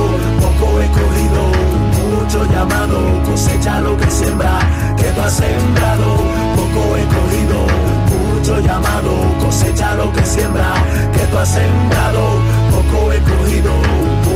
Poco 0.41 0.81
escogido, 0.81 1.43
mucho 2.11 2.45
llamado, 2.53 3.23
cosecha 3.25 3.81
lo 3.81 3.97
que 3.97 4.11
siembra, 4.11 4.59
que 4.97 5.05
tú 5.05 5.21
has 5.23 5.33
sembrado. 5.33 6.17
Poco 6.57 6.97
escogido, 6.97 7.94
mucho 8.45 8.61
llamado, 8.61 9.11
cosecha 9.41 9.95
lo 9.95 10.13
que 10.13 10.25
siembra, 10.25 10.75
que 11.15 11.27
tú 11.29 11.39
has 11.39 11.49
sembrado. 11.49 12.41
Poco 12.71 13.13
escogido, 13.13 13.73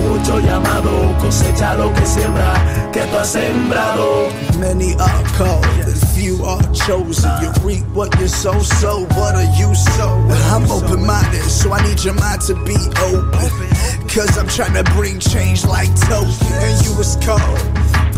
mucho 0.09 0.41
llamado, 0.41 1.15
cosecha 1.21 1.75
lo 1.75 1.93
que 1.93 2.07
siembra, 2.07 2.55
que 2.91 3.03
tú 3.03 3.19
has 3.19 3.29
sembrado. 3.29 4.29
Many 4.59 4.95
are 4.95 5.25
called, 5.37 5.67
but 5.85 5.95
few 6.15 6.43
are 6.43 6.63
chosen. 6.73 7.31
You 7.43 7.53
reap 7.63 7.85
what 7.95 8.19
you 8.19 8.29
sow, 8.29 8.59
so 8.61 9.05
what 9.15 9.35
are 9.35 9.51
you 9.59 9.75
sowing? 9.75 10.33
I'm 10.53 10.71
open 10.71 11.05
minded, 11.05 11.45
so 11.45 11.75
I 11.75 11.83
need 11.87 12.03
your 12.03 12.15
mind 12.15 12.41
to 12.47 12.55
be 12.65 12.79
open. 13.13 13.69
Cause 14.09 14.39
I'm 14.39 14.49
trying 14.49 14.73
to 14.73 14.91
bring 14.95 15.21
change 15.21 15.67
like 15.67 15.95
token. 16.09 16.33
And 16.65 16.85
you 16.85 16.97
was 16.97 17.17
called, 17.17 17.61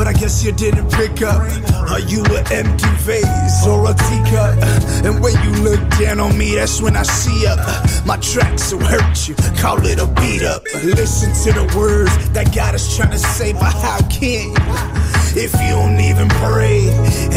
but 0.00 0.08
I 0.08 0.14
guess 0.14 0.42
you 0.42 0.50
didn't 0.50 0.90
pick 0.92 1.20
up. 1.20 1.42
Are 1.90 2.00
you 2.00 2.24
an 2.24 2.50
empty 2.50 2.88
vase 3.04 3.66
or 3.66 3.84
a 3.90 3.92
teacup? 3.92 4.56
And 5.04 5.22
when 5.22 5.34
you 5.44 5.62
look 5.62 5.80
down 5.98 6.20
on 6.20 6.38
me, 6.38 6.54
that's 6.54 6.80
when 6.80 6.96
I 6.96 7.02
see 7.02 7.46
up. 7.46 7.58
My 8.06 8.16
tracks 8.16 8.72
will 8.72 8.80
hurt 8.80 9.28
you, 9.28 9.34
call 9.60 9.84
it 9.84 9.98
a 9.98 10.06
beat 10.06 10.42
up. 10.42 10.64
Listen 10.82 11.34
to 11.44 11.52
the 11.52 11.76
words 11.76 12.30
that 12.30 12.54
God 12.54 12.74
is 12.74 12.96
trying 12.96 13.10
to 13.10 13.18
say, 13.18 13.52
but 13.52 13.74
how 13.74 13.98
can 14.08 14.48
you? 14.48 15.10
If 15.32 15.52
you 15.60 15.68
don't 15.68 16.00
even 16.00 16.28
pray, 16.42 16.88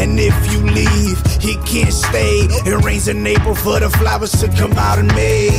and 0.02 0.18
if 0.18 0.34
you 0.50 0.58
leave, 0.64 1.20
he 1.40 1.54
can't 1.62 1.92
stay. 1.92 2.48
It 2.66 2.84
rains 2.84 3.06
in 3.06 3.24
April 3.26 3.54
for 3.54 3.78
the 3.78 3.88
flowers 3.88 4.32
to 4.40 4.48
come 4.48 4.72
out 4.72 4.98
in 4.98 5.06
May. 5.08 5.50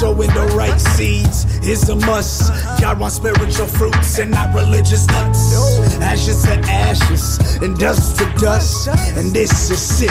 Sowing 0.00 0.30
the 0.34 0.46
right 0.56 0.80
seeds 0.80 1.44
is 1.64 1.88
a 1.88 1.94
must. 1.94 2.50
God 2.80 2.98
wants 2.98 3.16
spiritual 3.16 3.66
fruits 3.66 4.18
and 4.18 4.32
not 4.32 4.54
religious 4.54 5.06
nuts. 5.06 5.54
Ashes 6.00 6.37
to 6.44 6.54
ashes 6.70 7.38
and 7.62 7.78
dust 7.78 8.18
to 8.18 8.24
dust. 8.38 8.88
And 9.16 9.32
this 9.32 9.70
is 9.70 9.80
sick. 9.80 10.10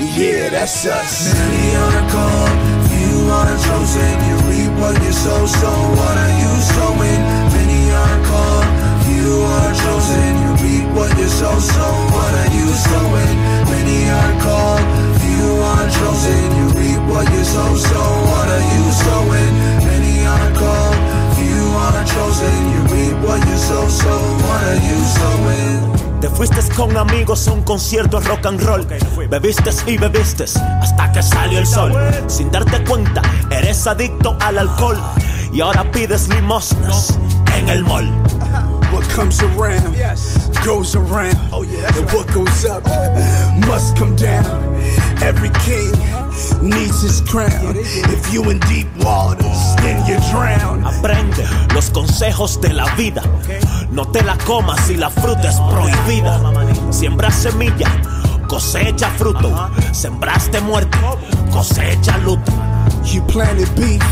Yeah, 0.00 0.50
that's 0.50 0.86
us. 0.86 1.34
Many 1.34 1.76
are 1.76 1.92
the 1.92 2.04
called, 2.12 2.56
few 2.88 3.16
are 3.38 3.56
chosen. 3.66 4.14
You 4.28 4.36
reap 4.48 4.72
what 4.80 4.96
you 5.02 5.12
sow, 5.12 5.46
so 5.46 5.70
what 5.98 6.16
are 6.24 6.34
you 6.42 6.52
sowing? 6.74 7.22
Many 7.56 7.90
are 7.90 8.08
the 8.16 8.28
called, 8.28 8.68
few 9.04 9.32
are 9.56 9.72
chosen. 9.82 10.30
You 10.42 10.50
reap 10.64 10.88
what 10.96 11.12
you 11.18 11.28
sow, 11.28 11.58
so 11.58 11.86
what 12.14 12.32
are 12.40 12.50
you 12.56 12.68
sowing? 12.88 13.36
Many 13.72 13.98
are 14.08 14.34
called, 14.44 14.84
few 15.20 15.46
are 15.70 15.88
chosen. 15.98 16.44
You 16.58 16.66
reap 16.80 17.02
what 17.12 17.26
you 17.32 17.44
sow, 17.44 17.76
so 17.76 18.00
what 18.30 18.48
are 18.56 18.66
you 18.74 18.84
sowing? 19.04 19.52
Many 19.84 20.14
are 20.26 20.50
called, 20.56 20.87
chosen. 22.04 22.54
You 22.72 22.80
reap 22.94 23.24
what 23.24 23.46
you 23.46 23.56
sow, 23.56 23.88
so 23.88 24.08
what 24.08 24.62
are 24.64 24.76
you 24.76 24.98
sowing? 25.04 26.20
Te 26.20 26.28
fuiste 26.28 26.60
con 26.74 26.96
amigos 26.96 27.46
a 27.46 27.52
un 27.52 27.62
concierto 27.62 28.20
de 28.20 28.28
rock 28.28 28.46
and 28.46 28.60
roll. 28.62 28.86
Bebiste 29.30 29.70
y 29.86 29.98
bebiste 29.98 30.44
hasta 30.44 31.12
que 31.12 31.22
salió 31.22 31.60
el 31.60 31.66
sol. 31.66 31.92
Sin 32.26 32.50
darte 32.50 32.82
cuenta, 32.84 33.22
eres 33.50 33.86
adicto 33.86 34.36
al 34.40 34.58
alcohol. 34.58 34.98
Y 35.52 35.60
ahora 35.60 35.88
pides 35.92 36.28
limosnas 36.28 37.18
en 37.56 37.68
el 37.68 37.84
mall. 37.84 38.10
What 38.92 39.08
comes 39.10 39.42
around 39.42 39.94
goes 40.64 40.94
around. 40.96 41.36
Oh 41.52 41.62
yeah, 41.62 41.96
and 41.96 42.10
what 42.10 42.26
goes 42.32 42.64
up 42.64 42.84
must 43.66 43.96
come 43.96 44.16
down. 44.16 44.44
Every 45.22 45.50
king 45.66 45.92
needs 46.62 47.02
his 47.02 47.20
crown. 47.20 47.74
If 47.76 48.32
you 48.32 48.48
in 48.50 48.58
deep 48.60 48.88
waters, 48.98 49.76
then 49.82 50.04
you 50.06 50.16
drown. 50.30 50.84
Aprende 50.84 51.44
los 51.74 51.90
consejos 51.90 52.60
de 52.60 52.72
la 52.72 52.86
vida. 52.96 53.22
No 53.90 54.04
te 54.04 54.22
la 54.22 54.36
comas 54.38 54.80
si 54.86 54.96
la 54.96 55.10
fruta 55.10 55.48
es 55.48 55.60
prohibida. 55.60 56.40
Siembra 56.90 57.30
semilla, 57.30 57.90
cosecha 58.48 59.10
fruto. 59.18 59.52
Sembraste 59.92 60.60
muerte, 60.60 60.98
cosecha 61.52 62.18
luto. 62.18 62.52
You 63.04 63.22
planted 63.22 63.74
beef, 63.74 64.02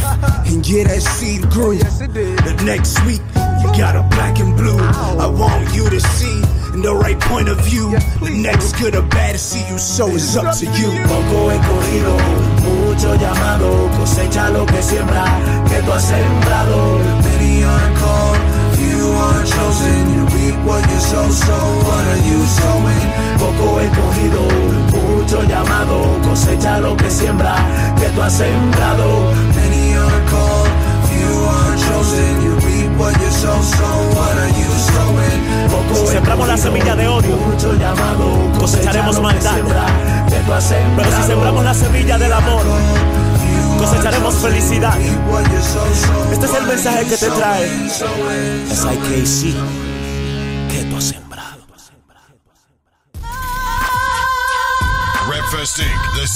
and 0.47 0.67
yeah, 0.67 0.85
that 0.85 1.03
seed 1.03 1.49
grew. 1.51 1.77
The 1.77 2.63
next 2.65 3.05
week, 3.05 3.21
you 3.63 3.69
got 3.79 3.97
a 3.97 4.03
black 4.15 4.39
and 4.39 4.57
blue. 4.57 4.79
I 4.79 5.27
want 5.27 5.75
you 5.75 5.89
to 5.89 6.01
see 6.01 6.43
in 6.75 6.83
the 6.83 6.95
right 6.95 7.19
point 7.19 7.49
of 7.49 7.59
view. 7.65 7.91
The 8.21 8.31
next 8.31 8.79
good 8.79 8.95
or 8.95 9.03
bad 9.03 9.33
to 9.33 9.39
see 9.39 9.67
you, 9.69 9.79
so 9.79 10.09
it's 10.15 10.37
up 10.37 10.55
to 10.59 10.67
you. 10.67 10.91
Poco 11.09 11.51
he 11.51 11.59
cogido, 11.67 12.17
mucho 12.63 13.15
llamado, 13.17 13.91
cosecha 13.97 14.51
lo 14.51 14.67
que 14.67 14.83
siembra, 14.83 15.25
que 15.69 15.83
tú 15.83 15.93
has 15.93 16.05
sembrado. 16.05 16.99
Many 17.25 17.65
are 17.65 17.91
called, 17.99 18.41
semilla 36.67 36.97
de 36.97 37.07
odio, 37.07 37.39
cosecharemos 38.59 39.21
maldad. 39.21 39.55
Pero 40.97 41.11
si 41.17 41.23
sembramos 41.23 41.65
la 41.65 41.75
semilla 41.75 42.19
del 42.19 42.33
amor, 42.33 42.63
cosecharemos 43.79 44.35
felicidad. 44.35 44.99
Este 46.33 46.47
es 46.47 46.55
el 46.55 46.67
mensaje 46.67 47.05
que 47.07 47.17
te 47.17 47.29
trae 47.31 47.69
SIKC, 48.69 49.55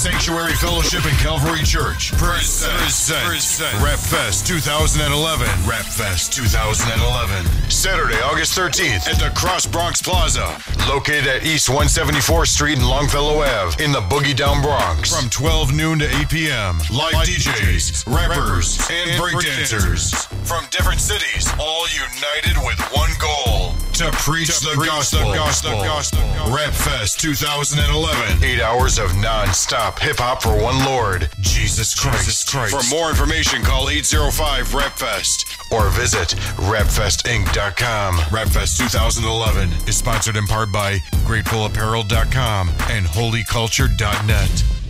Sanctuary 0.01 0.53
Fellowship 0.53 1.05
and 1.05 1.15
Calvary 1.19 1.61
Church 1.63 2.11
present, 2.13 2.73
present, 2.73 3.69
Rapfest 3.85 4.47
2011. 4.47 5.45
Rapfest 5.69 6.33
2011. 6.33 7.69
Saturday, 7.69 8.19
August 8.21 8.57
13th 8.57 9.07
at 9.07 9.19
the 9.19 9.31
Cross 9.39 9.67
Bronx 9.67 10.01
Plaza, 10.01 10.57
located 10.89 11.27
at 11.27 11.45
East 11.45 11.69
174th 11.69 12.47
Street 12.47 12.79
and 12.79 12.87
Longfellow 12.87 13.43
Ave 13.43 13.83
in 13.83 13.91
the 13.91 14.01
Boogie 14.01 14.35
Down 14.35 14.63
Bronx. 14.63 15.15
From 15.15 15.29
12 15.29 15.71
noon 15.71 15.99
to 15.99 16.09
8 16.21 16.29
p.m. 16.29 16.79
Live 16.91 17.13
DJs, 17.13 18.11
rappers, 18.11 18.79
and 18.89 19.21
breakdancers 19.21 20.25
from 20.47 20.65
different 20.71 20.99
cities, 20.99 21.47
all 21.59 21.85
united 21.93 22.57
with 22.65 22.79
one 22.91 23.11
goal. 23.19 23.75
To 23.93 24.09
preach, 24.11 24.47
the, 24.61 24.81
gospel. 24.83 25.33
gospel. 25.33 25.71
gospel. 25.83 26.19
Rap 26.53 26.71
Rapfest 26.71 27.19
2011. 27.19 28.43
Eight 28.43 28.61
hours 28.61 28.97
of 28.97 29.15
non-stop 29.17 29.99
hip-hop 29.99 30.41
for 30.41 30.59
one 30.59 30.83
Lord, 30.85 31.29
Jesus 31.41 31.93
Christ. 31.93 32.49
For 32.49 32.95
more 32.95 33.09
information, 33.09 33.61
call 33.61 33.87
805-RAPFEST 33.87 35.71
or 35.71 35.89
visit 35.89 36.29
rapfestinc.com. 36.57 38.15
Rapfest 38.15 38.77
2011 38.77 39.69
is 39.87 39.97
sponsored 39.97 40.37
in 40.37 40.47
part 40.47 40.71
by 40.71 40.97
GratefulApparel.com 41.25 42.69
and 42.89 43.05
HolyCulture.net. 43.05 44.80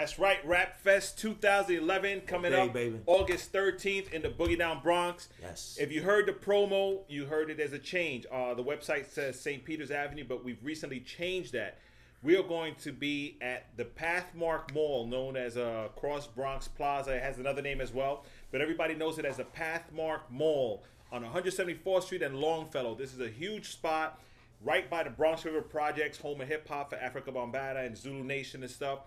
That's 0.00 0.18
right, 0.18 0.38
Rap 0.46 0.78
Fest 0.78 1.18
2011 1.18 2.22
coming 2.22 2.54
Okay, 2.54 2.62
up 2.62 2.72
baby. 2.72 3.00
August 3.04 3.52
13th 3.52 4.10
in 4.14 4.22
the 4.22 4.30
Boogie 4.30 4.56
Down 4.56 4.80
Bronx. 4.82 5.28
Yes. 5.42 5.76
If 5.78 5.92
you 5.92 6.00
heard 6.00 6.24
the 6.24 6.32
promo, 6.32 7.00
you 7.06 7.26
heard 7.26 7.50
it 7.50 7.60
as 7.60 7.74
a 7.74 7.78
change. 7.78 8.24
Uh, 8.32 8.54
the 8.54 8.64
website 8.64 9.12
says 9.12 9.38
St. 9.38 9.62
Peter's 9.62 9.90
Avenue, 9.90 10.24
but 10.26 10.42
we've 10.42 10.64
recently 10.64 11.00
changed 11.00 11.52
that. 11.52 11.76
We 12.22 12.34
are 12.38 12.42
going 12.42 12.76
to 12.76 12.92
be 12.92 13.36
at 13.42 13.76
the 13.76 13.84
Pathmark 13.84 14.72
Mall, 14.72 15.06
known 15.06 15.36
as 15.36 15.58
uh, 15.58 15.88
Cross 15.96 16.28
Bronx 16.28 16.66
Plaza. 16.66 17.16
It 17.16 17.22
has 17.22 17.36
another 17.36 17.60
name 17.60 17.82
as 17.82 17.92
well, 17.92 18.24
but 18.52 18.62
everybody 18.62 18.94
knows 18.94 19.18
it 19.18 19.26
as 19.26 19.36
the 19.36 19.44
Pathmark 19.44 20.20
Mall 20.30 20.82
on 21.12 21.22
174th 21.24 22.04
Street 22.04 22.22
and 22.22 22.36
Longfellow. 22.40 22.94
This 22.94 23.12
is 23.12 23.20
a 23.20 23.28
huge 23.28 23.68
spot 23.68 24.18
right 24.64 24.88
by 24.88 25.02
the 25.02 25.10
Bronx 25.10 25.44
River 25.44 25.60
Projects, 25.60 26.16
home 26.16 26.40
of 26.40 26.48
hip 26.48 26.66
hop 26.66 26.88
for 26.88 26.96
Afrika 26.96 27.34
Bambaataa 27.34 27.84
and 27.84 27.98
Zulu 27.98 28.24
Nation 28.24 28.62
and 28.62 28.70
stuff. 28.70 29.00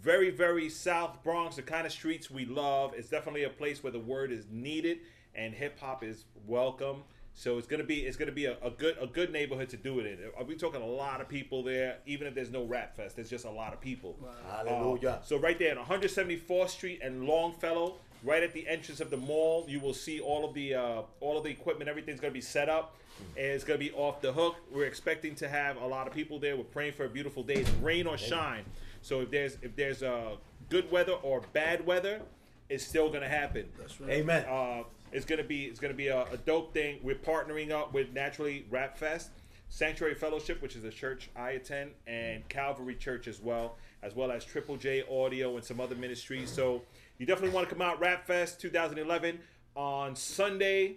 Very, 0.00 0.30
very 0.30 0.68
South 0.68 1.22
Bronx, 1.24 1.56
the 1.56 1.62
kind 1.62 1.86
of 1.86 1.92
streets 1.92 2.30
we 2.30 2.44
love. 2.44 2.94
It's 2.96 3.08
definitely 3.08 3.44
a 3.44 3.50
place 3.50 3.82
where 3.82 3.92
the 3.92 3.98
word 3.98 4.30
is 4.30 4.46
needed 4.50 4.98
and 5.34 5.54
hip 5.54 5.78
hop 5.80 6.02
is 6.04 6.24
welcome. 6.46 7.02
So 7.34 7.56
it's 7.56 7.68
gonna 7.68 7.84
be 7.84 8.00
it's 8.00 8.16
gonna 8.16 8.32
be 8.32 8.46
a, 8.46 8.56
a 8.64 8.70
good 8.70 8.96
a 9.00 9.06
good 9.06 9.32
neighborhood 9.32 9.68
to 9.68 9.76
do 9.76 10.00
it 10.00 10.06
in. 10.06 10.18
Are 10.36 10.44
we 10.44 10.56
talking 10.56 10.82
a 10.82 10.86
lot 10.86 11.20
of 11.20 11.28
people 11.28 11.62
there? 11.62 11.98
Even 12.04 12.26
if 12.26 12.34
there's 12.34 12.50
no 12.50 12.64
rap 12.64 12.96
fest, 12.96 13.14
there's 13.14 13.30
just 13.30 13.44
a 13.44 13.50
lot 13.50 13.72
of 13.72 13.80
people. 13.80 14.16
Hallelujah. 14.50 15.08
Uh, 15.08 15.22
so 15.22 15.38
right 15.38 15.56
there 15.56 15.78
on 15.78 15.84
174th 15.86 16.70
Street 16.70 17.00
and 17.00 17.26
Longfellow, 17.26 17.94
right 18.24 18.42
at 18.42 18.52
the 18.52 18.66
entrance 18.66 19.00
of 19.00 19.10
the 19.10 19.16
mall, 19.16 19.64
you 19.68 19.78
will 19.78 19.94
see 19.94 20.18
all 20.18 20.44
of 20.44 20.52
the 20.52 20.74
uh, 20.74 21.02
all 21.20 21.38
of 21.38 21.44
the 21.44 21.50
equipment. 21.50 21.88
Everything's 21.88 22.18
gonna 22.20 22.32
be 22.32 22.40
set 22.40 22.68
up. 22.68 22.96
And 23.36 23.46
it's 23.46 23.64
gonna 23.64 23.78
be 23.78 23.92
off 23.92 24.20
the 24.20 24.32
hook. 24.32 24.56
We're 24.72 24.86
expecting 24.86 25.34
to 25.36 25.48
have 25.48 25.76
a 25.76 25.86
lot 25.86 26.06
of 26.08 26.12
people 26.12 26.38
there. 26.40 26.56
We're 26.56 26.64
praying 26.64 26.92
for 26.92 27.04
a 27.04 27.08
beautiful 27.08 27.42
day, 27.42 27.64
rain 27.82 28.06
or 28.06 28.16
shine. 28.18 28.64
So 29.02 29.20
if 29.20 29.30
there's 29.30 29.58
if 29.62 29.74
there's 29.76 30.02
uh, 30.02 30.36
good 30.68 30.90
weather 30.90 31.12
or 31.12 31.42
bad 31.52 31.86
weather, 31.86 32.20
it's 32.68 32.84
still 32.84 33.10
gonna 33.10 33.28
happen. 33.28 33.66
Amen. 34.08 34.44
Uh, 34.48 34.82
it's 35.12 35.24
gonna 35.24 35.44
be 35.44 35.64
it's 35.64 35.80
gonna 35.80 35.94
be 35.94 36.08
a, 36.08 36.24
a 36.24 36.36
dope 36.38 36.72
thing. 36.72 36.98
We're 37.02 37.14
partnering 37.14 37.70
up 37.70 37.94
with 37.94 38.12
Naturally 38.12 38.66
Rap 38.70 38.98
Fest, 38.98 39.30
Sanctuary 39.68 40.14
Fellowship, 40.14 40.60
which 40.62 40.76
is 40.76 40.84
a 40.84 40.90
church 40.90 41.30
I 41.36 41.52
attend, 41.52 41.92
and 42.06 42.46
Calvary 42.48 42.94
Church 42.94 43.26
as 43.28 43.40
well, 43.40 43.76
as 44.02 44.14
well 44.14 44.30
as 44.30 44.44
Triple 44.44 44.76
J 44.76 45.04
Audio 45.10 45.56
and 45.56 45.64
some 45.64 45.80
other 45.80 45.94
ministries. 45.94 46.50
So 46.50 46.82
you 47.18 47.26
definitely 47.26 47.54
want 47.54 47.68
to 47.68 47.74
come 47.74 47.82
out 47.82 48.00
Rap 48.00 48.26
Fest 48.26 48.60
2011 48.60 49.38
on 49.74 50.14
Sunday. 50.14 50.96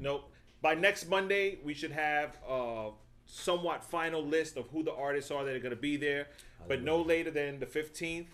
Nope. 0.00 0.30
By 0.62 0.74
next 0.74 1.08
Monday, 1.08 1.58
we 1.62 1.74
should 1.74 1.92
have 1.92 2.36
a 2.48 2.90
somewhat 3.26 3.84
final 3.84 4.24
list 4.24 4.56
of 4.56 4.68
who 4.68 4.82
the 4.82 4.94
artists 4.94 5.30
are 5.30 5.44
that 5.44 5.54
are 5.54 5.60
going 5.60 5.70
to 5.70 5.76
be 5.80 5.96
there. 5.96 6.28
But 6.68 6.82
no 6.82 7.00
later 7.00 7.30
than 7.30 7.60
the 7.60 7.66
15th, 7.66 8.26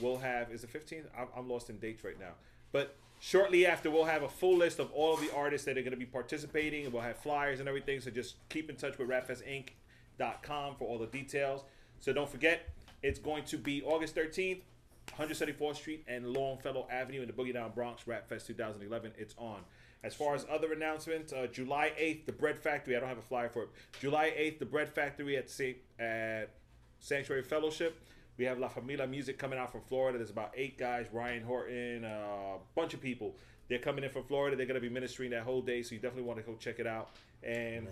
we'll 0.00 0.18
have. 0.18 0.50
Is 0.50 0.62
the 0.62 0.66
15th? 0.66 1.04
I'm, 1.16 1.28
I'm 1.36 1.48
lost 1.48 1.70
in 1.70 1.78
dates 1.78 2.04
right 2.04 2.18
now. 2.18 2.32
But 2.72 2.96
shortly 3.20 3.66
after, 3.66 3.90
we'll 3.90 4.04
have 4.04 4.22
a 4.22 4.28
full 4.28 4.56
list 4.56 4.78
of 4.78 4.90
all 4.92 5.14
of 5.14 5.20
the 5.20 5.32
artists 5.34 5.64
that 5.66 5.78
are 5.78 5.82
going 5.82 5.92
to 5.92 5.96
be 5.96 6.06
participating, 6.06 6.84
and 6.84 6.92
we'll 6.92 7.02
have 7.02 7.16
flyers 7.18 7.60
and 7.60 7.68
everything. 7.68 8.00
So 8.00 8.10
just 8.10 8.36
keep 8.48 8.68
in 8.68 8.76
touch 8.76 8.98
with 8.98 9.08
rapfestinc.com 9.08 10.76
for 10.76 10.88
all 10.88 10.98
the 10.98 11.06
details. 11.06 11.62
So 12.00 12.12
don't 12.12 12.28
forget, 12.28 12.68
it's 13.02 13.18
going 13.18 13.44
to 13.44 13.56
be 13.56 13.82
August 13.82 14.14
13th, 14.14 14.60
174th 15.18 15.76
Street 15.76 16.04
and 16.08 16.32
Longfellow 16.32 16.86
Avenue 16.90 17.22
in 17.22 17.26
the 17.26 17.32
Boogie 17.32 17.52
Down 17.52 17.70
Bronx, 17.74 18.06
Rap 18.06 18.28
Fest 18.28 18.46
2011. 18.46 19.12
It's 19.16 19.34
on. 19.38 19.60
As 20.04 20.14
far 20.14 20.34
as 20.34 20.44
other 20.50 20.74
announcements, 20.74 21.32
uh, 21.32 21.46
July 21.50 21.90
8th, 21.98 22.26
the 22.26 22.32
Bread 22.32 22.58
Factory. 22.58 22.94
I 22.94 23.00
don't 23.00 23.08
have 23.08 23.18
a 23.18 23.22
flyer 23.22 23.48
for 23.48 23.62
it. 23.62 23.70
July 24.00 24.34
8th, 24.38 24.58
the 24.58 24.66
Bread 24.66 24.90
Factory 24.90 25.38
at 25.38 25.48
Saint, 25.48 25.78
at 25.98 26.50
Sanctuary 27.00 27.42
Fellowship. 27.42 27.98
We 28.36 28.44
have 28.44 28.58
La 28.58 28.68
Familia 28.68 29.06
Music 29.06 29.38
coming 29.38 29.58
out 29.58 29.72
from 29.72 29.80
Florida. 29.80 30.18
There's 30.18 30.30
about 30.30 30.52
eight 30.54 30.76
guys, 30.76 31.06
Ryan 31.10 31.42
Horton, 31.42 32.04
a 32.04 32.56
bunch 32.74 32.92
of 32.92 33.00
people. 33.00 33.34
They're 33.68 33.78
coming 33.78 34.04
in 34.04 34.10
from 34.10 34.24
Florida. 34.24 34.56
They're 34.56 34.66
going 34.66 34.80
to 34.80 34.86
be 34.86 34.92
ministering 34.92 35.30
that 35.30 35.44
whole 35.44 35.62
day, 35.62 35.82
so 35.82 35.94
you 35.94 36.00
definitely 36.00 36.24
want 36.24 36.38
to 36.38 36.44
go 36.44 36.54
check 36.56 36.78
it 36.78 36.86
out. 36.86 37.10
And 37.42 37.88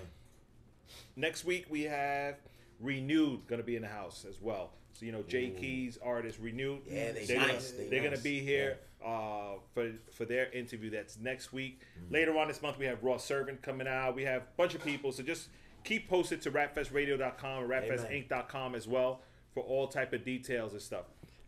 next 1.16 1.46
week 1.46 1.66
we 1.70 1.84
have 1.84 2.36
Renewed 2.78 3.46
going 3.46 3.60
to 3.60 3.66
be 3.66 3.76
in 3.76 3.82
the 3.82 3.88
house 3.88 4.26
as 4.28 4.38
well. 4.40 4.72
So 4.92 5.06
you 5.06 5.12
know 5.12 5.22
Jay 5.22 5.50
Keys 5.50 5.98
artist 6.04 6.38
Renewed. 6.40 6.80
Yeah, 6.86 7.12
they 7.12 7.24
they're 7.24 7.38
nice, 7.38 7.70
Gonna, 7.72 7.84
they 7.84 7.88
they're 7.90 8.02
going 8.02 8.16
to 8.16 8.22
be 8.22 8.40
here 8.40 8.78
uh, 9.04 9.54
for 9.74 9.90
for 10.12 10.24
their 10.24 10.50
interview. 10.52 10.90
That's 10.90 11.18
next 11.18 11.52
week. 11.52 11.80
Later 12.10 12.36
on 12.38 12.48
this 12.48 12.60
month 12.62 12.78
we 12.78 12.86
have 12.86 13.02
Raw 13.02 13.16
Servant 13.16 13.62
coming 13.62 13.86
out. 13.88 14.14
We 14.14 14.24
have 14.24 14.42
a 14.42 14.46
bunch 14.56 14.74
of 14.74 14.84
people. 14.84 15.12
So 15.12 15.22
just 15.22 15.48
keep 15.84 16.08
posted 16.08 16.42
to 16.42 16.50
rapfestradio.com 16.50 17.64
or 17.64 17.68
rapfestinc.com 17.68 18.74
as 18.74 18.86
well 18.86 19.20
for 19.54 19.62
all 19.62 19.88
type 19.88 20.12
of 20.12 20.24
details 20.24 20.72
and 20.72 20.80
stuff. 20.82 21.04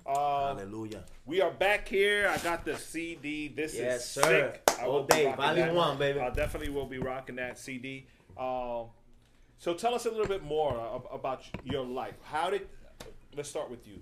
Um, 0.07 0.15
Hallelujah. 0.59 1.05
We 1.25 1.41
are 1.41 1.51
back 1.51 1.89
here. 1.89 2.29
I 2.29 2.37
got 2.39 2.65
the 2.65 2.77
CD. 2.77 3.49
This 3.49 3.75
Yes, 3.75 4.01
is 4.05 4.11
sir. 4.11 4.23
sick. 4.67 4.79
I 4.79 4.85
All 4.85 4.93
will 4.93 5.05
day. 5.07 5.33
Volume 5.35 5.75
one, 5.75 5.97
baby. 5.97 6.21
I 6.21 6.29
definitely 6.31 6.69
will 6.69 6.85
be 6.87 6.99
rocking 6.99 7.37
that 7.37 7.59
CD. 7.59 8.07
Um, 8.37 8.87
so 9.57 9.73
tell 9.73 9.95
us 9.95 10.05
a 10.05 10.11
little 10.11 10.27
bit 10.27 10.43
more 10.43 11.03
about 11.11 11.45
your 11.65 11.87
life. 11.87 12.17
How 12.23 12.51
did? 12.51 12.69
Let's 13.37 13.49
start 13.49 13.71
with 13.71 13.87
you. 13.87 14.01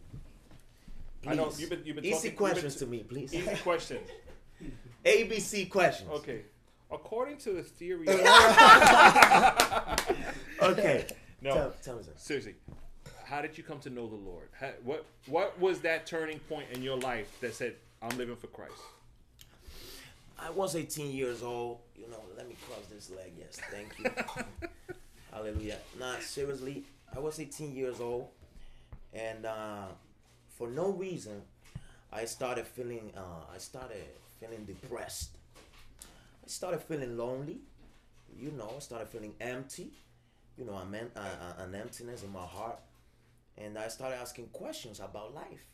I 1.27 1.35
know 1.35 1.47
Please. 1.47 1.61
you've 1.61 1.71
been 1.71 1.83
you've 1.85 1.97
been 1.97 2.05
Easy 2.05 2.31
talking, 2.31 2.37
questions 2.37 2.77
been, 2.77 2.87
to 2.87 2.91
me, 2.91 3.03
please. 3.05 3.33
Easy 3.35 3.57
questions. 3.63 4.09
ABC 5.05 5.71
questions. 5.71 6.11
Okay. 6.11 6.43
According 6.91 7.39
to 7.39 7.53
the 7.53 7.63
theory. 7.63 8.07
Okay. 10.63 11.07
no. 11.41 11.55
Tell, 11.55 11.75
tell 11.83 11.97
me 11.97 12.03
something. 12.05 12.13
Seriously, 12.17 12.55
how 13.25 13.43
did 13.43 13.59
you 13.59 13.65
come 13.65 13.81
to 13.81 13.91
know 13.91 14.07
the 14.07 14.15
Lord? 14.15 14.49
How, 14.61 14.71
what 14.85 15.05
What 15.27 15.59
was 15.59 15.81
that 15.81 16.07
turning 16.07 16.39
point 16.41 16.67
in 16.73 16.83
your 16.85 16.97
life 16.99 17.27
that 17.41 17.55
said, 17.55 17.75
"I'm 18.01 18.17
living 18.17 18.37
for 18.37 18.47
Christ"? 18.49 18.73
I 20.39 20.51
was 20.51 20.77
18 20.77 21.11
years 21.11 21.43
old. 21.43 21.79
You 21.97 22.09
know, 22.09 22.21
let 22.37 22.49
me 22.49 22.57
cross 22.69 22.87
this 22.93 23.11
leg. 23.11 23.33
Yes, 23.37 23.59
thank 23.73 23.89
you. 23.99 24.09
Hallelujah. 25.33 25.79
Nah, 25.99 26.19
seriously, 26.21 26.85
I 27.15 27.19
was 27.19 27.41
18 27.41 27.75
years 27.75 27.99
old, 28.01 28.29
and 29.13 29.47
uh, 29.47 29.87
for 30.57 30.69
no 30.69 30.91
reason, 30.91 31.43
I 32.13 32.25
started 32.25 32.67
feeling. 32.67 33.13
Uh, 33.17 33.45
I 33.55 33.59
started 33.59 34.05
feeling 34.41 34.65
depressed. 34.65 35.37
I 36.45 36.49
started 36.49 36.83
feeling 36.83 37.17
lonely. 37.17 37.61
You 38.39 38.51
know, 38.53 38.73
I 38.77 38.81
started 38.81 39.09
feeling 39.09 39.35
empty. 39.41 39.93
You 40.57 40.65
know, 40.65 40.75
I 40.75 40.85
meant 40.85 41.11
uh, 41.17 41.21
uh, 41.21 41.63
an 41.65 41.75
emptiness 41.75 42.23
in 42.23 42.33
my 42.33 42.45
heart, 42.45 42.79
and 43.57 43.79
I 43.79 43.89
started 43.89 44.17
asking 44.17 44.49
questions 44.49 45.01
about 45.01 45.35
life. 45.35 45.67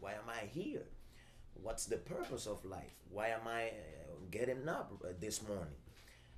Why 0.00 0.12
am 0.12 0.28
I 0.28 0.46
here? 0.46 0.84
What's 1.62 1.86
the 1.86 1.96
purpose 1.96 2.46
of 2.46 2.64
life? 2.64 2.94
Why 3.10 3.28
am 3.28 3.46
I 3.46 3.68
uh, 3.68 3.70
getting 4.30 4.68
up 4.68 4.92
this 5.20 5.42
morning? 5.46 5.74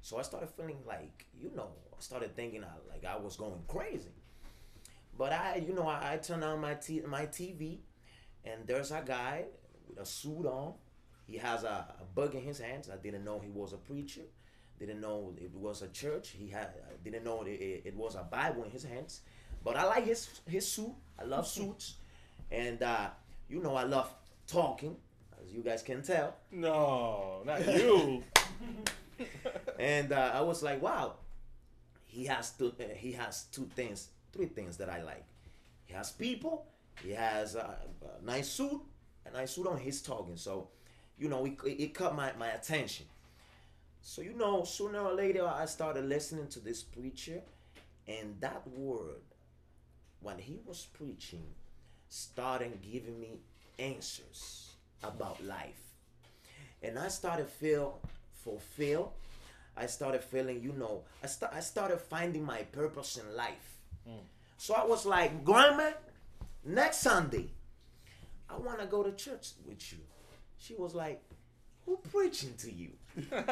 So 0.03 0.19
I 0.19 0.23
started 0.23 0.49
feeling 0.51 0.79
like, 0.87 1.27
you 1.39 1.51
know, 1.57 1.69
I 1.93 2.01
started 2.01 2.35
thinking 2.37 2.65
I, 2.65 2.69
like 2.91 3.05
I 3.05 3.17
was 3.17 3.37
going 3.37 3.63
crazy. 3.69 4.11
But 5.19 5.33
I, 5.33 5.57
you 5.67 5.75
know, 5.75 5.87
I, 5.89 6.13
I 6.15 6.17
turned 6.19 6.45
on 6.45 6.61
my 6.61 6.75
t- 6.75 7.03
my 7.07 7.27
TV, 7.27 7.79
and 8.45 8.67
there's 8.67 8.93
a 8.93 9.03
guy 9.05 9.47
with 9.89 9.99
a 9.99 10.07
suit 10.07 10.47
on. 10.47 10.75
He 11.27 11.37
has 11.39 11.65
a, 11.65 11.95
a 12.01 12.05
bug 12.15 12.35
in 12.35 12.43
his 12.43 12.61
hands. 12.61 12.89
I 12.89 12.97
didn't 12.97 13.25
know 13.25 13.41
he 13.41 13.51
was 13.51 13.73
a 13.73 13.77
preacher. 13.79 14.23
Didn't 14.79 15.01
know 15.01 15.35
it 15.37 15.53
was 15.55 15.83
a 15.83 15.89
church. 15.89 16.31
He 16.39 16.49
had. 16.49 16.69
I 16.89 16.95
didn't 17.03 17.25
know 17.25 17.43
it, 17.43 17.49
it, 17.51 17.83
it 17.87 17.97
was 17.97 18.15
a 18.15 18.23
Bible 18.23 18.63
in 18.63 18.71
his 18.71 18.85
hands. 18.85 19.23
But 19.65 19.77
I 19.77 19.85
like 19.85 20.05
his 20.07 20.29
his 20.47 20.67
suit. 20.71 20.95
I 21.19 21.25
love 21.25 21.47
suits, 21.59 21.95
and 22.51 22.81
uh, 22.83 23.09
you 23.49 23.61
know 23.61 23.75
I 23.75 23.83
love 23.83 24.09
talking, 24.47 24.97
as 25.43 25.53
you 25.53 25.63
guys 25.63 25.83
can 25.83 26.03
tell. 26.03 26.37
No, 26.53 27.43
not 27.45 27.67
you. 27.75 28.23
and 29.81 30.13
uh, 30.13 30.31
I 30.35 30.41
was 30.43 30.63
like, 30.63 30.81
wow, 30.81 31.15
he 32.07 32.25
has 32.27 32.51
two. 32.53 32.73
Uh, 32.79 32.85
he 32.95 33.13
has 33.13 33.45
two 33.51 33.69
things, 33.75 34.11
three 34.39 34.47
things 34.47 34.77
that 34.77 34.89
I 34.89 35.03
like. 35.03 35.25
He 35.87 35.95
has 35.95 36.13
people. 36.13 36.67
He 37.03 37.11
has 37.13 37.55
a, 37.55 37.77
a 38.21 38.25
nice 38.25 38.49
suit, 38.49 38.81
a 39.27 39.31
nice 39.37 39.53
suit 39.53 39.67
on. 39.67 39.79
He's 39.79 40.01
talking, 40.01 40.37
so 40.37 40.69
you 41.19 41.29
know, 41.29 41.45
it, 41.45 41.59
it 41.65 41.95
caught 41.95 42.15
my, 42.15 42.33
my 42.39 42.49
attention. 42.49 43.07
So 44.01 44.23
you 44.23 44.35
know, 44.35 44.65
sooner 44.65 45.01
or 45.01 45.15
later, 45.15 45.47
I 45.47 45.67
started 45.67 46.05
listening 46.05 46.49
to 46.49 46.61
this 46.61 46.83
preacher, 46.83 47.43
and 48.07 48.37
that 48.41 48.67
word, 48.69 49.23
when 50.21 50.39
he 50.39 50.61
was 50.65 50.87
preaching, 50.93 51.45
started 52.09 52.81
giving 52.81 53.19
me 53.21 53.41
answers 53.79 54.75
about 55.03 55.45
life 55.45 55.89
and 56.83 56.99
I 56.99 57.09
started 57.09 57.49
feel 57.49 58.01
fulfilled. 58.45 59.11
I 59.77 59.87
started 59.87 60.23
feeling, 60.23 60.63
you 60.63 60.73
know, 60.73 61.03
I 61.23 61.27
start 61.27 61.53
I 61.55 61.61
started 61.61 62.01
finding 62.01 62.45
my 62.45 62.63
purpose 62.63 63.17
in 63.17 63.37
life. 63.37 63.78
So 64.59 64.75
I 64.75 64.85
was 64.85 65.07
like, 65.07 65.45
Grandma, 65.45 65.93
next 66.65 66.99
Sunday, 66.99 67.53
I 68.51 68.57
want 68.59 68.81
to 68.81 68.87
go 68.87 69.03
to 69.05 69.13
church 69.13 69.53
with 69.65 69.93
you. 69.93 69.99
She 70.59 70.75
was 70.75 70.95
like, 70.95 71.23
Who 71.87 71.99
preaching 72.11 72.55
to 72.59 72.73
you? 72.73 72.91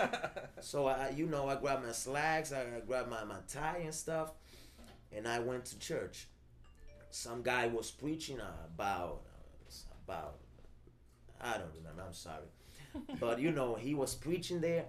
so 0.61 0.87
I, 0.87 1.11
you 1.11 1.27
know, 1.27 1.49
I 1.49 1.57
grabbed 1.57 1.85
my 1.87 1.93
slacks, 1.93 2.53
I 2.53 2.65
grabbed 2.87 3.09
my, 3.09 3.23
my 3.25 3.37
tie 3.49 3.83
and 3.85 3.95
stuff, 3.95 4.33
and 5.17 5.27
I 5.29 5.39
went 5.39 5.65
to 5.67 5.79
church. 5.79 6.27
Some 7.11 7.43
guy 7.43 7.69
was 7.69 7.91
preaching 7.91 8.41
about 8.41 9.23
about 10.07 10.39
I 11.41 11.53
don't 11.53 11.73
remember. 11.77 12.03
I'm 12.07 12.13
sorry, 12.13 12.49
but 13.21 13.39
you 13.41 13.53
know 13.53 13.75
he 13.77 13.95
was 13.95 14.15
preaching 14.15 14.61
there, 14.61 14.87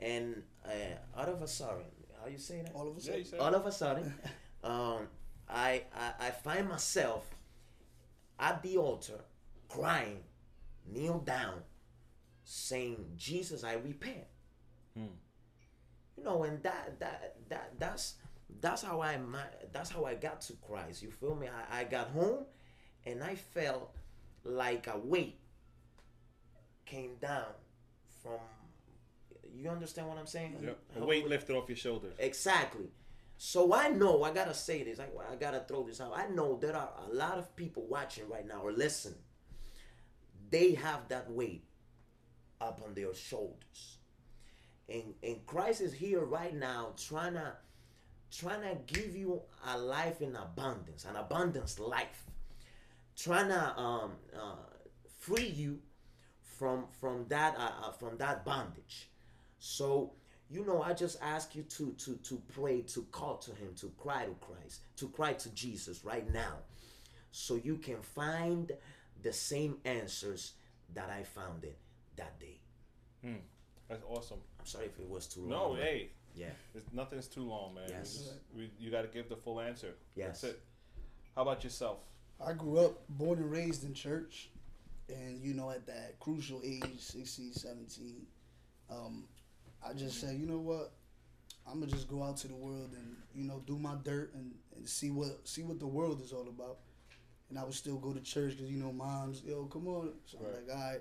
and 0.00 0.42
uh, 0.66 1.20
out 1.20 1.28
of 1.28 1.40
a 1.40 1.48
sudden, 1.48 1.84
how 2.20 2.28
you 2.28 2.38
say 2.38 2.62
that? 2.62 2.72
All 2.74 2.88
of 2.88 2.96
a 2.96 3.00
sudden. 3.00 3.18
you 3.18 3.24
said 3.24 3.40
All 3.40 3.54
of 3.54 3.66
a 3.66 3.72
sudden, 3.72 4.14
um, 4.62 5.08
I, 5.48 5.82
I 5.94 6.26
I 6.26 6.30
find 6.30 6.68
myself 6.68 7.28
at 8.38 8.62
the 8.62 8.76
altar, 8.76 9.20
crying, 9.68 10.20
kneel 10.86 11.18
down, 11.18 11.62
saying, 12.44 13.06
"Jesus, 13.16 13.64
I 13.64 13.74
repent." 13.74 14.24
You 16.16 16.24
know, 16.24 16.44
and 16.44 16.62
that 16.62 16.98
that 17.00 17.36
that 17.48 17.72
that's 17.78 18.14
that's 18.60 18.82
how 18.82 19.00
I 19.00 19.18
that's 19.72 19.90
how 19.90 20.04
I 20.04 20.14
got 20.14 20.40
to 20.42 20.52
Christ. 20.54 21.02
You 21.02 21.10
feel 21.10 21.34
me? 21.34 21.48
I, 21.48 21.80
I 21.80 21.84
got 21.84 22.08
home, 22.08 22.44
and 23.06 23.22
I 23.22 23.34
felt 23.34 23.94
like 24.44 24.86
a 24.86 24.98
weight 24.98 25.38
came 26.84 27.16
down 27.20 27.46
from. 28.22 28.40
You 29.54 29.68
understand 29.68 30.08
what 30.08 30.16
I'm 30.18 30.26
saying? 30.26 30.56
Yep. 30.62 30.78
A 31.00 31.04
weight 31.04 31.28
lifted 31.28 31.56
off 31.56 31.68
your 31.68 31.76
shoulders. 31.76 32.14
Exactly. 32.18 32.86
So 33.44 33.74
I 33.74 33.88
know 33.88 34.22
I 34.22 34.32
gotta 34.32 34.54
say 34.54 34.84
this. 34.84 35.00
I, 35.00 35.06
I 35.28 35.34
gotta 35.34 35.64
throw 35.66 35.82
this 35.82 36.00
out. 36.00 36.12
I 36.14 36.28
know 36.28 36.58
there 36.60 36.76
are 36.76 36.90
a 37.10 37.12
lot 37.12 37.38
of 37.38 37.56
people 37.56 37.84
watching 37.88 38.28
right 38.28 38.46
now 38.46 38.60
or 38.62 38.70
listening. 38.70 39.18
They 40.48 40.74
have 40.74 41.08
that 41.08 41.28
weight 41.28 41.64
up 42.60 42.80
on 42.86 42.94
their 42.94 43.12
shoulders, 43.12 43.98
and 44.88 45.14
and 45.24 45.44
Christ 45.44 45.80
is 45.80 45.92
here 45.92 46.24
right 46.24 46.54
now, 46.54 46.94
trying 46.96 47.32
to 47.32 47.54
trying 48.30 48.60
to 48.60 48.76
give 48.86 49.16
you 49.16 49.42
a 49.66 49.76
life 49.76 50.22
in 50.22 50.36
abundance, 50.36 51.04
an 51.04 51.16
abundance 51.16 51.80
life, 51.80 52.24
trying 53.16 53.48
to 53.48 53.76
um, 53.76 54.12
uh, 54.40 54.54
free 55.18 55.48
you 55.48 55.80
from 56.44 56.86
from 57.00 57.26
that 57.26 57.56
uh, 57.58 57.88
uh, 57.88 57.90
from 57.90 58.18
that 58.18 58.44
bondage. 58.44 59.10
So 59.58 60.12
you 60.52 60.66
know, 60.66 60.82
I 60.82 60.92
just 60.92 61.18
ask 61.22 61.54
you 61.54 61.62
to 61.62 61.92
to 62.04 62.14
to 62.16 62.42
pray, 62.54 62.82
to 62.82 63.02
call 63.10 63.36
to 63.38 63.50
Him, 63.52 63.74
to 63.80 63.90
cry 63.98 64.26
to 64.26 64.34
Christ, 64.46 64.80
to 64.96 65.08
cry 65.08 65.32
to 65.32 65.48
Jesus 65.54 66.04
right 66.04 66.30
now, 66.32 66.56
so 67.30 67.54
you 67.54 67.76
can 67.78 68.02
find 68.02 68.70
the 69.22 69.32
same 69.32 69.78
answers 69.84 70.52
that 70.94 71.08
I 71.10 71.22
found 71.22 71.64
it 71.64 71.78
that 72.16 72.38
day. 72.38 72.58
That's 73.88 74.04
awesome. 74.08 74.38
I'm 74.58 74.66
sorry 74.66 74.86
if 74.86 74.98
it 74.98 75.08
was 75.08 75.26
too 75.26 75.40
long. 75.40 75.50
No, 75.50 75.68
but- 75.74 75.82
hey, 75.82 76.10
Yeah. 76.34 76.50
it's, 76.74 76.90
nothing's 76.92 77.28
too 77.28 77.44
long, 77.44 77.74
man. 77.74 77.84
Yes. 77.88 78.14
Just- 78.16 78.32
we, 78.56 78.70
you 78.78 78.90
got 78.90 79.02
to 79.02 79.08
give 79.08 79.28
the 79.28 79.36
full 79.36 79.60
answer. 79.60 79.94
Yes. 80.14 80.40
That's 80.40 80.54
it. 80.54 80.62
How 81.36 81.42
about 81.42 81.62
yourself? 81.62 81.98
I 82.44 82.52
grew 82.54 82.78
up, 82.78 83.06
born 83.10 83.38
and 83.38 83.50
raised 83.50 83.84
in 83.84 83.92
church, 83.94 84.48
and 85.10 85.38
you 85.42 85.52
know, 85.54 85.70
at 85.70 85.86
that 85.86 86.18
crucial 86.20 86.60
age, 86.64 86.98
16, 86.98 87.52
17, 87.52 88.26
um, 88.90 89.24
I 89.86 89.92
just 89.92 90.20
said, 90.20 90.36
you 90.36 90.46
know 90.46 90.58
what, 90.58 90.92
I'm 91.66 91.80
gonna 91.80 91.90
just 91.90 92.08
go 92.08 92.22
out 92.22 92.36
to 92.38 92.48
the 92.48 92.54
world 92.54 92.90
and 92.92 93.16
you 93.34 93.44
know 93.44 93.62
do 93.66 93.78
my 93.78 93.94
dirt 94.04 94.32
and, 94.34 94.52
and 94.76 94.88
see 94.88 95.10
what 95.10 95.46
see 95.46 95.62
what 95.62 95.80
the 95.80 95.86
world 95.86 96.20
is 96.22 96.32
all 96.32 96.48
about. 96.48 96.78
And 97.50 97.58
I 97.58 97.64
would 97.64 97.74
still 97.74 97.96
go 97.96 98.12
to 98.12 98.20
church 98.20 98.56
because 98.56 98.70
you 98.70 98.78
know, 98.78 98.92
mom's 98.92 99.42
yo, 99.42 99.64
come 99.66 99.86
on. 99.88 100.12
So 100.24 100.38
I'm 100.38 100.66
like, 100.66 100.76
all 100.76 100.92
right. 100.92 101.00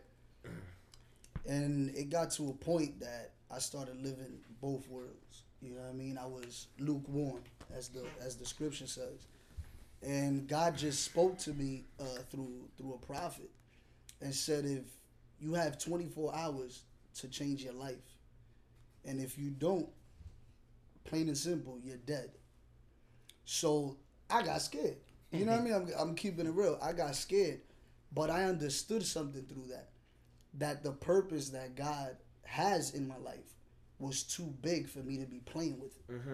And 1.48 1.96
it 1.96 2.10
got 2.10 2.32
to 2.32 2.50
a 2.50 2.54
point 2.54 3.00
that 3.00 3.32
I 3.50 3.60
started 3.60 3.96
living 4.04 4.40
both 4.62 4.88
worlds. 4.90 5.44
You 5.62 5.72
know 5.72 5.82
what 5.82 5.90
I 5.90 5.94
mean? 5.94 6.18
I 6.18 6.26
was 6.26 6.68
lukewarm, 6.80 7.42
as 7.76 7.90
the 7.90 8.04
as 8.24 8.36
the 8.36 8.46
scripture 8.46 8.88
says 8.88 9.28
and 10.04 10.48
God 10.48 10.78
just 10.78 11.04
spoke 11.04 11.38
to 11.40 11.54
me 11.54 11.86
uh, 12.00 12.04
through 12.30 12.70
through 12.78 12.94
a 12.94 13.06
prophet 13.06 13.50
and 14.22 14.34
said, 14.34 14.66
if 14.66 14.84
you 15.40 15.54
have 15.54 15.78
24 15.78 16.36
hours 16.36 16.84
to 17.20 17.28
change 17.28 17.64
your 17.64 17.74
life, 17.74 17.96
and 19.06 19.20
if 19.20 19.38
you 19.38 19.50
don't, 19.50 19.88
plain 21.04 21.28
and 21.28 21.38
simple, 21.38 21.80
you're 21.84 21.98
dead. 21.98 22.32
So 23.46 23.98
I 24.30 24.44
got 24.44 24.62
scared. 24.62 24.98
You 25.32 25.46
know 25.46 25.54
what 25.54 25.62
I 25.62 25.64
mean? 25.64 25.74
I'm, 25.74 25.90
I'm 25.98 26.16
keeping 26.16 26.46
it 26.46 26.54
real. 26.54 26.78
I 26.82 26.92
got 26.92 27.16
scared, 27.16 27.62
but 28.14 28.30
I 28.30 28.44
understood 28.44 29.06
something 29.06 29.44
through 29.44 29.68
that. 29.70 29.90
That 30.56 30.84
the 30.84 30.92
purpose 30.92 31.50
that 31.50 31.76
God 31.76 32.18
has 32.44 32.94
in 32.94 33.08
my 33.08 33.18
life 33.18 33.56
was 33.98 34.24
too 34.24 34.54
big 34.62 34.90
for 34.90 35.00
me 35.00 35.18
to 35.18 35.26
be 35.26 35.40
playing 35.40 35.80
with 35.80 35.96
it. 35.98 36.12
Mm-hmm. 36.12 36.34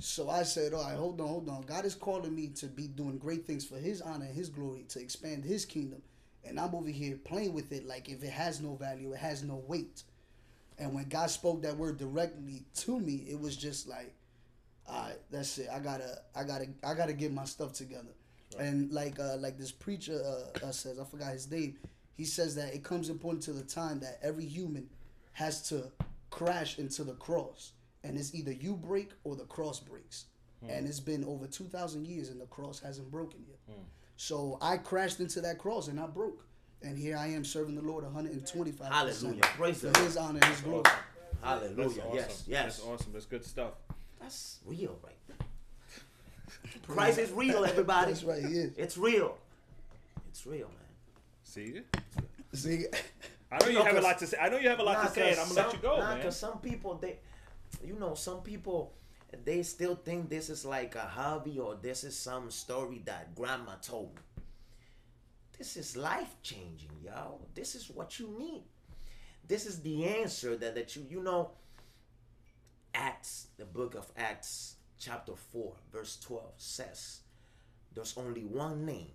So 0.00 0.30
I 0.30 0.44
said, 0.44 0.72
all 0.72 0.82
right, 0.82 0.96
hold 0.96 1.20
on, 1.20 1.28
hold 1.28 1.48
on. 1.50 1.60
God 1.62 1.84
is 1.84 1.94
calling 1.94 2.34
me 2.34 2.48
to 2.56 2.66
be 2.66 2.88
doing 2.88 3.18
great 3.18 3.46
things 3.46 3.66
for 3.66 3.76
His 3.76 4.00
honor 4.00 4.24
and 4.24 4.34
His 4.34 4.48
glory, 4.48 4.86
to 4.88 5.00
expand 5.00 5.44
His 5.44 5.66
kingdom. 5.66 6.00
And 6.42 6.58
I'm 6.58 6.74
over 6.74 6.88
here 6.88 7.18
playing 7.22 7.52
with 7.52 7.70
it 7.70 7.86
like 7.86 8.08
if 8.08 8.24
it 8.24 8.30
has 8.30 8.62
no 8.62 8.76
value, 8.76 9.12
it 9.12 9.18
has 9.18 9.42
no 9.42 9.62
weight. 9.66 10.02
And 10.80 10.92
when 10.94 11.08
God 11.08 11.30
spoke 11.30 11.62
that 11.62 11.76
word 11.76 11.98
directly 11.98 12.64
to 12.76 12.98
me, 12.98 13.26
it 13.28 13.38
was 13.38 13.56
just 13.56 13.86
like, 13.86 14.12
all 14.88 15.02
right, 15.02 15.18
that's 15.30 15.58
it. 15.58 15.68
I 15.72 15.78
gotta, 15.78 16.18
I 16.34 16.42
gotta, 16.42 16.66
I 16.82 16.94
gotta 16.94 17.12
get 17.12 17.32
my 17.32 17.44
stuff 17.44 17.74
together. 17.74 18.14
And 18.58 18.90
like, 18.90 19.20
uh, 19.20 19.36
like 19.36 19.58
this 19.58 19.70
preacher 19.70 20.20
uh, 20.24 20.66
uh, 20.66 20.72
says, 20.72 20.98
I 20.98 21.04
forgot 21.04 21.32
his 21.32 21.48
name. 21.48 21.76
He 22.16 22.24
says 22.24 22.56
that 22.56 22.74
it 22.74 22.82
comes 22.82 23.08
important 23.08 23.44
to 23.44 23.52
the 23.52 23.62
time 23.62 24.00
that 24.00 24.18
every 24.22 24.46
human 24.46 24.88
has 25.32 25.68
to 25.68 25.84
crash 26.30 26.78
into 26.78 27.04
the 27.04 27.14
cross, 27.14 27.72
and 28.02 28.18
it's 28.18 28.34
either 28.34 28.52
you 28.52 28.74
break 28.74 29.10
or 29.22 29.36
the 29.36 29.44
cross 29.44 29.78
breaks. 29.80 30.24
And 30.68 30.86
it's 30.86 31.00
been 31.00 31.24
over 31.24 31.46
two 31.46 31.64
thousand 31.64 32.06
years, 32.06 32.28
and 32.28 32.40
the 32.40 32.46
cross 32.46 32.80
hasn't 32.80 33.10
broken 33.10 33.40
yet. 33.48 33.58
So 34.16 34.58
I 34.60 34.76
crashed 34.76 35.20
into 35.20 35.40
that 35.42 35.58
cross, 35.58 35.88
and 35.88 35.98
I 35.98 36.06
broke. 36.06 36.44
And 36.82 36.96
here 36.98 37.16
I 37.16 37.26
am 37.28 37.44
serving 37.44 37.74
the 37.74 37.82
Lord 37.82 38.04
125. 38.04 38.90
Hallelujah. 38.92 39.42
Praise 39.42 39.80
for 39.82 39.98
His 40.00 40.16
honor, 40.16 40.38
and 40.42 40.44
His 40.46 40.60
glory. 40.62 40.84
Hallelujah. 41.42 41.74
That's 41.76 41.98
awesome. 41.98 42.14
Yes, 42.14 42.44
yes. 42.46 42.64
That's 42.64 42.80
awesome. 42.86 43.12
That's 43.12 43.26
good 43.26 43.44
stuff. 43.44 43.72
That's 44.20 44.58
real 44.66 44.98
right 45.04 45.16
there. 45.28 45.36
Christ 46.88 47.18
is 47.18 47.30
real, 47.32 47.64
everybody. 47.64 48.12
That's 48.12 48.24
right, 48.24 48.44
he 48.44 48.54
is. 48.54 48.72
It's 48.76 48.96
real. 48.98 49.36
It's 50.28 50.46
real, 50.46 50.68
man. 50.68 50.76
See, 51.44 51.64
you? 51.74 51.82
See, 52.52 52.86
I 53.52 53.58
know 53.58 53.68
you 53.68 53.78
No, 53.78 53.84
have 53.84 53.96
a 53.96 54.00
lot 54.00 54.18
to 54.18 54.26
say. 54.26 54.36
I 54.40 54.48
know 54.48 54.58
you 54.58 54.68
have 54.68 54.78
a 54.80 54.82
lot 54.82 54.94
Nah, 55.02 55.08
to 55.08 55.10
say, 55.14 55.28
and 55.30 55.36
'cause 55.38 55.50
I'm 55.50 55.54
gonna 55.56 55.66
let 55.68 55.76
you 55.76 55.82
go, 55.82 55.98
nah, 55.98 56.08
man. 56.14 56.22
Cause 56.22 56.38
some 56.38 56.58
people 56.58 56.94
they, 56.96 57.18
you 57.84 57.94
know, 57.94 58.14
some 58.14 58.40
people 58.42 58.92
they 59.44 59.62
still 59.62 59.94
think 59.96 60.28
this 60.28 60.50
is 60.50 60.64
like 60.64 60.94
a 60.96 61.00
hobby 61.00 61.58
or 61.58 61.76
this 61.80 62.04
is 62.04 62.16
some 62.16 62.50
story 62.50 63.02
that 63.04 63.34
grandma 63.34 63.72
told 63.82 64.14
me. 64.14 64.20
This 65.60 65.76
is 65.76 65.94
life 65.94 66.36
changing, 66.42 66.88
y'all. 67.04 67.46
This 67.54 67.74
is 67.74 67.90
what 67.90 68.18
you 68.18 68.34
need. 68.38 68.62
This 69.46 69.66
is 69.66 69.82
the 69.82 70.06
answer 70.06 70.56
that 70.56 70.74
that 70.74 70.96
you 70.96 71.06
you 71.10 71.22
know. 71.22 71.50
Acts, 72.94 73.48
the 73.58 73.66
book 73.66 73.94
of 73.94 74.10
Acts, 74.16 74.76
chapter 74.98 75.34
four, 75.36 75.74
verse 75.92 76.18
twelve 76.18 76.54
says, 76.56 77.20
"There's 77.92 78.16
only 78.16 78.42
one 78.46 78.86
name 78.86 79.12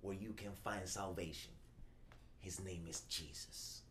where 0.00 0.16
you 0.16 0.32
can 0.32 0.54
find 0.64 0.88
salvation. 0.88 1.52
His 2.40 2.58
name 2.58 2.84
is 2.90 3.02
Jesus." 3.02 3.82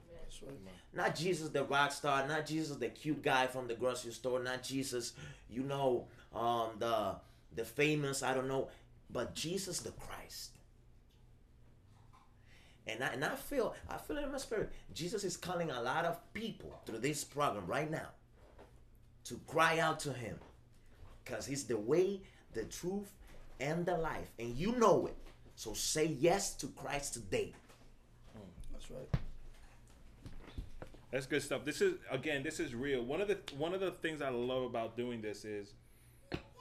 Right. 0.46 0.54
Not 0.94 1.16
Jesus 1.16 1.48
the 1.48 1.64
rock 1.64 1.94
star, 1.94 2.28
not 2.28 2.46
Jesus 2.46 2.76
the 2.76 2.90
cute 2.90 3.22
guy 3.22 3.48
from 3.48 3.70
the 3.70 3.74
grocery 3.74 4.12
store, 4.12 4.42
not 4.42 4.64
Jesus, 4.64 5.14
you 5.50 5.64
know, 5.64 6.10
um, 6.36 6.72
the 6.78 7.16
the 7.56 7.64
famous, 7.64 8.22
I 8.22 8.34
don't 8.34 8.50
know, 8.50 8.68
but 9.10 9.34
Jesus 9.34 9.80
the 9.80 9.92
Christ. 9.92 10.59
And 12.90 13.04
I, 13.04 13.08
and 13.08 13.24
I 13.24 13.36
feel 13.36 13.76
I 13.90 13.98
feel 13.98 14.18
it 14.18 14.24
in 14.24 14.32
my 14.32 14.38
spirit. 14.38 14.72
Jesus 14.94 15.24
is 15.24 15.38
calling 15.38 15.70
a 15.72 15.82
lot 15.82 16.06
of 16.06 16.18
people 16.34 16.80
through 16.86 17.00
this 17.00 17.24
program 17.24 17.66
right 17.68 17.90
now 17.90 18.08
to 19.26 19.40
cry 19.48 19.80
out 19.80 20.00
to 20.02 20.14
him. 20.14 20.38
Because 21.24 21.46
he's 21.46 21.66
the 21.66 21.78
way, 21.78 22.22
the 22.54 22.64
truth, 22.66 23.12
and 23.60 23.86
the 23.86 23.96
life. 23.98 24.32
And 24.40 24.56
you 24.56 24.72
know 24.74 25.08
it. 25.08 25.16
So 25.56 25.74
say 25.74 26.06
yes 26.06 26.56
to 26.56 26.68
Christ 26.68 27.14
today. 27.14 27.54
Mm, 28.36 28.42
that's 28.72 28.90
right. 28.90 29.10
That's 31.12 31.26
good 31.26 31.42
stuff. 31.44 31.66
This 31.66 31.82
is 31.82 31.96
again, 32.10 32.44
this 32.44 32.60
is 32.60 32.74
real. 32.74 33.04
One 33.04 33.22
of 33.22 33.28
the 33.28 33.38
one 33.58 33.74
of 33.74 33.82
the 33.82 33.92
things 33.92 34.22
I 34.22 34.30
love 34.30 34.64
about 34.64 34.96
doing 34.96 35.22
this 35.22 35.44
is 35.46 35.74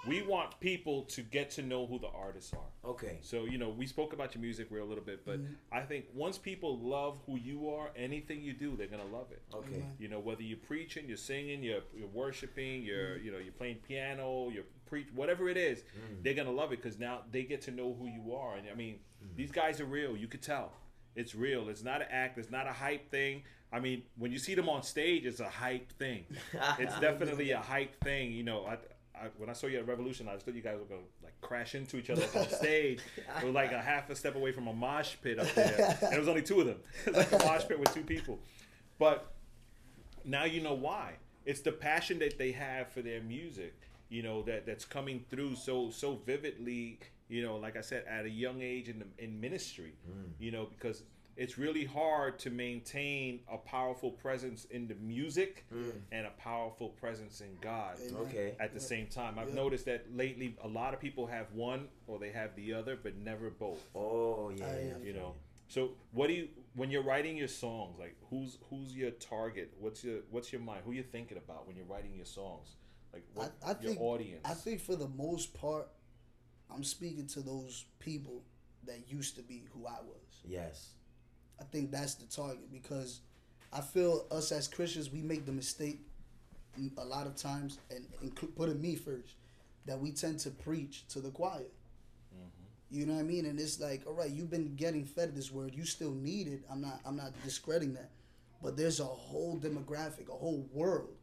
we 0.08 0.22
want 0.22 0.58
people 0.60 1.02
to 1.04 1.22
get 1.22 1.50
to 1.52 1.62
know 1.62 1.86
who 1.86 1.98
the 1.98 2.08
artists 2.08 2.52
are. 2.52 2.90
Okay. 2.90 3.18
So 3.22 3.44
you 3.44 3.58
know, 3.58 3.68
we 3.68 3.86
spoke 3.86 4.12
about 4.12 4.34
your 4.34 4.42
music 4.42 4.68
real 4.70 4.84
a 4.84 4.86
little 4.92 5.04
bit, 5.04 5.24
but 5.24 5.38
Mm-hmm. 5.38 5.52
I 5.72 5.80
think 5.82 6.06
once 6.14 6.38
people 6.38 6.78
love 6.78 7.18
who 7.26 7.36
you 7.36 7.68
are, 7.70 7.90
anything 7.96 8.40
you 8.40 8.52
do, 8.52 8.76
they're 8.76 8.86
gonna 8.86 9.04
love 9.04 9.26
it. 9.30 9.42
Okay. 9.54 9.84
You 9.98 10.08
know, 10.08 10.18
whether 10.20 10.42
you're 10.42 10.58
preaching, 10.58 11.04
you're 11.08 11.16
singing, 11.16 11.62
you're 11.62 11.82
you're 11.96 12.08
worshiping, 12.08 12.82
you're 12.82 13.16
Mm-hmm. 13.16 13.24
you 13.26 13.32
know 13.32 13.38
you're 13.38 13.52
playing 13.52 13.76
piano, 13.86 14.50
you're 14.50 14.64
preach, 14.86 15.08
whatever 15.14 15.48
it 15.50 15.56
is, 15.58 15.80
Mm. 15.80 16.22
they're 16.24 16.34
gonna 16.34 16.50
love 16.50 16.72
it 16.72 16.82
because 16.82 16.98
now 16.98 17.20
they 17.30 17.42
get 17.42 17.60
to 17.62 17.70
know 17.70 17.94
who 17.98 18.06
you 18.06 18.34
are. 18.34 18.56
And 18.56 18.68
I 18.70 18.74
mean, 18.74 18.96
Mm. 19.22 19.36
these 19.36 19.50
guys 19.50 19.80
are 19.80 19.84
real. 19.84 20.16
You 20.16 20.28
could 20.28 20.42
tell. 20.42 20.72
It's 21.14 21.34
real. 21.34 21.68
It's 21.68 21.82
not 21.82 22.00
an 22.00 22.08
act. 22.10 22.38
It's 22.38 22.50
not 22.50 22.66
a 22.66 22.72
hype 22.72 23.10
thing. 23.10 23.42
I 23.72 23.80
mean, 23.80 24.04
when 24.16 24.30
you 24.32 24.38
see 24.38 24.54
them 24.54 24.68
on 24.68 24.82
stage, 24.82 25.26
it's 25.26 25.40
a 25.40 25.48
hype 25.48 25.92
thing. 25.98 26.24
it's 26.78 26.98
definitely 27.00 27.50
a 27.50 27.58
hype 27.60 28.02
thing. 28.02 28.32
You 28.32 28.44
know, 28.44 28.64
I, 28.66 28.78
I, 29.22 29.28
when 29.36 29.48
I 29.48 29.52
saw 29.52 29.66
you 29.66 29.78
at 29.78 29.86
Revolution, 29.86 30.28
I 30.28 30.36
thought 30.36 30.54
you 30.54 30.62
guys 30.62 30.78
were 30.78 30.84
gonna 30.84 31.06
like 31.22 31.38
crash 31.40 31.74
into 31.74 31.96
each 31.96 32.10
other 32.10 32.24
on 32.36 32.48
stage. 32.48 33.00
It 33.40 33.44
was 33.44 33.54
like 33.54 33.72
a 33.72 33.80
half 33.80 34.10
a 34.10 34.16
step 34.16 34.34
away 34.34 34.52
from 34.52 34.66
a 34.68 34.72
mosh 34.72 35.16
pit 35.22 35.38
up 35.38 35.52
there, 35.54 35.98
and 36.02 36.14
it 36.14 36.18
was 36.18 36.28
only 36.28 36.42
two 36.42 36.60
of 36.60 36.66
them. 36.66 36.78
It 37.06 37.14
was 37.14 37.32
like 37.32 37.42
a 37.42 37.44
mosh 37.44 37.64
pit 37.66 37.78
with 37.78 37.92
two 37.94 38.02
people. 38.02 38.38
But 38.98 39.32
now 40.24 40.44
you 40.44 40.60
know 40.60 40.74
why. 40.74 41.14
It's 41.44 41.60
the 41.60 41.72
passion 41.72 42.18
that 42.18 42.38
they 42.38 42.52
have 42.52 42.88
for 42.88 43.00
their 43.00 43.22
music, 43.22 43.74
you 44.08 44.22
know, 44.22 44.42
that 44.42 44.66
that's 44.66 44.84
coming 44.84 45.24
through 45.30 45.56
so 45.56 45.90
so 45.90 46.20
vividly, 46.26 46.98
you 47.28 47.42
know, 47.42 47.56
like 47.56 47.76
I 47.76 47.80
said, 47.80 48.04
at 48.08 48.24
a 48.24 48.30
young 48.30 48.60
age 48.60 48.88
in 48.88 48.98
the, 48.98 49.24
in 49.24 49.40
ministry, 49.40 49.94
mm. 50.08 50.30
you 50.38 50.50
know, 50.50 50.66
because 50.66 51.02
it's 51.38 51.56
really 51.56 51.84
hard 51.84 52.36
to 52.40 52.50
maintain 52.50 53.38
a 53.50 53.56
powerful 53.56 54.10
presence 54.10 54.64
in 54.66 54.88
the 54.88 54.96
music 54.96 55.64
mm. 55.72 55.92
and 56.10 56.26
a 56.26 56.30
powerful 56.30 56.88
presence 56.88 57.40
in 57.40 57.56
God 57.60 57.96
Okay. 58.12 58.56
at 58.58 58.74
the 58.74 58.80
same 58.80 59.06
time. 59.06 59.38
I've 59.38 59.54
noticed 59.54 59.84
that 59.84 60.04
lately 60.14 60.56
a 60.62 60.68
lot 60.68 60.94
of 60.94 61.00
people 61.00 61.28
have 61.28 61.46
one 61.52 61.86
or 62.08 62.18
they 62.18 62.30
have 62.30 62.56
the 62.56 62.74
other, 62.74 62.98
but 63.00 63.16
never 63.16 63.50
both. 63.50 63.88
Oh 63.94 64.50
yeah. 64.50 64.66
I- 64.66 65.02
You 65.02 65.12
know. 65.14 65.34
So 65.68 65.90
what 66.12 66.28
do 66.28 66.32
you 66.32 66.48
when 66.74 66.90
you're 66.90 67.02
writing 67.02 67.36
your 67.36 67.48
songs, 67.48 67.98
like 67.98 68.16
who's 68.30 68.58
who's 68.68 68.96
your 68.96 69.12
target? 69.12 69.74
What's 69.78 70.02
your 70.02 70.20
what's 70.30 70.52
your 70.52 70.62
mind? 70.62 70.82
Who 70.84 70.92
you 70.92 71.02
thinking 71.04 71.38
about 71.38 71.66
when 71.66 71.76
you're 71.76 71.86
writing 71.86 72.14
your 72.16 72.26
songs? 72.26 72.76
Like 73.12 73.24
what 73.34 73.52
I, 73.64 73.70
I 73.70 73.76
your 73.80 73.92
think 73.92 74.00
audience? 74.00 74.40
I 74.44 74.54
think 74.54 74.80
for 74.80 74.96
the 74.96 75.08
most 75.08 75.54
part, 75.54 75.88
I'm 76.74 76.82
speaking 76.84 77.26
to 77.28 77.40
those 77.40 77.84
people 77.98 78.42
that 78.86 79.08
used 79.08 79.36
to 79.36 79.42
be 79.42 79.64
who 79.72 79.86
I 79.86 80.00
was. 80.02 80.40
Yes. 80.44 80.94
I 81.60 81.64
think 81.64 81.90
that's 81.90 82.14
the 82.14 82.26
target 82.26 82.70
because 82.72 83.20
I 83.72 83.80
feel 83.80 84.26
us 84.30 84.52
as 84.52 84.68
Christians 84.68 85.10
we 85.10 85.22
make 85.22 85.44
the 85.44 85.52
mistake 85.52 86.00
a 86.96 87.04
lot 87.04 87.26
of 87.26 87.34
times, 87.36 87.78
and 87.90 88.06
inclu- 88.24 88.54
putting 88.54 88.80
me 88.80 88.94
first, 88.94 89.34
that 89.86 89.98
we 89.98 90.12
tend 90.12 90.38
to 90.40 90.50
preach 90.50 91.06
to 91.08 91.20
the 91.20 91.30
choir. 91.30 91.60
Mm-hmm. 92.34 92.64
You 92.90 93.06
know 93.06 93.14
what 93.14 93.20
I 93.20 93.24
mean? 93.24 93.46
And 93.46 93.58
it's 93.58 93.80
like, 93.80 94.02
all 94.06 94.12
right, 94.12 94.30
you've 94.30 94.50
been 94.50 94.74
getting 94.76 95.04
fed 95.04 95.34
this 95.34 95.50
word. 95.50 95.74
You 95.74 95.84
still 95.84 96.12
need 96.12 96.46
it. 96.46 96.62
I'm 96.70 96.80
not. 96.80 97.00
I'm 97.04 97.16
not 97.16 97.32
discrediting 97.44 97.94
that, 97.94 98.10
but 98.62 98.76
there's 98.76 99.00
a 99.00 99.04
whole 99.04 99.56
demographic, 99.56 100.28
a 100.28 100.36
whole 100.36 100.68
world, 100.72 101.16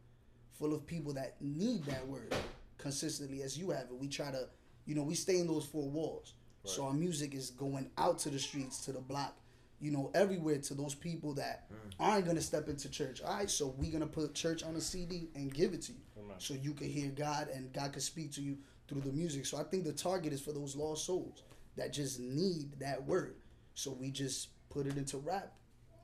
full 0.58 0.74
of 0.74 0.86
people 0.86 1.12
that 1.14 1.36
need 1.40 1.84
that 1.84 2.06
word 2.06 2.34
consistently 2.78 3.42
as 3.42 3.58
you 3.58 3.70
have 3.70 3.84
it. 3.84 3.96
We 3.98 4.08
try 4.08 4.30
to, 4.30 4.48
you 4.84 4.94
know, 4.94 5.02
we 5.02 5.14
stay 5.14 5.38
in 5.38 5.46
those 5.46 5.64
four 5.64 5.88
walls. 5.88 6.34
So 6.64 6.84
our 6.84 6.92
music 6.92 7.32
is 7.32 7.50
going 7.50 7.90
out 7.96 8.18
to 8.20 8.28
the 8.28 8.40
streets, 8.40 8.84
to 8.86 8.92
the 8.92 8.98
block, 8.98 9.36
you 9.80 9.90
know, 9.90 10.10
everywhere 10.14 10.58
to 10.58 10.74
those 10.74 10.94
people 10.94 11.34
that 11.34 11.66
hmm. 11.68 12.02
aren't 12.02 12.26
gonna 12.26 12.40
step 12.40 12.68
into 12.68 12.90
church. 12.90 13.20
All 13.22 13.36
right, 13.36 13.50
so 13.50 13.74
we're 13.76 13.92
gonna 13.92 14.06
put 14.06 14.34
church 14.34 14.62
on 14.62 14.76
a 14.76 14.80
CD 14.80 15.28
and 15.34 15.52
give 15.52 15.74
it 15.74 15.82
to 15.82 15.92
you, 15.92 15.98
so 16.38 16.54
you 16.54 16.72
can 16.72 16.88
hear 16.88 17.10
God 17.10 17.48
and 17.48 17.72
God 17.72 17.92
can 17.92 18.00
speak 18.00 18.32
to 18.32 18.42
you 18.42 18.58
through 18.88 19.00
the 19.00 19.12
music. 19.12 19.46
So 19.46 19.58
I 19.58 19.64
think 19.64 19.84
the 19.84 19.92
target 19.92 20.32
is 20.32 20.40
for 20.40 20.52
those 20.52 20.76
lost 20.76 21.06
souls 21.06 21.42
that 21.76 21.92
just 21.92 22.20
need 22.20 22.78
that 22.80 23.04
word. 23.04 23.36
So 23.74 23.90
we 23.90 24.10
just 24.10 24.48
put 24.70 24.86
it 24.86 24.96
into 24.96 25.18
rap, 25.18 25.52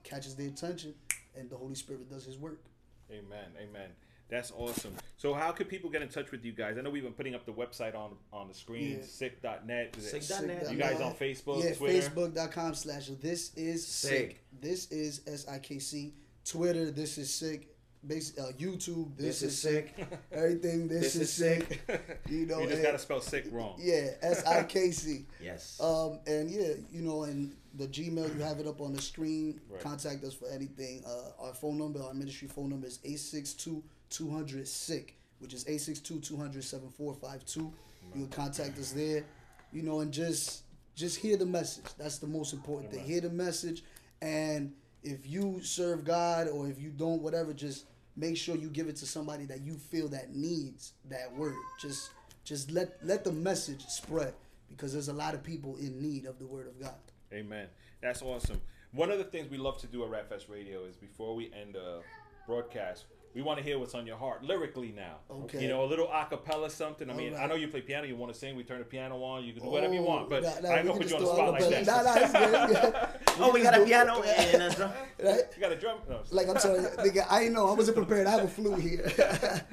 catches 0.03 0.35
their 0.35 0.47
attention, 0.47 0.93
and 1.35 1.49
the 1.49 1.55
Holy 1.55 1.75
Spirit 1.75 2.09
does 2.09 2.25
His 2.25 2.37
work. 2.37 2.63
Amen. 3.11 3.51
Amen. 3.57 3.89
That's 4.33 4.51
awesome. 4.57 4.95
So 5.17 5.35
how 5.35 5.51
can 5.51 5.67
people 5.67 5.91
get 5.91 6.01
in 6.01 6.09
touch 6.09 6.31
with 6.31 6.43
you 6.43 6.53
guys? 6.53 6.75
I 6.77 6.81
know 6.81 6.89
we've 6.89 7.03
been 7.03 7.13
putting 7.13 7.35
up 7.35 7.45
the 7.45 7.51
website 7.51 7.95
on 7.95 8.15
on 8.33 8.47
the 8.47 8.53
screen, 8.55 8.97
Yeah. 8.97 9.05
sick.net. 9.05 9.95
Is 9.95 10.11
it- 10.11 10.23
Sick.net. 10.23 10.71
You 10.71 10.77
guys 10.77 10.99
on 10.99 11.13
Facebook, 11.13 11.63
Yeah, 11.63 11.75
Twitter? 11.75 12.09
Facebook.com 12.09 12.73
slash 12.73 13.07
this 13.21 13.51
is 13.55 13.85
sick. 13.85 14.09
Sick. 14.09 14.43
This 14.59 14.91
is 14.91 15.21
S 15.27 15.47
I 15.47 15.59
K 15.59 15.77
C. 15.77 16.15
Twitter, 16.45 16.89
this 16.89 17.19
is 17.19 17.31
sick. 17.31 17.69
Basi- 18.05 18.37
uh, 18.37 18.51
YouTube, 18.59 19.15
this, 19.15 19.39
This 19.39 19.43
is 19.43 19.53
is 19.53 19.59
sick. 19.59 19.93
sick. 19.95 20.19
Everything, 20.33 20.89
this, 20.89 21.03
This 21.03 21.15
is, 21.15 21.21
is 21.21 21.31
sick. 21.31 21.81
you 22.29 22.45
know, 22.47 22.59
you 22.59 22.65
just 22.65 22.73
and- 22.79 22.83
gotta 22.83 22.99
spell 22.99 23.21
sick 23.21 23.45
wrong. 23.51 23.75
yeah, 23.79 24.15
S 24.21 24.43
I 24.45 24.63
K 24.63 24.91
C. 24.91 25.25
Yes. 25.41 25.79
Um, 25.79 26.19
and 26.27 26.49
yeah, 26.51 26.73
you 26.91 27.01
know, 27.01 27.23
and 27.23 27.55
the 27.75 27.87
Gmail, 27.87 28.35
you 28.35 28.41
have 28.41 28.59
it 28.59 28.67
up 28.67 28.81
on 28.81 28.93
the 28.93 29.01
screen. 29.01 29.61
Right. 29.69 29.79
Contact 29.81 30.23
us 30.25 30.33
for 30.33 30.49
anything. 30.49 31.03
Uh, 31.05 31.43
our 31.45 31.53
phone 31.53 31.77
number, 31.77 32.01
our 32.03 32.13
ministry 32.13 32.47
phone 32.49 32.69
number 32.69 32.87
is 32.87 32.99
862 33.05 33.81
200 34.13 34.67
SICK, 34.67 35.15
which 35.39 35.53
is 35.53 35.63
862 35.63 36.19
200 36.19 36.63
7452. 36.63 37.59
You 37.59 38.11
can 38.13 38.27
contact 38.27 38.77
us 38.77 38.91
there, 38.91 39.25
you 39.71 39.81
know, 39.81 40.01
and 40.01 40.11
just 40.11 40.63
just 40.95 41.17
hear 41.17 41.37
the 41.37 41.45
message. 41.45 41.85
That's 41.97 42.19
the 42.19 42.27
most 42.27 42.53
important 42.53 42.91
thing. 42.91 43.03
Hear 43.03 43.21
the 43.21 43.29
message. 43.29 43.83
And 44.21 44.73
if 45.01 45.27
you 45.27 45.59
serve 45.61 46.05
God 46.05 46.47
or 46.47 46.67
if 46.67 46.79
you 46.79 46.89
don't, 46.89 47.21
whatever, 47.21 47.53
just 47.53 47.85
make 48.15 48.37
sure 48.37 48.55
you 48.55 48.69
give 48.69 48.87
it 48.87 48.95
to 48.97 49.05
somebody 49.05 49.45
that 49.45 49.61
you 49.61 49.73
feel 49.73 50.07
that 50.09 50.35
needs 50.35 50.93
that 51.09 51.35
word. 51.35 51.55
Just 51.81 52.11
just 52.43 52.71
let 52.71 52.97
let 53.03 53.23
the 53.23 53.31
message 53.31 53.83
spread 53.87 54.33
because 54.69 54.93
there's 54.93 55.09
a 55.09 55.13
lot 55.13 55.33
of 55.33 55.43
people 55.43 55.75
in 55.77 56.01
need 56.01 56.25
of 56.25 56.39
the 56.39 56.45
word 56.45 56.67
of 56.67 56.79
God. 56.79 56.95
Amen. 57.31 57.67
That's 58.01 58.21
awesome. 58.21 58.61
One 58.91 59.09
of 59.09 59.17
the 59.17 59.23
things 59.23 59.49
we 59.49 59.57
love 59.57 59.79
to 59.81 59.87
do 59.87 60.03
at 60.03 60.09
Rap 60.09 60.29
Fest 60.29 60.47
Radio 60.49 60.85
is 60.85 60.95
before 60.95 61.35
we 61.35 61.51
end 61.59 61.75
a 61.75 62.01
broadcast, 62.45 63.05
we 63.33 63.41
want 63.41 63.57
to 63.57 63.63
hear 63.63 63.79
what's 63.79 63.95
on 63.95 64.05
your 64.05 64.17
heart 64.17 64.43
lyrically 64.43 64.91
now. 64.95 65.15
Okay. 65.31 65.61
You 65.61 65.67
know, 65.67 65.83
a 65.83 65.87
little 65.87 66.07
acapella 66.07 66.69
something. 66.69 67.09
I 67.09 67.13
mean, 67.13 67.33
Alright. 67.33 67.45
I 67.45 67.47
know 67.47 67.55
you 67.55 67.67
play 67.67 67.81
piano. 67.81 68.05
You 68.07 68.15
want 68.15 68.31
to 68.31 68.37
sing? 68.37 68.55
We 68.55 68.63
turn 68.63 68.79
the 68.79 68.85
piano 68.85 69.21
on. 69.23 69.43
You 69.43 69.53
can 69.53 69.63
do 69.63 69.69
whatever 69.69 69.93
you 69.93 70.01
Oh, 70.01 70.03
want. 70.03 70.29
But 70.29 70.43
nah, 70.43 70.59
nah, 70.61 70.69
I 70.69 70.77
ain't 70.79 70.83
we 70.83 70.89
gonna 70.89 70.99
put 71.01 71.09
you 71.09 71.15
on 71.15 71.21
the 71.23 71.27
do 71.29 71.33
spot 71.35 71.51
like 71.51 71.63
acapella. 71.63 71.85
that. 71.85 71.85
Nah, 71.85 72.01
nah, 72.03 72.15
it's 72.17 72.33
good. 72.33 72.71
Yeah. 72.71 73.09
Oh, 73.39 73.51
we 73.51 73.61
can 73.61 73.71
got 73.71 73.81
a 73.81 73.85
piano 73.85 74.21
and 74.21 74.61
a 74.63 74.75
drum. 74.75 74.91
Right? 75.23 75.41
You 75.55 75.61
got 75.61 75.71
a 75.71 75.75
drum? 75.75 75.97
No. 76.07 76.19
Like 76.29 76.47
I'm 76.49 76.59
sorry, 76.59 76.79
nigga, 76.81 77.25
I 77.29 77.43
ain't 77.43 77.53
know. 77.53 77.67
I 77.69 77.73
wasn't 77.73 77.97
prepared. 77.97 78.27
I 78.27 78.31
have 78.31 78.43
a 78.43 78.47
flu 78.47 78.75
here. 78.75 79.11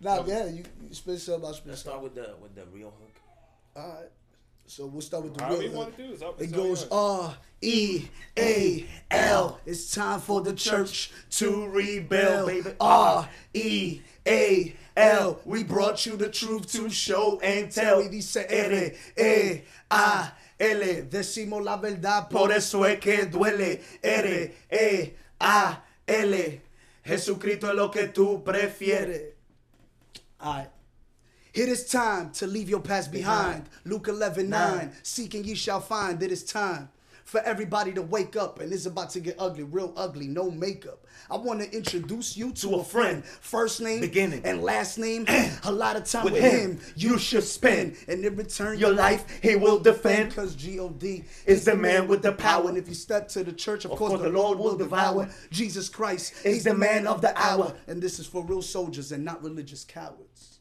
nah, 0.00 0.22
yeah, 0.26 0.46
you, 0.46 0.64
you 0.86 0.94
spit 0.94 1.18
something, 1.20 1.46
I'll 1.46 1.54
spit 1.54 1.68
Let's 1.70 1.82
something. 1.82 2.00
start 2.00 2.02
with 2.02 2.14
the 2.14 2.34
with 2.42 2.54
the 2.54 2.66
real 2.66 2.90
hook. 2.90 3.14
All 3.76 3.88
right. 3.88 4.10
So 4.66 4.86
we'll 4.86 5.02
start 5.02 5.24
with 5.24 5.34
the 5.36 5.44
However 5.44 5.60
real. 5.60 5.70
you 5.70 5.76
want 5.76 5.96
to 5.96 6.06
do 6.06 6.12
is. 6.12 6.22
It 6.38 6.52
goes. 6.52 6.88
R 6.90 7.36
E 7.60 8.08
A 8.38 8.86
L. 9.10 9.60
It's 9.66 9.92
time 9.92 10.20
for 10.20 10.40
the 10.40 10.52
church 10.54 11.10
to 11.32 11.66
rebel. 11.68 12.46
baby. 12.46 12.70
R 12.80 13.28
E 13.52 14.00
A 14.26 14.74
L. 14.96 15.40
We 15.44 15.64
brought 15.64 16.06
you 16.06 16.16
the 16.16 16.30
truth 16.30 16.72
to 16.72 16.88
show 16.90 17.38
and 17.40 17.70
tell. 17.70 18.00
Y 18.02 18.08
dice 18.08 18.36
R 18.48 18.92
E 19.22 19.62
A 19.90 20.32
L. 20.58 20.80
Decimos 21.10 21.62
la 21.62 21.76
verdad, 21.76 22.30
por 22.30 22.50
eso 22.50 22.82
es 22.84 22.98
que 23.00 23.26
duele. 23.26 23.80
R 24.02 24.54
E 24.72 25.12
A 25.40 25.78
L. 26.08 26.60
Jesucristo 27.04 27.68
es 27.68 27.74
lo 27.74 27.90
que 27.90 28.08
tú 28.08 28.42
prefieres. 28.42 29.34
Alright. 30.40 30.70
It 31.54 31.68
is 31.68 31.86
time 31.86 32.30
to 32.32 32.48
leave 32.48 32.68
your 32.68 32.80
past 32.80 33.12
behind. 33.12 33.68
Luke 33.84 34.08
11, 34.08 34.50
9. 34.50 34.92
Seeking 35.04 35.44
ye 35.44 35.54
shall 35.54 35.80
find. 35.80 36.20
It 36.20 36.32
is 36.32 36.42
time 36.42 36.88
for 37.24 37.40
everybody 37.42 37.92
to 37.92 38.02
wake 38.02 38.34
up. 38.34 38.58
And 38.60 38.72
it's 38.72 38.86
about 38.86 39.10
to 39.10 39.20
get 39.20 39.36
ugly, 39.38 39.62
real 39.62 39.92
ugly, 39.96 40.26
no 40.26 40.50
makeup. 40.50 41.06
I 41.30 41.36
want 41.36 41.60
to 41.62 41.70
introduce 41.70 42.36
you 42.36 42.50
to, 42.54 42.74
a 42.74 42.84
friend. 42.84 43.24
First 43.24 43.80
name, 43.80 44.00
Beginning. 44.00 44.42
and 44.44 44.62
last 44.64 44.98
name. 44.98 45.26
a 45.64 45.70
lot 45.70 45.94
of 45.94 46.04
time 46.06 46.24
with, 46.24 46.32
With 46.34 46.42
him, 46.42 46.72
him, 46.72 46.80
you 46.96 47.18
should 47.18 47.44
spend. 47.44 47.96
And 48.08 48.24
in 48.24 48.34
return, 48.34 48.76
Your 48.78 48.92
life 48.92 49.24
he 49.40 49.54
will 49.54 49.78
defend. 49.78 50.30
Because 50.30 50.56
G-O-D 50.56 51.24
Is 51.46 51.64
the 51.64 51.76
man 51.76 52.08
with 52.08 52.22
the 52.22 52.32
power. 52.32 52.68
And 52.68 52.76
if 52.76 52.88
you 52.88 52.94
step 52.94 53.28
to 53.28 53.44
the 53.44 53.52
church, 53.52 53.84
of, 53.84 53.92
Of 53.92 53.98
course, 53.98 54.10
course 54.10 54.22
the 54.22 54.30
the 54.30 54.36
Lord 54.36 54.58
will 54.58 54.76
devour. 54.76 55.28
Jesus 55.52 55.88
Christ 55.88 56.34
Is 56.44 56.64
the 56.64 56.74
man 56.74 57.06
of 57.06 57.20
the 57.20 57.32
hour. 57.40 57.74
And 57.86 58.02
this 58.02 58.18
is 58.18 58.26
for 58.26 58.44
real 58.44 58.60
soldiers 58.60 59.12
and 59.12 59.24
not 59.24 59.40
religious 59.44 59.84
cowards. 59.84 60.53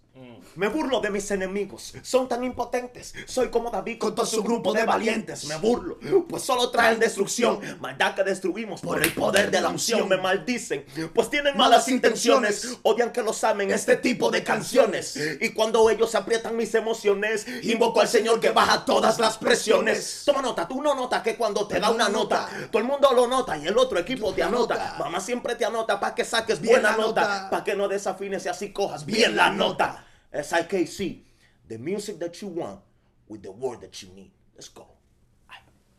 Me 0.56 0.68
burlo 0.68 1.02
de 1.02 1.10
mis 1.10 1.32
enemigos, 1.32 1.96
son 2.04 2.28
tan 2.28 2.44
impotentes. 2.44 3.16
Soy 3.26 3.50
como 3.50 3.72
David 3.72 3.98
con 3.98 4.14
todo 4.14 4.28
su 4.28 4.44
grupo 4.44 4.72
de 4.72 4.86
valientes. 4.86 5.46
Me 5.46 5.56
burlo, 5.56 5.98
pues 6.30 6.44
solo 6.44 6.70
traen 6.70 7.00
destrucción. 7.00 7.60
Maldad 7.80 8.14
que 8.14 8.24
destruimos 8.24 8.82
por 8.82 9.04
el 9.04 9.12
poder 9.14 9.50
de 9.50 9.62
la 9.62 9.70
unción. 9.70 10.08
Me 10.08 10.18
maldicen, 10.18 10.86
pues 11.16 11.32
tienen 11.32 11.58
malas 11.58 11.88
intenciones. 11.88 12.78
Odian 12.84 13.12
que 13.12 13.24
los 13.24 13.44
amen 13.44 13.72
este 13.72 13.98
tipo 13.98 14.30
de 14.30 14.44
canciones. 14.44 15.20
Y 15.42 15.50
cuando 15.50 15.90
ellos 15.90 16.14
aprietan 16.14 16.56
mis 16.56 16.76
emociones, 16.76 17.48
invoco 17.64 18.02
al 18.02 18.08
Señor 18.08 18.40
que 18.40 18.52
baja 18.52 18.86
todas 18.86 19.18
las 19.18 19.40
presiones. 19.40 20.22
Toma 20.26 20.44
nota, 20.44 20.68
tú 20.68 20.84
no 20.84 20.94
notas 20.94 21.24
que 21.24 21.36
cuando 21.36 21.68
te 21.68 21.80
da 21.80 21.90
una 21.90 22.10
nota, 22.10 22.48
todo 22.70 22.80
el 22.80 22.88
mundo 22.88 23.12
lo 23.14 23.26
nota 23.26 23.58
y 23.58 23.66
el 23.66 23.78
otro 23.78 23.98
equipo 23.98 24.32
te 24.34 24.44
anota. 24.44 24.96
Mamá 25.00 25.20
siempre 25.20 25.56
te 25.56 25.66
anota 25.66 26.00
para 26.00 26.14
que 26.14 26.24
saques 26.24 26.62
buena 26.62 26.96
nota. 26.96 27.50
para 27.50 27.64
que 27.64 27.76
no 27.76 27.88
desafines 27.88 28.46
y 28.46 28.50
así 28.50 28.72
cojas 28.72 29.06
bien 29.06 29.36
la 29.36 29.50
nota. 29.50 30.06
SIKC, 30.34 31.20
the 31.68 31.78
music 31.78 32.20
that 32.20 32.42
you 32.42 32.48
want 32.48 32.80
with 33.28 33.44
the 33.44 33.52
word 33.52 33.82
that 33.82 34.02
you 34.02 34.10
need. 34.10 34.32
Let's 34.56 34.70
go. 34.70 34.88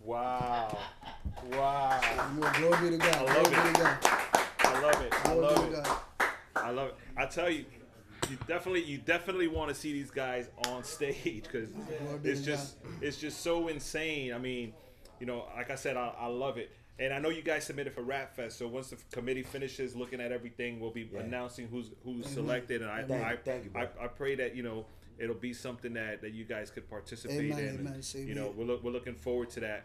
Wow. 0.00 0.78
Wow. 1.52 2.00
You 2.36 2.44
a 2.44 2.52
glory 2.52 2.90
be 2.90 2.96
to 2.96 2.98
God. 2.98 3.14
I 3.14 3.34
love 3.34 3.44
glory 3.44 3.68
be 3.68 3.74
to 3.74 3.80
God. 3.80 3.98
I 4.58 4.80
love 4.80 5.02
it. 5.02 5.14
I 5.14 5.34
Glory 5.34 5.54
love 5.54 5.72
it. 5.72 5.88
I 6.56 6.70
love 6.70 6.88
it. 6.88 6.94
I 7.16 7.26
tell 7.26 7.50
you, 7.50 7.64
you 8.30 8.36
definitely, 8.46 8.82
you 8.84 8.98
definitely 8.98 9.48
want 9.48 9.70
to 9.70 9.74
see 9.74 9.92
these 9.92 10.10
guys 10.10 10.48
on 10.68 10.84
stage 10.84 11.44
because 11.44 11.70
it's 12.22 12.42
just, 12.42 12.76
it's 13.00 13.16
just 13.16 13.40
so 13.40 13.68
insane. 13.68 14.34
I 14.34 14.38
mean, 14.38 14.74
you 15.20 15.26
know, 15.26 15.46
like 15.56 15.70
I 15.70 15.74
said, 15.74 15.96
I, 15.96 16.12
I 16.18 16.26
love 16.26 16.58
it. 16.58 16.70
And 16.98 17.12
I 17.12 17.18
know 17.18 17.28
you 17.28 17.42
guys 17.42 17.64
submitted 17.64 17.92
for 17.92 18.02
Rap 18.02 18.36
Fest, 18.36 18.56
so 18.58 18.68
once 18.68 18.90
the 18.90 18.96
committee 19.10 19.42
finishes 19.42 19.96
looking 19.96 20.20
at 20.20 20.30
everything, 20.30 20.78
we'll 20.78 20.92
be 20.92 21.10
announcing 21.18 21.66
who's 21.66 21.90
who's 22.04 22.24
selected. 22.26 22.82
And 22.82 22.90
I, 22.90 23.02
Thank- 23.02 23.24
I, 23.24 23.36
thank 23.36 23.64
you. 23.64 23.70
I, 23.74 23.82
I 24.04 24.06
pray 24.06 24.36
that 24.36 24.54
you 24.54 24.62
know 24.62 24.86
it'll 25.18 25.34
be 25.34 25.52
something 25.52 25.92
that, 25.94 26.22
that 26.22 26.32
you 26.32 26.44
guys 26.44 26.70
could 26.70 26.88
participate 26.88 27.52
Amen, 27.52 27.58
in. 27.58 27.74
amen. 27.86 28.02
Same 28.02 28.28
you 28.28 28.34
know, 28.34 28.52
we're 28.56 28.64
look, 28.64 28.82
we're 28.84 28.92
looking 28.92 29.14
forward 29.14 29.50
to 29.50 29.60
that. 29.60 29.84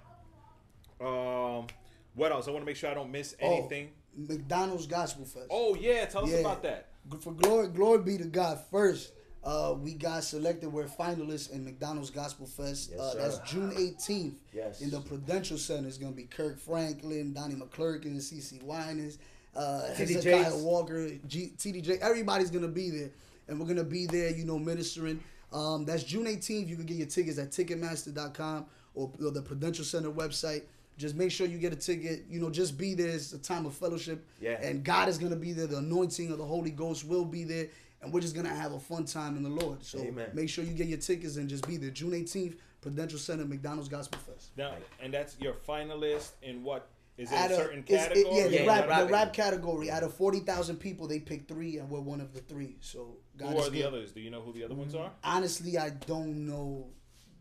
Um, 1.02 1.68
what 2.16 2.32
else? 2.32 2.48
I 2.48 2.52
want 2.52 2.62
to 2.62 2.66
make 2.66 2.76
sure 2.76 2.90
I 2.90 2.94
don't 2.94 3.12
miss 3.12 3.36
Oh, 3.42 3.58
anything. 3.60 3.90
McDonald's 4.16 4.86
Gospel 4.88 5.26
Fest. 5.26 5.46
Oh, 5.50 5.76
yeah, 5.76 6.06
tell 6.06 6.26
us 6.26 6.32
Yeah. 6.32 6.38
about 6.40 6.64
that. 6.64 6.90
For 7.22 7.32
glory, 7.32 7.68
glory 7.70 8.00
be 8.04 8.18
to 8.18 8.26
God. 8.26 8.60
First, 8.72 9.14
uh, 9.44 9.76
we 9.80 9.94
got 9.94 10.24
selected. 10.24 10.72
We're 10.72 10.86
finalists 10.86 11.52
in 11.52 11.64
McDonald's 11.64 12.10
Gospel 12.10 12.46
Fest. 12.46 12.92
Yes, 12.92 13.00
uh, 13.00 13.14
that's 13.18 13.38
June 13.50 13.72
18th. 13.72 14.34
Yes. 14.54 14.82
In 14.82 14.90
the 14.90 15.00
Prudential 15.00 15.58
Center, 15.58 15.88
it's 15.88 15.98
gonna 15.98 16.12
be 16.12 16.24
Kirk 16.24 16.60
Franklin, 16.60 17.34
Donnie 17.34 17.56
McClurkin, 17.56 18.18
CeCe 18.18 18.62
Winans, 18.64 19.18
uh, 19.56 19.94
Hezekiah 19.94 20.58
Walker, 20.58 21.10
G- 21.28 21.54
TDJ. 21.58 22.00
Everybody's 22.02 22.52
gonna 22.52 22.68
be 22.68 22.90
there, 22.90 23.10
and 23.48 23.60
we're 23.60 23.68
gonna 23.68 23.84
be 23.84 24.06
there. 24.06 24.30
You 24.30 24.46
know, 24.46 24.60
ministering. 24.60 25.22
Um, 25.52 25.86
that's 25.86 26.04
June 26.04 26.26
18th. 26.28 26.68
You 26.68 26.76
can 26.76 26.86
get 26.86 26.98
your 26.98 27.08
tickets 27.08 27.40
at 27.40 27.52
Ticketmaster.com 27.52 28.66
or, 28.94 29.12
or 29.24 29.32
the 29.32 29.42
Prudential 29.42 29.84
Center 29.86 30.12
website. 30.12 30.64
Just 30.98 31.16
make 31.16 31.32
sure 31.32 31.48
you 31.48 31.58
get 31.58 31.72
a 31.72 31.78
ticket. 31.78 32.26
You 32.30 32.42
know, 32.42 32.50
just 32.50 32.78
be 32.78 32.94
there. 32.94 33.10
It's 33.10 33.32
a 33.32 33.38
time 33.38 33.66
of 33.66 33.74
fellowship. 33.74 34.24
Yeah. 34.42 34.62
And 34.62 34.84
God 34.84 35.08
is 35.08 35.18
gonna 35.18 35.38
be 35.38 35.54
there. 35.54 35.66
The 35.66 35.78
anointing 35.78 36.30
of 36.32 36.38
the 36.38 36.46
Holy 36.46 36.72
Ghost 36.72 37.06
will 37.08 37.24
be 37.26 37.46
there, 37.46 37.68
and 38.02 38.14
we're 38.14 38.22
just 38.22 38.36
gonna 38.36 38.54
have 38.54 38.74
a 38.74 38.80
fun 38.80 39.06
time 39.06 39.36
in 39.38 39.44
the 39.44 39.50
Lord. 39.50 39.84
So 39.84 40.00
Amen. 40.00 40.30
make 40.34 40.50
sure 40.50 40.64
you 40.64 40.74
get 40.74 40.88
your 40.88 40.98
tickets 41.00 41.36
and 41.38 41.50
just 41.50 41.68
be 41.68 41.78
there. 41.78 41.90
June 41.90 42.12
18th, 42.12 42.56
Prudential 42.82 43.20
Center, 43.20 43.46
McDonald's 43.46 43.90
Gospel 43.90 44.20
Fest. 44.20 44.52
Now, 44.58 44.74
and 45.02 45.14
that's 45.14 45.38
your 45.40 45.54
finalist 45.54 46.32
in 46.42 46.64
what? 46.64 46.90
Is 47.18 47.30
it 47.32 47.36
Out 47.38 47.52
a 47.52 47.54
of- 47.54 47.60
certain 47.60 47.80
it's- 47.80 48.06
it- 48.06 48.10
category? 48.14 48.38
yeah, 48.38 48.48
the 48.48 48.56
Yeah, 48.56 48.66
rap, 48.66 48.88
rapping. 48.88 49.08
the 49.08 49.12
rap 49.14 49.34
category. 49.34 49.92
Out 49.92 50.04
of 50.04 50.14
forty 50.14 50.40
thousand 50.40 50.78
people, 50.78 51.06
they 51.08 51.20
picked 51.20 51.50
three, 51.50 51.78
and 51.78 51.90
we're 51.90 52.00
one 52.00 52.22
of 52.22 52.34
the 52.34 52.40
three. 52.40 52.78
So 52.80 53.18
God 53.36 53.52
Who 53.54 53.60
is 53.60 53.68
are 53.68 53.70
the 53.72 53.78
good. 53.80 53.86
others? 53.88 54.12
Do 54.14 54.22
you 54.22 54.30
know 54.30 54.42
who 54.42 54.54
the 54.54 54.64
other 54.64 54.76
ones 54.76 54.94
mm-hmm. 54.94 55.04
are? 55.04 55.12
Honestly, 55.24 55.78
I 55.78 55.90
don't 55.90 56.48
know 56.48 56.88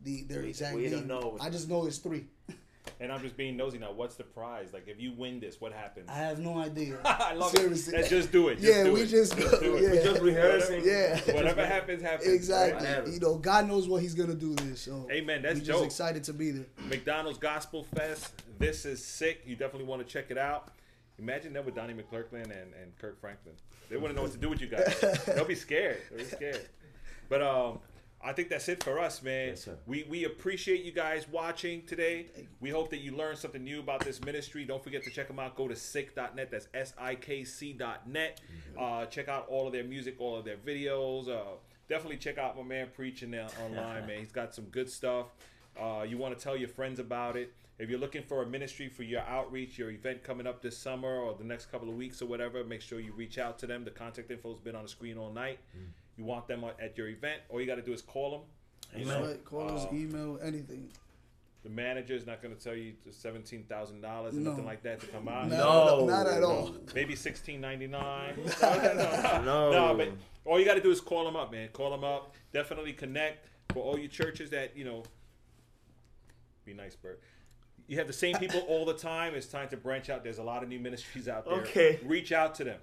the 0.02 0.22
their 0.24 0.42
exact 0.42 0.74
we 0.74 0.82
name. 0.82 0.90
don't 0.92 1.06
know. 1.06 1.36
I 1.40 1.50
just 1.50 1.68
know 1.68 1.86
it's 1.86 1.98
three. 1.98 2.26
And 3.01 3.12
I'm 3.12 3.20
just 3.20 3.36
being 3.36 3.57
nosy 3.57 3.78
now. 3.78 3.93
What's 3.93 4.16
the 4.16 4.24
prize? 4.24 4.72
Like, 4.72 4.89
if 4.89 5.01
you 5.01 5.12
win 5.12 5.41
this, 5.41 5.61
what 5.61 5.72
happens? 5.72 6.09
I 6.09 6.16
have 6.16 6.39
no 6.39 6.59
idea. 6.59 6.99
I 7.05 7.34
love 7.34 7.51
Seriously. 7.51 7.95
it. 7.95 7.97
Let's 7.99 8.11
just 8.11 8.32
do 8.32 8.49
it. 8.49 8.57
Just 8.57 8.66
yeah, 8.66 8.84
do 8.84 8.93
we 8.93 9.03
it. 9.03 9.07
just, 9.07 9.36
do 9.36 9.47
it. 9.47 9.82
yeah. 9.82 9.91
We 9.91 9.97
just 10.03 10.20
rehearsing. 10.20 10.84
Yeah. 10.84 11.20
Whatever 11.34 11.64
happens, 11.66 12.03
happens. 12.03 12.28
Exactly. 12.28 12.86
Whatever. 12.86 13.11
You 13.11 13.20
know, 13.20 13.36
God 13.36 13.68
knows 13.68 13.89
what 13.89 14.03
He's 14.03 14.14
gonna 14.14 14.34
do 14.34 14.55
this. 14.55 14.80
So 14.80 15.09
Amen. 15.11 15.43
That's 15.43 15.61
we 15.61 15.66
just 15.66 15.84
excited 15.84 16.24
to 16.24 16.32
be 16.32 16.51
there. 16.51 16.66
McDonald's 16.89 17.39
Gospel 17.39 17.84
Fest. 17.95 18.32
This 18.59 18.84
is 18.84 19.05
sick. 19.05 19.43
You 19.47 19.57
definitely 19.57 19.86
want 19.86 20.07
to 20.07 20.12
check 20.12 20.30
it 20.30 20.39
out. 20.39 20.72
Imagine 21.18 21.53
that 21.55 21.64
with 21.64 21.74
Donnie 21.74 21.95
McClurkin 21.95 22.45
and, 22.45 22.53
and 22.53 22.97
Kirk 23.01 23.20
Franklin. 23.20 23.55
They 23.91 23.97
wouldn't 23.97 24.16
know 24.16 24.22
what 24.22 24.32
to 24.32 24.39
do 24.39 24.51
with 24.51 24.61
you 24.61 24.68
guys. 24.68 25.01
They'll 25.26 25.45
be 25.45 25.55
scared. 25.55 25.99
They'll 26.11 26.18
be 26.18 26.24
scared. 26.24 26.68
But 27.28 27.43
um, 27.43 27.80
I 28.20 28.32
think 28.32 28.48
that's 28.48 28.68
it 28.68 28.82
for 28.82 28.98
us, 28.98 29.22
man. 29.22 29.50
Yes, 29.50 29.64
sir. 29.64 29.78
we 29.86 30.04
we 30.10 30.24
appreciate 30.24 30.82
you 30.84 30.90
guys 30.92 31.26
watching 31.30 31.82
today. 31.86 32.26
We 32.60 32.70
hope 32.70 32.90
that 32.90 32.98
you 32.98 33.16
learned 33.16 33.38
something 33.38 33.62
new 33.62 33.78
about 33.80 34.00
this 34.04 34.22
ministry. 34.24 34.64
Don't 34.64 34.82
forget 34.82 35.04
to 35.04 35.10
check 35.10 35.28
them 35.28 35.38
out. 35.38 35.54
Go 35.54 35.68
to 35.68 35.76
sick.net. 35.76 36.50
That's 36.50 36.68
S 36.74 36.94
I 36.98 37.14
K 37.14 37.44
C.net. 37.44 38.40
Uh, 38.76 39.06
check 39.06 39.28
out 39.28 39.46
all 39.48 39.66
of 39.68 39.72
their 39.72 39.84
music, 39.84 40.16
all 40.18 40.36
of 40.36 40.44
their 40.44 40.56
videos. 40.56 41.28
Uh, 41.28 41.56
definitely 41.88 42.16
check 42.16 42.38
out 42.38 42.56
my 42.56 42.64
man 42.64 42.88
preaching 42.94 43.30
there 43.30 43.46
online, 43.64 44.06
man. 44.08 44.18
He's 44.18 44.32
got 44.32 44.52
some 44.54 44.64
good 44.64 44.90
stuff. 44.90 45.26
Uh, 45.80 46.02
you 46.02 46.18
want 46.18 46.36
to 46.36 46.42
tell 46.42 46.56
your 46.56 46.68
friends 46.68 46.98
about 46.98 47.36
it. 47.36 47.52
If 47.78 47.88
you're 47.88 48.00
looking 48.00 48.24
for 48.24 48.42
a 48.42 48.46
ministry 48.46 48.88
for 48.88 49.04
your 49.04 49.20
outreach, 49.20 49.78
your 49.78 49.90
event 49.90 50.24
coming 50.24 50.48
up 50.48 50.60
this 50.60 50.76
summer 50.76 51.20
or 51.20 51.34
the 51.38 51.44
next 51.44 51.70
couple 51.70 51.88
of 51.88 51.94
weeks 51.94 52.20
or 52.20 52.26
whatever, 52.26 52.64
make 52.64 52.80
sure 52.80 52.98
you 52.98 53.12
reach 53.12 53.38
out 53.38 53.60
to 53.60 53.68
them. 53.68 53.84
The 53.84 53.92
contact 53.92 54.28
info's 54.32 54.58
been 54.58 54.74
on 54.74 54.82
the 54.82 54.88
screen 54.88 55.16
all 55.16 55.32
night. 55.32 55.60
You 56.18 56.24
want 56.24 56.48
them 56.48 56.64
at 56.82 56.98
your 56.98 57.08
event, 57.08 57.40
all 57.48 57.60
you 57.60 57.66
got 57.66 57.76
to 57.76 57.82
do 57.82 57.92
is 57.92 58.02
call 58.02 58.30
them. 58.32 58.40
You 58.98 59.04
That's 59.04 59.20
know, 59.20 59.26
right. 59.28 59.44
Call 59.44 59.70
us, 59.70 59.84
uh, 59.84 59.88
email, 59.94 60.38
anything. 60.42 60.88
the 61.62 61.68
manager 61.70 62.14
is 62.14 62.26
not 62.26 62.42
going 62.42 62.54
to 62.56 62.60
tell 62.62 62.74
you 62.74 62.94
seventeen 63.10 63.62
thousand 63.64 64.00
dollars 64.00 64.34
or 64.34 64.40
No. 64.40 64.50
nothing 64.50 64.64
like 64.66 64.82
that 64.82 64.98
to 65.00 65.06
come 65.06 65.28
out. 65.28 65.48
No, 65.48 66.00
No. 66.00 66.06
not 66.06 66.26
at 66.26 66.42
all. 66.42 66.74
Maybe 66.94 67.14
sixteen 67.14 67.60
ninety 67.60 67.86
nine. 67.86 68.34
no, 68.62 69.42
No. 69.44 69.70
no, 69.70 69.94
but 69.96 70.08
all 70.44 70.58
you 70.58 70.64
got 70.64 70.74
to 70.74 70.80
do 70.80 70.90
is 70.90 71.00
call 71.00 71.24
them 71.24 71.36
up, 71.36 71.52
man. 71.52 71.68
Call 71.68 71.90
them 71.90 72.02
up. 72.02 72.34
Definitely 72.52 72.94
connect 72.94 73.46
for 73.72 73.84
all 73.84 73.96
you 73.98 74.08
churches 74.08 74.50
that 74.50 74.76
you 74.76 74.84
know. 74.84 75.04
Be 76.64 76.74
nice, 76.74 76.96
Bert. 76.96 77.20
You 77.86 77.98
have 77.98 78.06
the 78.08 78.12
same 78.12 78.36
people 78.40 78.60
all 78.60 78.84
the 78.84 78.94
time. 78.94 79.34
It's 79.34 79.46
time 79.46 79.68
to 79.68 79.76
branch 79.76 80.10
out. 80.10 80.24
There's 80.24 80.38
a 80.38 80.42
lot 80.42 80.62
of 80.62 80.68
new 80.68 80.78
ministries 80.80 81.28
out 81.28 81.44
there. 81.44 81.54
Okay. 81.60 82.00
Reach 82.04 82.32
out 82.32 82.54
to 82.56 82.64
them. 82.64 82.80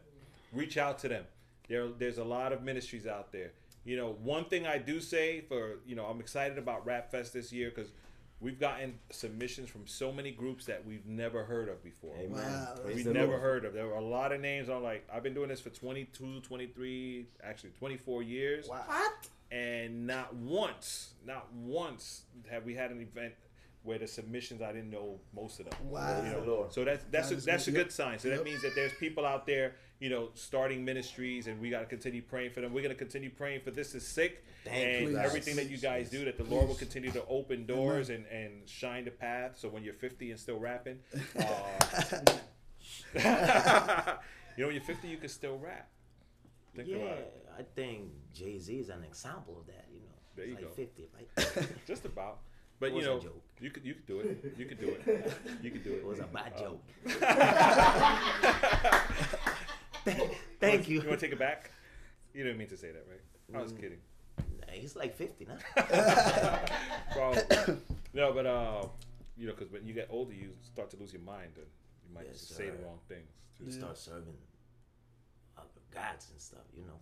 reach 0.53 0.77
out 0.77 0.99
to 0.99 1.09
them. 1.09 1.25
There, 1.67 1.87
there's 1.87 2.17
a 2.17 2.23
lot 2.23 2.53
of 2.53 2.61
ministries 2.63 3.07
out 3.07 3.31
there. 3.31 3.51
You 3.83 3.97
know, 3.97 4.15
one 4.23 4.45
thing 4.45 4.65
I 4.65 4.77
do 4.77 4.99
say 4.99 5.41
for 5.41 5.77
you 5.85 5.95
know, 5.95 6.05
I'm 6.05 6.19
excited 6.19 6.57
about 6.57 6.85
Rap 6.85 7.11
Fest 7.11 7.33
this 7.33 7.51
year 7.53 7.71
because 7.73 7.91
we've 8.39 8.59
gotten 8.59 8.95
submissions 9.11 9.69
from 9.69 9.85
so 9.87 10.11
many 10.11 10.31
groups 10.31 10.65
that 10.65 10.85
we've 10.85 11.05
never 11.05 11.43
heard 11.45 11.69
of 11.69 11.83
before. 11.83 12.15
Amen. 12.17 12.31
Wow. 12.31 12.75
We've 12.85 13.05
never 13.05 13.27
Lord. 13.27 13.41
heard 13.41 13.65
of. 13.65 13.73
There 13.73 13.87
were 13.87 13.95
a 13.95 14.01
lot 14.03 14.31
of 14.31 14.41
names. 14.41 14.69
I'm 14.69 14.83
like, 14.83 15.07
I've 15.13 15.23
been 15.23 15.33
doing 15.33 15.49
this 15.49 15.61
for 15.61 15.69
22, 15.69 16.41
23, 16.41 17.25
actually 17.43 17.69
24 17.79 18.23
years. 18.23 18.67
Wow. 18.67 18.83
What? 18.87 19.29
And 19.51 20.07
not 20.07 20.33
once, 20.35 21.13
not 21.25 21.47
once 21.53 22.23
have 22.49 22.65
we 22.65 22.73
had 22.73 22.91
an 22.91 23.01
event 23.01 23.33
where 23.83 23.99
the 23.99 24.07
submissions 24.07 24.63
I 24.63 24.71
didn't 24.73 24.89
know 24.89 25.19
most 25.35 25.59
of 25.59 25.69
them. 25.69 25.79
Wow. 25.89 26.23
You 26.25 26.31
know, 26.31 26.43
Lord. 26.45 26.73
so 26.73 26.83
that's 26.83 27.05
that's 27.11 27.29
That 27.29 27.35
a, 27.35 27.37
is 27.37 27.45
that's 27.45 27.67
a 27.67 27.71
good. 27.71 27.83
good 27.85 27.91
sign. 27.91 28.17
So 28.19 28.29
that 28.29 28.43
means 28.43 28.63
that 28.63 28.73
there's 28.73 28.93
people 28.93 29.25
out 29.25 29.45
there, 29.45 29.75
you 29.99 30.09
know, 30.09 30.29
starting 30.33 30.83
ministries, 30.83 31.47
and 31.47 31.59
we 31.61 31.69
got 31.69 31.79
to 31.79 31.85
continue 31.85 32.21
praying 32.21 32.51
for 32.51 32.61
them. 32.61 32.73
We're 32.73 32.83
gonna 32.83 32.95
continue 32.95 33.29
praying 33.29 33.61
for 33.61 33.71
this 33.71 33.95
is 33.95 34.05
sick, 34.05 34.43
Thank 34.65 35.07
and 35.07 35.17
everything 35.17 35.55
that 35.55 35.69
you 35.69 35.77
guys 35.77 36.09
do, 36.09 36.25
that 36.25 36.37
the 36.37 36.43
Lord 36.43 36.67
will 36.67 36.75
continue 36.75 37.11
to 37.11 37.23
open 37.27 37.65
doors 37.65 38.09
and 38.09 38.25
and 38.27 38.67
shine 38.67 39.05
the 39.05 39.11
path. 39.11 39.57
So 39.57 39.69
when 39.69 39.83
you're 39.83 39.93
50 39.93 40.31
and 40.31 40.39
still 40.39 40.59
rapping, 40.59 40.99
uh, 41.39 41.43
you 43.15 43.21
know, 43.21 44.67
when 44.67 44.75
you're 44.75 44.81
50, 44.83 45.07
you 45.07 45.17
can 45.17 45.29
still 45.29 45.57
rap. 45.57 45.87
Think 46.75 46.89
yeah, 46.89 46.95
about 46.97 47.17
it. 47.19 47.47
I 47.57 47.61
think 47.75 48.09
Jay 48.33 48.59
Z 48.59 48.73
is 48.77 48.89
an 48.89 49.03
example 49.05 49.57
of 49.59 49.65
that. 49.67 49.85
You 49.93 50.01
know, 50.01 50.15
There 50.35 50.43
It's 50.45 50.49
you 50.49 50.55
like 50.55 50.65
go. 50.65 50.71
fifty, 50.75 51.07
right? 51.15 51.67
Just 51.87 52.03
about. 52.03 52.39
But 52.81 52.93
you 52.93 53.01
know, 53.03 53.21
you 53.61 53.69
could 53.69 53.85
you 53.85 53.93
could 53.93 54.05
do 54.05 54.19
it. 54.19 54.53
You 54.57 54.65
could 54.65 54.79
do 54.81 54.89
it. 54.89 55.31
You 55.63 55.71
could 55.71 55.83
do 55.85 55.93
it. 55.93 55.99
It 55.99 56.05
was 56.05 56.19
a 56.19 56.23
bad 56.23 56.51
Uh, 56.57 56.59
joke. 56.59 56.81
Thank 60.59 60.87
you. 60.87 61.01
You 61.01 61.07
want 61.07 61.19
to 61.19 61.25
take 61.25 61.33
it 61.33 61.39
back? 61.39 61.71
You 62.33 62.43
didn't 62.43 62.57
mean 62.57 62.67
to 62.69 62.77
say 62.77 62.91
that, 62.91 63.05
right? 63.09 63.57
I 63.59 63.61
was 63.63 63.71
kidding. 63.73 63.99
Nah, 64.37 64.71
He's 64.73 64.95
like 64.95 65.15
fifty 65.15 65.45
now. 65.45 65.57
Probably. 67.13 67.41
no, 68.13 68.33
but 68.33 68.45
uh, 68.45 68.85
you 69.37 69.47
know, 69.47 69.53
because 69.53 69.71
when 69.71 69.85
you 69.85 69.93
get 69.93 70.07
older, 70.09 70.33
you 70.33 70.49
start 70.63 70.89
to 70.91 70.97
lose 70.97 71.13
your 71.13 71.21
mind, 71.21 71.51
and 71.55 71.65
you 72.07 72.13
might 72.13 72.25
Yes, 72.27 72.39
just 72.39 72.55
say 72.57 72.65
the 72.69 72.77
sir. 72.77 72.83
wrong 72.85 72.99
things. 73.07 73.29
You 73.63 73.71
start 73.71 73.97
serving 73.97 74.33
other 75.57 75.67
gods 75.93 76.27
and 76.31 76.39
stuff. 76.41 76.59
You 76.75 76.83
know. 76.85 76.99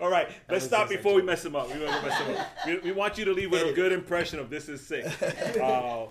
All 0.00 0.10
right, 0.10 0.28
let's 0.48 0.62
was 0.62 0.64
stop 0.64 0.82
just 0.88 0.94
a 0.94 0.96
before 0.96 1.14
we 1.14 1.20
joke. 1.20 1.26
mess 1.26 1.42
them 1.42 1.54
up. 1.56 1.68
We, 1.72 1.84
wanna 1.84 2.02
mess 2.02 2.20
'em 2.20 2.36
up. 2.36 2.46
We, 2.66 2.78
we 2.78 2.92
want 2.92 3.16
you 3.18 3.24
to 3.26 3.32
leave 3.32 3.50
with 3.50 3.66
a 3.68 3.72
good 3.72 3.92
impression 3.92 4.38
of 4.38 4.50
this 4.50 4.68
is 4.68 4.80
sick. 4.84 5.06
Uh, 5.60 6.06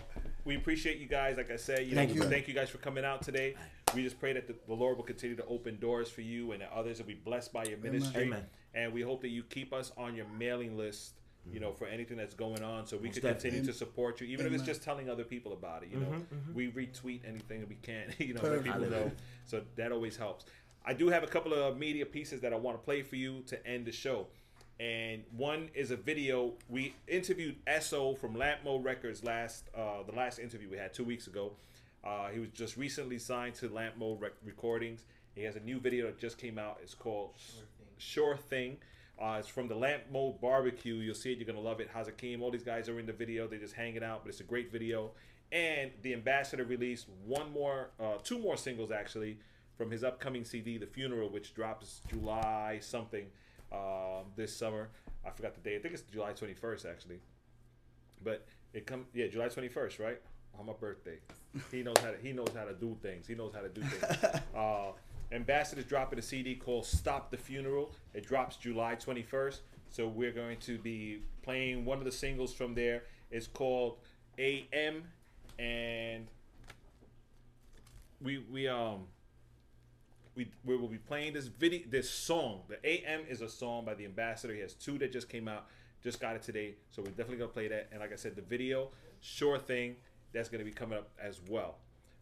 we 0.45 0.55
appreciate 0.55 0.99
you 0.99 1.07
guys. 1.07 1.37
Like 1.37 1.51
I 1.51 1.55
said, 1.57 1.85
you 1.87 1.95
Thank 1.95 2.11
know, 2.15 2.23
you. 2.23 2.29
thank 2.29 2.47
you 2.47 2.53
guys 2.53 2.69
for 2.69 2.77
coming 2.77 3.03
out 3.03 3.21
today. 3.23 3.55
We 3.95 4.03
just 4.03 4.19
pray 4.19 4.33
that 4.33 4.47
the, 4.47 4.55
the 4.67 4.73
Lord 4.73 4.97
will 4.97 5.03
continue 5.03 5.35
to 5.35 5.45
open 5.45 5.79
doors 5.79 6.09
for 6.09 6.21
you 6.21 6.51
and 6.51 6.61
that 6.61 6.71
others 6.73 6.99
will 6.99 7.05
be 7.07 7.13
blessed 7.13 7.53
by 7.53 7.63
your 7.65 7.77
ministry. 7.77 8.23
Amen. 8.23 8.43
And 8.73 8.91
we 8.93 9.01
hope 9.01 9.21
that 9.21 9.29
you 9.29 9.43
keep 9.43 9.71
us 9.73 9.91
on 9.97 10.15
your 10.15 10.25
mailing 10.37 10.77
list. 10.77 11.13
You 11.51 11.59
know, 11.59 11.73
for 11.73 11.87
anything 11.87 12.15
that's 12.15 12.33
going 12.33 12.63
on, 12.63 12.87
so 12.87 12.95
we 12.95 13.07
Most 13.09 13.19
can 13.19 13.29
continue 13.31 13.57
definitely. 13.57 13.73
to 13.73 13.77
support 13.77 14.21
you, 14.21 14.27
even 14.27 14.45
if 14.45 14.53
it's 14.53 14.61
Amen. 14.63 14.65
just 14.75 14.81
telling 14.81 15.09
other 15.09 15.25
people 15.25 15.51
about 15.51 15.83
it. 15.83 15.89
You 15.91 15.97
know, 15.97 16.05
Mm-hmm, 16.07 16.53
we 16.53 16.71
retweet 16.71 17.19
anything 17.27 17.59
that 17.59 17.67
we 17.67 17.75
can. 17.75 18.13
You 18.17 18.33
know, 18.35 18.41
let 18.43 18.63
people 18.63 18.79
know. 18.79 19.11
So 19.43 19.61
that 19.75 19.91
always 19.91 20.15
helps. 20.15 20.45
I 20.85 20.93
do 20.93 21.09
have 21.09 21.21
a 21.21 21.27
couple 21.27 21.53
of 21.53 21.77
media 21.77 22.05
pieces 22.05 22.39
that 22.41 22.53
I 22.53 22.55
want 22.55 22.77
to 22.79 22.85
play 22.85 23.01
for 23.01 23.17
you 23.17 23.41
to 23.47 23.67
end 23.67 23.85
the 23.85 23.91
show. 23.91 24.27
And 24.79 25.23
one 25.35 25.69
is 25.73 25.91
a 25.91 25.97
video. 25.97 26.53
We 26.69 26.95
interviewed 27.09 27.57
SO 27.81 28.15
from 28.15 28.37
Lamp 28.37 28.61
Mode 28.63 28.85
Records 28.85 29.21
last 29.25 29.69
uh, 29.75 30.03
the 30.09 30.13
last 30.15 30.39
interview 30.39 30.69
we 30.69 30.77
had 30.77 30.93
two 30.93 31.03
weeks 31.03 31.27
ago. 31.27 31.51
Uh, 32.03 32.29
he 32.29 32.39
was 32.39 32.49
just 32.49 32.77
recently 32.77 33.17
signed 33.17 33.55
to 33.55 33.69
Lamp 33.69 33.95
Mode 33.97 34.21
Rec- 34.21 34.33
Recordings. 34.43 35.05
He 35.35 35.43
has 35.43 35.55
a 35.55 35.59
new 35.61 35.79
video 35.79 36.07
that 36.07 36.19
just 36.19 36.37
came 36.37 36.59
out. 36.59 36.79
It's 36.83 36.93
called 36.93 37.35
Sure 37.97 38.35
Thing. 38.35 38.77
Uh, 39.21 39.37
it's 39.39 39.47
from 39.47 39.67
the 39.67 39.75
Lamp 39.75 40.03
Mode 40.11 40.41
Barbecue. 40.41 40.95
You'll 40.95 41.15
see 41.15 41.31
it. 41.31 41.37
You're 41.37 41.47
gonna 41.47 41.59
love 41.59 41.79
it. 41.79 41.89
Hazakim, 41.89 42.41
all 42.41 42.51
these 42.51 42.63
guys 42.63 42.89
are 42.89 42.99
in 42.99 43.05
the 43.05 43.13
video. 43.13 43.47
They're 43.47 43.59
just 43.59 43.75
hanging 43.75 44.03
out, 44.03 44.23
but 44.23 44.29
it's 44.29 44.41
a 44.41 44.45
great 44.45 44.71
video. 44.71 45.11
And 45.51 45.91
the 46.01 46.13
ambassador 46.13 46.65
released 46.65 47.07
one 47.25 47.51
more, 47.51 47.91
uh, 47.99 48.17
two 48.23 48.39
more 48.39 48.57
singles 48.57 48.91
actually 48.91 49.37
from 49.77 49.91
his 49.91 50.03
upcoming 50.03 50.43
CD, 50.43 50.77
The 50.77 50.87
Funeral, 50.87 51.29
which 51.29 51.53
drops 51.53 52.01
July 52.09 52.79
something 52.81 53.25
um, 53.71 54.25
this 54.35 54.55
summer. 54.55 54.89
I 55.25 55.29
forgot 55.29 55.53
the 55.53 55.61
date. 55.61 55.77
I 55.77 55.79
think 55.79 55.93
it's 55.93 56.03
July 56.03 56.33
21st 56.33 56.89
actually. 56.89 57.19
But 58.23 58.45
it 58.73 58.85
come 58.85 59.05
yeah 59.13 59.27
July 59.27 59.47
21st, 59.47 59.99
right? 59.99 60.21
On 60.59 60.65
my 60.65 60.73
birthday. 60.73 61.17
He 61.71 61.83
knows 61.83 61.97
how 61.99 62.11
to 62.11 62.17
he 62.21 62.31
knows 62.31 62.49
how 62.55 62.65
to 62.65 62.73
do 62.73 62.95
things. 63.01 63.27
He 63.27 63.35
knows 63.35 63.53
how 63.53 63.61
to 63.61 63.69
do 63.69 63.81
things. 63.81 64.41
uh, 64.55 64.91
Ambassador's 65.31 65.85
dropping 65.85 66.19
a 66.19 66.21
CD 66.21 66.55
called 66.55 66.85
Stop 66.85 67.31
the 67.31 67.37
Funeral. 67.37 67.91
It 68.13 68.25
drops 68.25 68.55
July 68.55 68.95
21st. 68.95 69.59
So 69.89 70.07
we're 70.07 70.31
going 70.31 70.57
to 70.61 70.77
be 70.77 71.21
playing 71.41 71.85
one 71.85 71.97
of 71.97 72.05
the 72.05 72.11
singles 72.11 72.53
from 72.53 72.75
there. 72.75 73.03
It's 73.31 73.47
called 73.47 73.97
AM 74.37 75.03
and 75.59 76.27
we 78.21 78.39
we 78.51 78.67
um 78.67 79.05
we 80.35 80.49
we 80.65 80.75
will 80.75 80.87
be 80.87 80.97
playing 80.97 81.33
this 81.33 81.47
video 81.47 81.81
this 81.89 82.09
song. 82.09 82.61
The 82.67 82.79
AM 82.85 83.21
is 83.29 83.41
a 83.41 83.49
song 83.49 83.85
by 83.85 83.93
the 83.93 84.05
Ambassador. 84.05 84.53
He 84.53 84.61
has 84.61 84.73
two 84.73 84.97
that 84.99 85.11
just 85.11 85.29
came 85.29 85.47
out. 85.47 85.67
Just 86.03 86.19
got 86.19 86.35
it 86.35 86.41
today, 86.41 86.75
so 86.91 87.01
we're 87.01 87.09
definitely 87.09 87.37
gonna 87.37 87.49
play 87.49 87.67
that. 87.69 87.87
And 87.91 88.01
like 88.01 88.11
I 88.11 88.17
said, 88.17 88.35
the 88.35 88.41
video, 88.41 88.89
sure 89.21 89.57
thing, 89.57 89.95
that's 90.33 90.49
gonna 90.49 90.63
be 90.63 90.71
coming 90.71 90.97
up 90.97 91.09
as 91.21 91.39
well. 91.47 91.77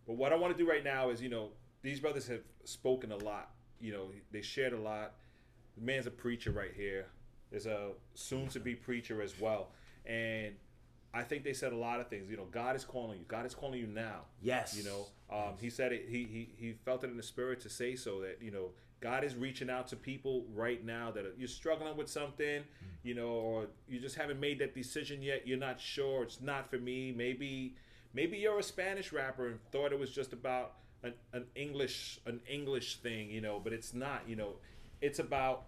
But 0.05 0.15
what 0.17 0.33
I 0.33 0.35
want 0.35 0.55
to 0.55 0.63
do 0.63 0.69
right 0.69 0.83
now 0.83 1.09
is, 1.09 1.21
you 1.21 1.29
know, 1.29 1.49
these 1.81 1.99
brothers 1.99 2.27
have 2.27 2.41
spoken 2.63 3.11
a 3.11 3.17
lot. 3.17 3.51
You 3.79 3.93
know, 3.93 4.07
they 4.31 4.41
shared 4.41 4.73
a 4.73 4.79
lot. 4.79 5.13
The 5.75 5.81
man's 5.81 6.07
a 6.07 6.11
preacher 6.11 6.51
right 6.51 6.73
here. 6.75 7.07
There's 7.49 7.65
a 7.65 7.89
soon-to-be 8.13 8.75
preacher 8.75 9.21
as 9.21 9.39
well, 9.39 9.69
and 10.05 10.55
I 11.13 11.23
think 11.23 11.43
they 11.43 11.53
said 11.53 11.73
a 11.73 11.77
lot 11.77 11.99
of 11.99 12.07
things. 12.07 12.29
You 12.29 12.37
know, 12.37 12.47
God 12.51 12.75
is 12.75 12.85
calling 12.85 13.19
you. 13.19 13.25
God 13.27 13.45
is 13.45 13.53
calling 13.53 13.79
you 13.79 13.87
now. 13.87 14.21
Yes. 14.41 14.77
You 14.77 14.85
know, 14.85 15.07
um, 15.29 15.53
he 15.59 15.69
said 15.69 15.91
it. 15.91 16.05
He, 16.07 16.23
he 16.23 16.49
he 16.55 16.73
felt 16.85 17.03
it 17.03 17.09
in 17.09 17.17
the 17.17 17.23
spirit 17.23 17.59
to 17.61 17.69
say 17.69 17.95
so 17.95 18.21
that 18.21 18.37
you 18.41 18.51
know 18.51 18.71
God 19.01 19.23
is 19.23 19.35
reaching 19.35 19.69
out 19.69 19.87
to 19.89 19.95
people 19.95 20.45
right 20.53 20.85
now 20.85 21.11
that 21.11 21.25
are, 21.25 21.33
you're 21.37 21.47
struggling 21.47 21.97
with 21.97 22.07
something, 22.07 22.63
you 23.03 23.15
know, 23.15 23.29
or 23.29 23.67
you 23.89 23.99
just 23.99 24.15
haven't 24.15 24.39
made 24.39 24.59
that 24.59 24.73
decision 24.73 25.21
yet. 25.21 25.47
You're 25.47 25.57
not 25.57 25.81
sure. 25.81 26.23
It's 26.23 26.39
not 26.39 26.69
for 26.69 26.77
me. 26.77 27.11
Maybe 27.11 27.75
maybe 28.13 28.37
you're 28.37 28.59
a 28.59 28.63
Spanish 28.63 29.11
rapper 29.11 29.47
and 29.47 29.59
thought 29.71 29.91
it 29.91 29.99
was 29.99 30.11
just 30.11 30.33
about 30.33 30.73
an, 31.03 31.13
an 31.33 31.45
English 31.55 32.19
an 32.25 32.39
English 32.49 32.97
thing, 32.97 33.29
you 33.29 33.41
know, 33.41 33.59
but 33.63 33.73
it's 33.73 33.93
not. 33.93 34.23
You 34.27 34.35
know, 34.35 34.53
it's 35.01 35.19
about 35.19 35.65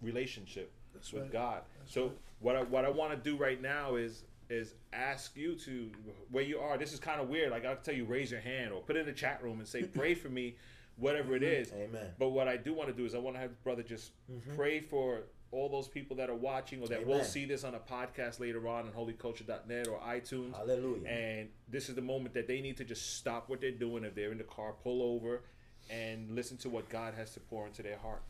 relationship 0.00 0.72
with 0.94 1.14
right. 1.14 1.32
God. 1.32 1.62
so 1.86 2.12
what 2.40 2.56
I 2.56 2.62
what 2.62 2.84
I 2.84 2.90
want 2.90 3.12
to 3.12 3.30
do 3.30 3.36
right 3.36 3.60
now 3.60 3.96
is 3.96 4.24
is 4.50 4.74
ask 4.92 5.36
you 5.36 5.54
to 5.54 5.90
where 6.30 6.44
you 6.44 6.58
are. 6.58 6.76
This 6.76 6.92
is 6.92 7.00
kind 7.00 7.20
of 7.20 7.28
weird. 7.28 7.50
Like 7.50 7.64
I'll 7.64 7.76
tell 7.76 7.94
you, 7.94 8.04
raise 8.04 8.30
your 8.30 8.40
hand 8.40 8.72
or 8.72 8.82
put 8.82 8.96
it 8.96 9.00
in 9.00 9.06
the 9.06 9.12
chat 9.12 9.42
room 9.42 9.58
and 9.58 9.66
say, 9.66 9.82
pray 9.94 10.14
for 10.14 10.28
me, 10.28 10.56
whatever 10.96 11.34
it 11.36 11.42
mm-hmm. 11.42 11.62
is. 11.62 11.72
Amen. 11.72 12.08
But 12.18 12.30
what 12.30 12.48
I 12.48 12.56
do 12.56 12.74
want 12.74 12.88
to 12.88 12.94
do 12.94 13.06
is 13.06 13.14
I 13.14 13.18
want 13.18 13.36
to 13.36 13.40
have 13.40 13.62
brother 13.64 13.82
just 13.82 14.12
mm-hmm. 14.30 14.54
pray 14.54 14.80
for 14.80 15.22
all 15.52 15.68
those 15.68 15.86
people 15.86 16.16
that 16.16 16.30
are 16.30 16.34
watching 16.34 16.82
or 16.82 16.88
that 16.88 17.06
will 17.06 17.22
see 17.22 17.44
this 17.44 17.62
on 17.62 17.74
a 17.74 17.78
podcast 17.78 18.40
later 18.40 18.66
on 18.66 18.86
on 18.86 18.92
holyculture.net 18.92 19.86
or 19.86 20.00
iTunes. 20.00 20.56
Hallelujah. 20.56 21.06
And 21.06 21.48
this 21.68 21.90
is 21.90 21.94
the 21.94 22.02
moment 22.02 22.34
that 22.34 22.48
they 22.48 22.60
need 22.62 22.78
to 22.78 22.84
just 22.84 23.18
stop 23.18 23.48
what 23.50 23.60
they're 23.60 23.70
doing. 23.70 24.02
If 24.04 24.14
they're 24.14 24.32
in 24.32 24.38
the 24.38 24.44
car, 24.44 24.72
pull 24.82 25.02
over 25.02 25.42
and 25.90 26.34
listen 26.34 26.56
to 26.58 26.70
what 26.70 26.88
God 26.88 27.14
has 27.14 27.34
to 27.34 27.40
pour 27.40 27.66
into 27.66 27.82
their 27.82 27.98
heart. 27.98 28.22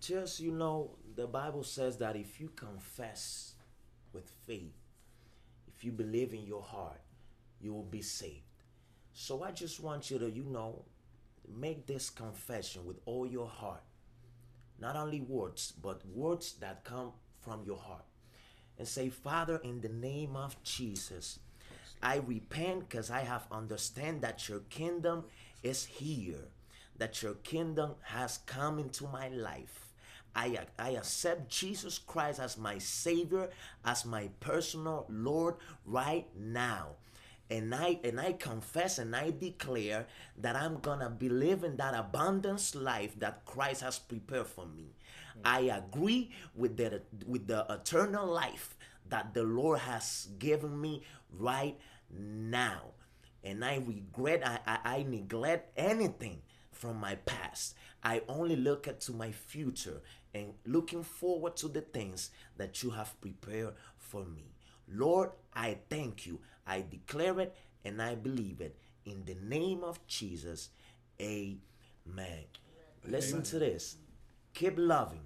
Just 0.00 0.40
you 0.40 0.52
know, 0.52 0.92
the 1.16 1.26
Bible 1.26 1.64
says 1.64 1.98
that 1.98 2.16
if 2.16 2.40
you 2.40 2.48
confess 2.54 3.54
with 4.12 4.30
faith, 4.46 4.72
if 5.66 5.84
you 5.84 5.92
believe 5.92 6.32
in 6.32 6.46
your 6.46 6.62
heart, 6.62 7.00
you 7.60 7.74
will 7.74 7.82
be 7.82 8.02
saved. 8.02 8.40
So 9.12 9.42
I 9.42 9.50
just 9.50 9.80
want 9.80 10.10
you 10.10 10.18
to, 10.20 10.30
you 10.30 10.44
know, 10.44 10.84
make 11.54 11.86
this 11.86 12.08
confession 12.08 12.86
with 12.86 12.98
all 13.04 13.26
your 13.26 13.48
heart. 13.48 13.82
Not 14.80 14.96
only 14.96 15.20
words, 15.20 15.72
but 15.82 16.06
words 16.06 16.54
that 16.60 16.84
come 16.84 17.12
from 17.40 17.64
your 17.64 17.78
heart. 17.78 18.04
And 18.78 18.86
say, 18.86 19.08
Father, 19.08 19.60
in 19.64 19.80
the 19.80 19.88
name 19.88 20.36
of 20.36 20.62
Jesus, 20.62 21.38
I 22.02 22.16
repent 22.16 22.88
because 22.88 23.10
I 23.10 23.20
have 23.20 23.46
understand 23.50 24.20
that 24.20 24.48
your 24.48 24.60
kingdom 24.60 25.24
is 25.62 25.86
here, 25.86 26.48
that 26.98 27.22
your 27.22 27.34
kingdom 27.34 27.94
has 28.02 28.40
come 28.46 28.78
into 28.78 29.04
my 29.04 29.28
life. 29.28 29.86
I, 30.34 30.58
I 30.78 30.90
accept 30.90 31.48
Jesus 31.48 31.98
Christ 31.98 32.38
as 32.40 32.58
my 32.58 32.76
Savior, 32.76 33.48
as 33.84 34.04
my 34.04 34.28
personal 34.40 35.06
Lord 35.08 35.54
right 35.86 36.26
now. 36.38 36.96
And 37.48 37.74
I 37.74 38.00
and 38.02 38.20
I 38.20 38.32
confess 38.32 38.98
and 38.98 39.14
I 39.14 39.30
declare 39.30 40.06
that 40.38 40.56
I'm 40.56 40.80
gonna 40.80 41.10
be 41.10 41.28
living 41.28 41.76
that 41.76 41.94
abundance 41.94 42.74
life 42.74 43.18
that 43.20 43.44
Christ 43.44 43.82
has 43.82 43.98
prepared 43.98 44.48
for 44.48 44.66
me. 44.66 44.94
I 45.44 45.60
agree 45.60 46.32
with 46.54 46.76
the 46.76 47.02
with 47.26 47.46
the 47.46 47.64
eternal 47.70 48.26
life 48.26 48.76
that 49.08 49.34
the 49.34 49.44
Lord 49.44 49.80
has 49.80 50.28
given 50.38 50.80
me 50.80 51.02
right 51.30 51.78
now. 52.10 52.92
and 53.44 53.64
I 53.64 53.76
regret, 53.76 54.42
I, 54.44 54.58
I, 54.66 54.96
I 54.98 55.02
neglect 55.04 55.72
anything 55.76 56.42
from 56.72 56.98
my 56.98 57.14
past. 57.14 57.74
I 58.02 58.22
only 58.28 58.56
look 58.56 58.88
at 58.88 59.00
to 59.02 59.12
my 59.12 59.30
future 59.32 60.00
and 60.34 60.52
looking 60.66 61.02
forward 61.04 61.56
to 61.58 61.68
the 61.68 61.80
things 61.80 62.30
that 62.56 62.82
you 62.82 62.90
have 62.90 63.18
prepared 63.20 63.74
for 63.98 64.24
me. 64.24 64.52
Lord, 64.88 65.30
I 65.54 65.78
thank 65.88 66.26
you. 66.26 66.40
I 66.66 66.84
declare 66.88 67.40
it 67.40 67.56
and 67.84 68.02
I 68.02 68.14
believe 68.14 68.60
it. 68.60 68.76
In 69.04 69.24
the 69.24 69.36
name 69.42 69.84
of 69.84 70.04
Jesus, 70.06 70.70
amen. 71.20 72.44
Listen 73.06 73.42
to 73.44 73.58
this. 73.58 73.96
Keep 74.54 74.74
loving, 74.76 75.20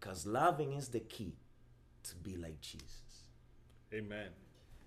because 0.00 0.26
loving 0.26 0.72
is 0.72 0.88
the 0.88 1.00
key 1.00 1.34
to 2.04 2.14
be 2.16 2.36
like 2.36 2.60
Jesus. 2.60 3.24
Amen. 3.92 4.28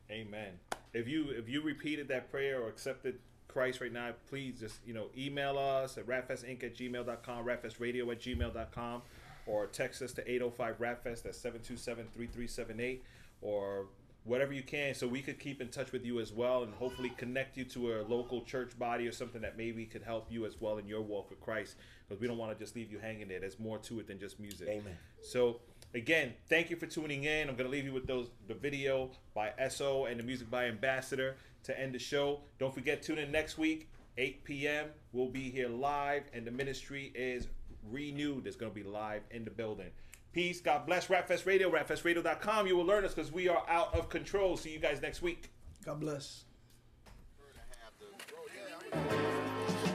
Amen. 0.10 0.54
If 0.94 1.08
you 1.08 1.30
if 1.30 1.48
you 1.50 1.62
repeated 1.62 2.08
that 2.08 2.32
prayer 2.32 2.62
or 2.62 2.70
accepted 2.70 3.20
Christ 3.48 3.82
right 3.82 3.92
now, 3.92 4.12
please 4.30 4.60
just 4.60 4.78
you 4.86 4.94
know 4.94 5.08
email 5.18 5.58
us 5.58 5.98
at 5.98 6.08
rapfestinc 6.08 6.64
at 6.64 6.76
gmail.com, 6.76 7.46
rapfestradio 7.46 8.12
at 8.12 8.22
gmail.com, 8.22 9.02
or 9.46 9.68
text 9.68 10.02
us 10.02 10.14
to 10.14 10.32
805 10.32 10.80
rapfest 10.80 11.26
at 11.26 11.34
727-3378 11.34 13.00
or 13.42 13.86
whatever 14.28 14.52
you 14.52 14.62
can 14.62 14.94
so 14.94 15.08
we 15.08 15.22
could 15.22 15.40
keep 15.40 15.62
in 15.62 15.70
touch 15.70 15.92
with 15.94 16.06
you 16.06 16.20
as 16.20 16.34
well 16.34 16.64
and 16.64 16.74
hopefully 16.76 17.12
connect 17.18 17.56
you 17.56 17.64
to 17.64 17.94
a 17.94 18.04
local 18.04 18.44
church 18.44 18.78
body 18.78 19.08
or 19.08 19.12
something 19.12 19.42
that 19.42 19.58
maybe 19.58 19.86
could 19.86 20.04
help 20.04 20.28
you 20.30 20.46
as 20.46 20.60
well 20.60 20.78
in 20.78 20.86
your 20.86 21.02
walk 21.02 21.30
with 21.30 21.40
Christ 21.40 21.76
because 22.08 22.20
we 22.22 22.28
don't 22.28 22.38
want 22.38 22.52
to 22.52 22.64
just 22.64 22.76
leave 22.76 22.92
you 22.92 23.00
hanging 23.00 23.30
there. 23.30 23.40
There's 23.40 23.58
more 23.58 23.78
to 23.80 24.00
it 24.02 24.08
than 24.08 24.20
just 24.20 24.40
music. 24.40 24.68
Amen. 24.68 24.98
So 25.22 25.62
again, 25.94 26.34
thank 26.50 26.70
you 26.70 26.76
for 26.76 26.86
tuning 26.86 27.24
in. 27.24 27.48
I'm 27.50 27.56
gonna 27.56 27.70
leave 27.70 27.86
you 27.86 27.94
with 27.94 28.06
those 28.06 28.30
the 28.48 28.54
video 28.54 29.12
by 29.34 29.54
SO 29.70 30.06
and 30.06 30.20
the 30.20 30.24
music 30.24 30.52
by 30.52 30.66
Ambassador 30.66 31.38
to 31.64 31.80
end 31.80 31.96
the 31.96 32.00
show. 32.00 32.42
Don't 32.60 32.74
forget 32.74 33.02
tune 33.02 33.20
in 33.20 33.32
next 33.32 33.58
week, 33.58 33.90
8 34.18 34.44
p.m. 34.44 34.88
We'll 35.14 35.30
be 35.30 35.50
here 35.50 35.70
live, 35.70 36.24
and 36.34 36.46
the 36.46 36.52
ministry 36.52 37.14
is 37.16 37.48
renewed. 37.90 38.46
It's 38.46 38.58
gonna 38.58 38.72
be 38.72 38.84
live 38.84 39.22
in 39.32 39.46
the 39.46 39.52
building. 39.52 39.92
Peace. 40.38 40.62
God 40.62 40.86
bless. 40.86 41.08
Rapfest 41.08 41.48
Radio. 41.48 41.72
RapFestRadio.com. 41.72 42.68
You 42.68 42.78
will 42.78 42.86
learn 42.86 43.04
us 43.04 43.16
because 43.16 43.32
we 43.32 43.50
are 43.50 43.64
out 43.68 43.96
of 43.96 44.08
control. 44.08 44.56
See 44.56 44.72
you 44.72 44.78
guys 44.78 45.02
next 45.02 45.24
week. 45.24 45.50
God 45.84 46.00
bless. 46.00 46.44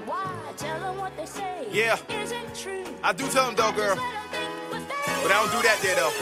Why? 0.05 0.53
Tell 0.57 0.81
them 0.81 0.99
what 0.99 1.17
they 1.17 1.27
say. 1.27 1.69
Yeah. 1.71 1.97
Isn't 2.09 2.57
true. 2.57 2.83
I 3.05 3.13
do 3.13 3.29
tell 3.29 3.47
them 3.47 3.55
though, 3.55 3.71
girl. 3.71 3.95
Just 3.95 4.03
let 4.03 4.15
'em 4.17 4.31
think 4.33 4.51
what 4.73 4.89
they 4.89 5.23
But 5.23 5.31
I 5.31 5.47
don't 5.47 5.53
do 5.53 5.63
that 5.63 5.79
there 5.81 5.95
though. 5.95 6.13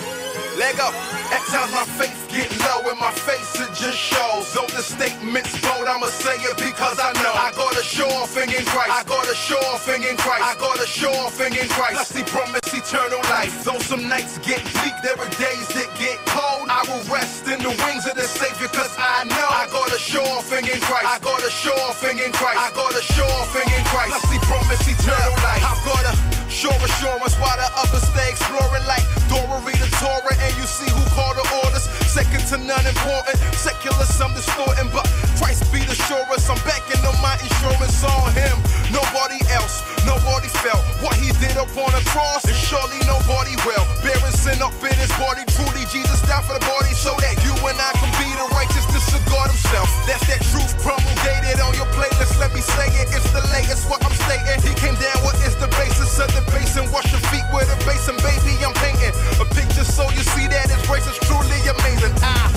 Let 0.59 0.77
go. 0.77 0.89
At 1.33 1.43
times 1.49 1.73
my 1.73 1.85
faith 1.97 2.20
get 2.31 2.51
low 2.63 2.87
and 2.91 2.99
my 2.99 3.11
face 3.13 3.59
it 3.61 3.71
just 3.75 3.99
shows. 3.99 4.47
Though 4.55 4.71
the 4.71 4.83
statement's 4.83 5.55
bold, 5.61 5.87
I'ma 5.87 6.07
say 6.07 6.39
it 6.39 6.57
because 6.57 6.99
I 6.99 7.13
know. 7.23 7.35
I 7.35 7.51
gotta 7.55 7.83
show 7.83 8.09
off 8.23 8.35
in 8.39 8.49
Christ. 8.49 8.91
I 8.91 9.03
gotta 9.05 9.35
show 9.35 9.61
off 9.71 9.87
in 9.91 10.03
Christ. 10.17 10.43
I 10.43 10.55
gotta 10.59 10.87
show 10.87 11.13
off 11.23 11.39
in 11.43 11.53
Christ. 11.53 11.99
I 11.99 12.05
see 12.05 12.25
promise 12.25 12.67
eternal 12.71 13.21
life. 13.31 13.53
Though 13.65 13.79
some 13.83 14.09
nights 14.09 14.39
get 14.39 14.63
bleak, 14.79 14.95
there 15.03 15.19
are 15.19 15.33
days 15.39 15.69
that 15.75 15.91
get 15.99 16.19
cold. 16.31 16.71
I 16.71 16.87
will 16.89 17.03
rest 17.11 17.47
in 17.51 17.59
the 17.63 17.75
wings 17.85 18.07
of 18.07 18.15
the 18.15 18.27
Savior 18.27 18.71
because 18.71 18.95
I 18.99 19.27
know. 19.27 19.49
I 19.51 19.67
gotta 19.71 19.99
show 19.99 20.23
off 20.35 20.51
in 20.55 20.65
Christ. 20.65 21.07
I 21.07 21.19
gotta 21.19 21.51
show 21.51 21.75
off 21.87 22.03
in 22.07 22.17
Christ. 22.33 22.59
I 22.59 22.71
gotta 22.75 23.03
show 23.03 23.27
off 23.43 23.55
in 23.59 23.67
Christ. 23.91 24.15
I 24.15 24.21
see 24.31 24.41
promise 24.47 24.83
eternal 24.87 25.35
life. 25.43 25.63
I've 25.67 25.83
gotta 25.85 26.13
show 26.51 26.71
assurance 26.71 27.35
while 27.43 27.57
the 27.57 27.69
others 27.75 28.05
stay 28.13 28.31
exploring 28.31 28.85
like 28.87 29.05
Dora 29.31 29.63
read 29.65 29.79
the 29.79 29.91
Torah 30.03 30.37
and 30.45 30.53
you 30.59 30.67
see 30.67 30.91
who 30.91 31.03
called 31.15 31.37
the 31.37 31.47
orders. 31.65 32.00
Second 32.11 32.43
to 32.51 32.59
none 32.59 32.85
important. 32.87 33.39
Secular, 33.55 34.03
some 34.03 34.35
distorting, 34.35 34.91
but 34.91 35.07
Christ 35.39 35.63
be 35.71 35.79
the 35.87 35.95
surest. 35.95 36.51
I'm 36.51 36.59
backing 36.67 36.99
on 37.07 37.15
my 37.23 37.39
insurance 37.39 38.03
on 38.03 38.35
him. 38.35 38.59
Nobody 38.91 39.39
else, 39.55 39.83
nobody 40.05 40.49
felt 40.63 40.83
what 41.03 41.15
he 41.15 41.31
did 41.39 41.57
up 41.57 41.71
on 41.79 41.91
the 41.95 42.03
cross, 42.11 42.45
and 42.45 42.57
surely 42.57 42.99
nobody 43.07 43.55
will. 43.63 43.87
Bearing 44.03 44.35
sin 44.35 44.59
up 44.63 44.75
in 44.83 44.95
his 44.99 45.13
body, 45.15 45.47
truly 45.55 45.87
Jesus 45.91 46.21
died 46.27 46.45
for 46.45 46.59
the 46.59 46.65
body, 46.67 46.93
so 46.95 47.15
that 47.23 47.39
you 47.47 47.55
and 47.67 47.79
I 47.79 47.93
can 47.99 48.11
be 48.19 48.29
the 48.35 48.49
righteousness 48.55 49.07
of 49.15 49.23
God 49.31 49.51
Himself. 49.51 49.89
That's 50.07 50.27
that 50.27 50.43
truth 50.51 50.75
promulgated 50.83 51.63
on 51.63 51.75
your 51.75 51.87
playlist. 51.95 52.39
Let 52.39 52.55
me 52.55 52.61
say 52.61 52.89
it, 52.99 53.11
it's 53.15 53.31
the 53.31 53.45
latest. 53.55 53.89
What 53.91 54.03
I'm 54.03 54.15
stating, 54.27 54.59
He 54.67 54.73
came 54.75 54.97
down. 54.99 55.19
What 55.23 55.37
is 55.47 55.55
the 55.57 55.69
basis 55.79 56.19
of 56.19 56.31
the 56.35 56.43
basin? 56.51 56.91
Wash 56.91 57.11
your 57.13 57.23
feet 57.31 57.47
with 57.55 57.71
a 57.71 57.79
basin, 57.87 58.17
baby. 58.25 58.59
I'm 58.65 58.75
painting 58.83 59.15
a 59.39 59.47
picture 59.55 59.87
so 59.87 60.09
you 60.15 60.25
see 60.35 60.47
that 60.49 60.67
His 60.71 60.81
grace 60.87 61.07
is 61.07 61.19
truly 61.27 61.61
amazing. 61.69 62.15
I 62.23 62.51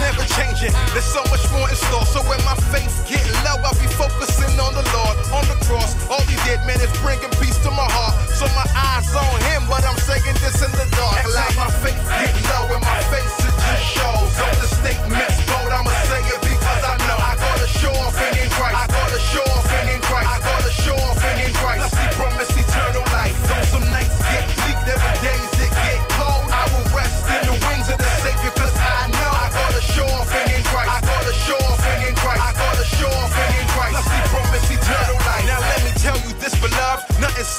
never 0.00 0.24
changing. 0.36 0.72
There's 0.92 1.08
so 1.08 1.22
much 1.32 1.44
more 1.52 1.68
in 1.68 1.76
store. 1.76 2.06
So 2.06 2.20
when 2.28 2.40
my 2.44 2.56
faith 2.72 2.90
get 3.08 3.22
low, 3.44 3.60
I'll 3.64 3.76
be 3.76 3.88
focusing 3.96 4.54
on 4.60 4.72
the 4.74 4.84
Lord, 4.96 5.16
on 5.32 5.44
the 5.48 5.56
cross. 5.64 5.79
All 6.10 6.22
He 6.26 6.36
did, 6.48 6.60
man, 6.66 6.80
is 6.80 6.92
bringing 7.00 7.30
peace 7.42 7.58
to 7.64 7.70
my 7.70 7.88
heart. 7.88 8.14
So 8.34 8.46
my 8.56 8.66
eyes 8.74 9.10
on 9.14 9.36
Him, 9.52 9.64
but 9.68 9.84
I'm 9.84 9.98
saying 10.08 10.36
this 10.40 10.60
in 10.62 10.72
the 10.72 10.86
dark. 10.96 11.20
Like 11.30 11.54
my 11.56 11.70
faith 11.82 12.00
get 12.20 12.34
low 12.50 12.74
and 12.74 12.82
my 12.84 13.00
face 13.12 13.36
it 13.44 13.54
just 13.54 13.84
shows. 13.96 14.28
So 14.36 14.44
the 14.60 14.68
statement's 14.68 15.38
bold, 15.48 15.70
I'ma 15.72 15.92
say 16.08 16.22
it 16.24 16.40
because 16.42 16.82
I 16.84 16.94
know 17.06 17.18
I 17.18 17.32
gotta 17.36 17.68
show 17.68 17.94
off 18.04 18.29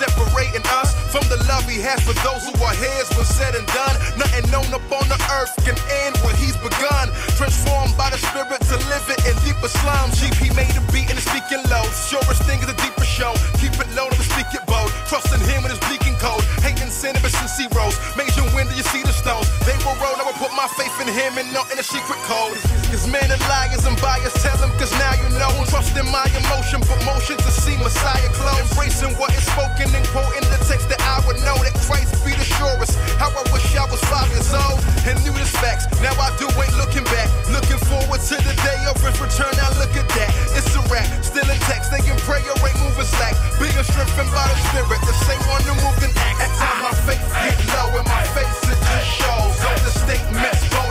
separating 0.02 0.66
us 0.82 0.98
from 1.14 1.22
the 1.30 1.38
love 1.46 1.70
He 1.70 1.78
has 1.86 2.02
for 2.02 2.18
those 2.26 2.42
who 2.50 2.54
are 2.66 2.74
His. 2.74 3.06
When 3.14 3.26
said 3.26 3.54
and 3.54 3.68
done, 3.70 3.96
nothing 4.18 4.50
known 4.50 4.70
upon 4.74 5.06
the 5.06 5.20
earth 5.38 5.54
can 5.62 5.78
end 6.02 6.18
what 6.26 6.34
He's 6.42 6.58
begun. 6.58 7.14
Transformed 7.38 7.94
by 7.94 8.10
the 8.10 8.18
Spirit 8.18 8.62
to 8.74 8.76
live 8.90 9.06
it 9.14 9.22
in 9.30 9.38
deeper 9.46 9.70
slums. 9.70 10.18
GP 10.18 10.58
made 10.58 10.74
a 10.74 10.82
beat 10.90 11.06
and 11.14 11.22
it's 11.22 11.30
speaking 11.30 11.62
low. 11.70 11.86
Surest 12.10 12.42
thing 12.50 12.58
is 12.66 12.70
a 12.70 12.78
deeper 12.82 13.06
show. 13.06 13.38
Keep 13.62 13.78
it 13.78 13.90
low, 13.94 14.10
never 14.10 14.26
speak 14.26 14.50
it 14.58 14.66
bold. 14.66 14.90
Trusting 15.06 15.44
Him 15.46 15.62
when 15.62 15.70
it's 15.70 15.84
bleaking 15.86 16.18
cold. 16.18 16.42
Hating 16.66 16.90
sin 16.90 17.14
ever 17.14 17.30
since 17.30 17.54
He 17.62 17.70
rose. 17.78 17.94
Major 18.18 18.42
wind, 18.58 18.74
do 18.74 18.76
you 18.76 18.88
see 18.90 19.06
the 19.06 19.14
stones? 19.14 19.46
They 19.70 19.78
will 19.86 19.94
roll. 20.02 20.18
I 20.18 20.26
will 20.26 20.40
put 20.42 20.50
my 20.58 20.66
faith 20.74 20.91
in 21.02 21.10
Him 21.10 21.34
and 21.42 21.50
not 21.50 21.66
in 21.74 21.82
a 21.82 21.84
secret 21.84 22.22
code. 22.30 22.54
Cause 22.94 23.10
men 23.10 23.26
are 23.34 23.42
liars 23.50 23.86
and 23.90 23.98
bias. 23.98 24.38
Tell 24.46 24.54
them 24.62 24.70
cause 24.78 24.94
now 25.02 25.18
you 25.18 25.30
know. 25.42 25.50
Trust 25.66 25.98
in 25.98 26.06
my 26.14 26.30
emotion, 26.38 26.86
but 26.86 27.02
motion 27.10 27.38
to 27.42 27.52
see 27.52 27.74
Messiah 27.82 28.30
close. 28.38 28.62
Embracing 28.70 29.18
what 29.18 29.34
is 29.34 29.42
spoken 29.50 29.90
and 29.98 30.06
quoting 30.14 30.46
the 30.54 30.62
text 30.70 30.94
that 30.94 31.02
I 31.02 31.18
would 31.26 31.42
know 31.42 31.58
that 31.66 31.74
Christ 31.90 32.14
be 32.22 32.38
the 32.38 32.46
surest. 32.46 33.02
How 33.18 33.34
I 33.34 33.44
wish 33.50 33.66
I 33.74 33.90
was 33.90 34.02
five 34.06 34.30
years 34.30 34.54
old 34.54 34.78
and 35.10 35.18
knew 35.26 35.34
this 35.34 35.50
facts. 35.58 35.90
Now 36.06 36.14
I 36.22 36.30
do 36.38 36.46
ain't 36.62 36.76
looking 36.78 37.08
back. 37.10 37.30
Looking 37.50 37.82
forward 37.90 38.22
to 38.30 38.36
the 38.38 38.56
day 38.62 38.80
of 38.86 39.00
his 39.02 39.18
return. 39.18 39.50
Now 39.58 39.74
look 39.82 39.94
at 39.98 40.06
that. 40.06 40.30
It's 40.54 40.70
a 40.78 40.82
wrap. 40.94 41.08
Still 41.26 41.48
in 41.50 41.58
text. 41.66 41.90
They 41.90 42.06
can 42.06 42.20
pray 42.30 42.46
or 42.46 42.58
ain't 42.62 42.78
moving 42.78 43.10
slack. 43.10 43.34
Being 43.58 43.74
strengthened 43.90 44.30
by 44.30 44.46
the 44.46 44.58
spirit. 44.70 45.02
The 45.02 45.18
same 45.26 45.42
one 45.50 45.66
who 45.66 45.74
moved 45.82 46.06
and 46.06 46.14
act. 46.30 46.46
At 46.46 46.52
times 46.62 46.80
my 46.86 46.94
faith 47.10 47.24
get 47.42 47.58
low 47.74 47.98
and 47.98 48.06
my 48.06 48.22
face 48.38 48.60
it 48.70 48.78
just 48.78 49.10
shows. 49.18 49.54
So 49.58 49.70
the 49.82 49.94
state 49.98 50.26
bold. 50.70 50.91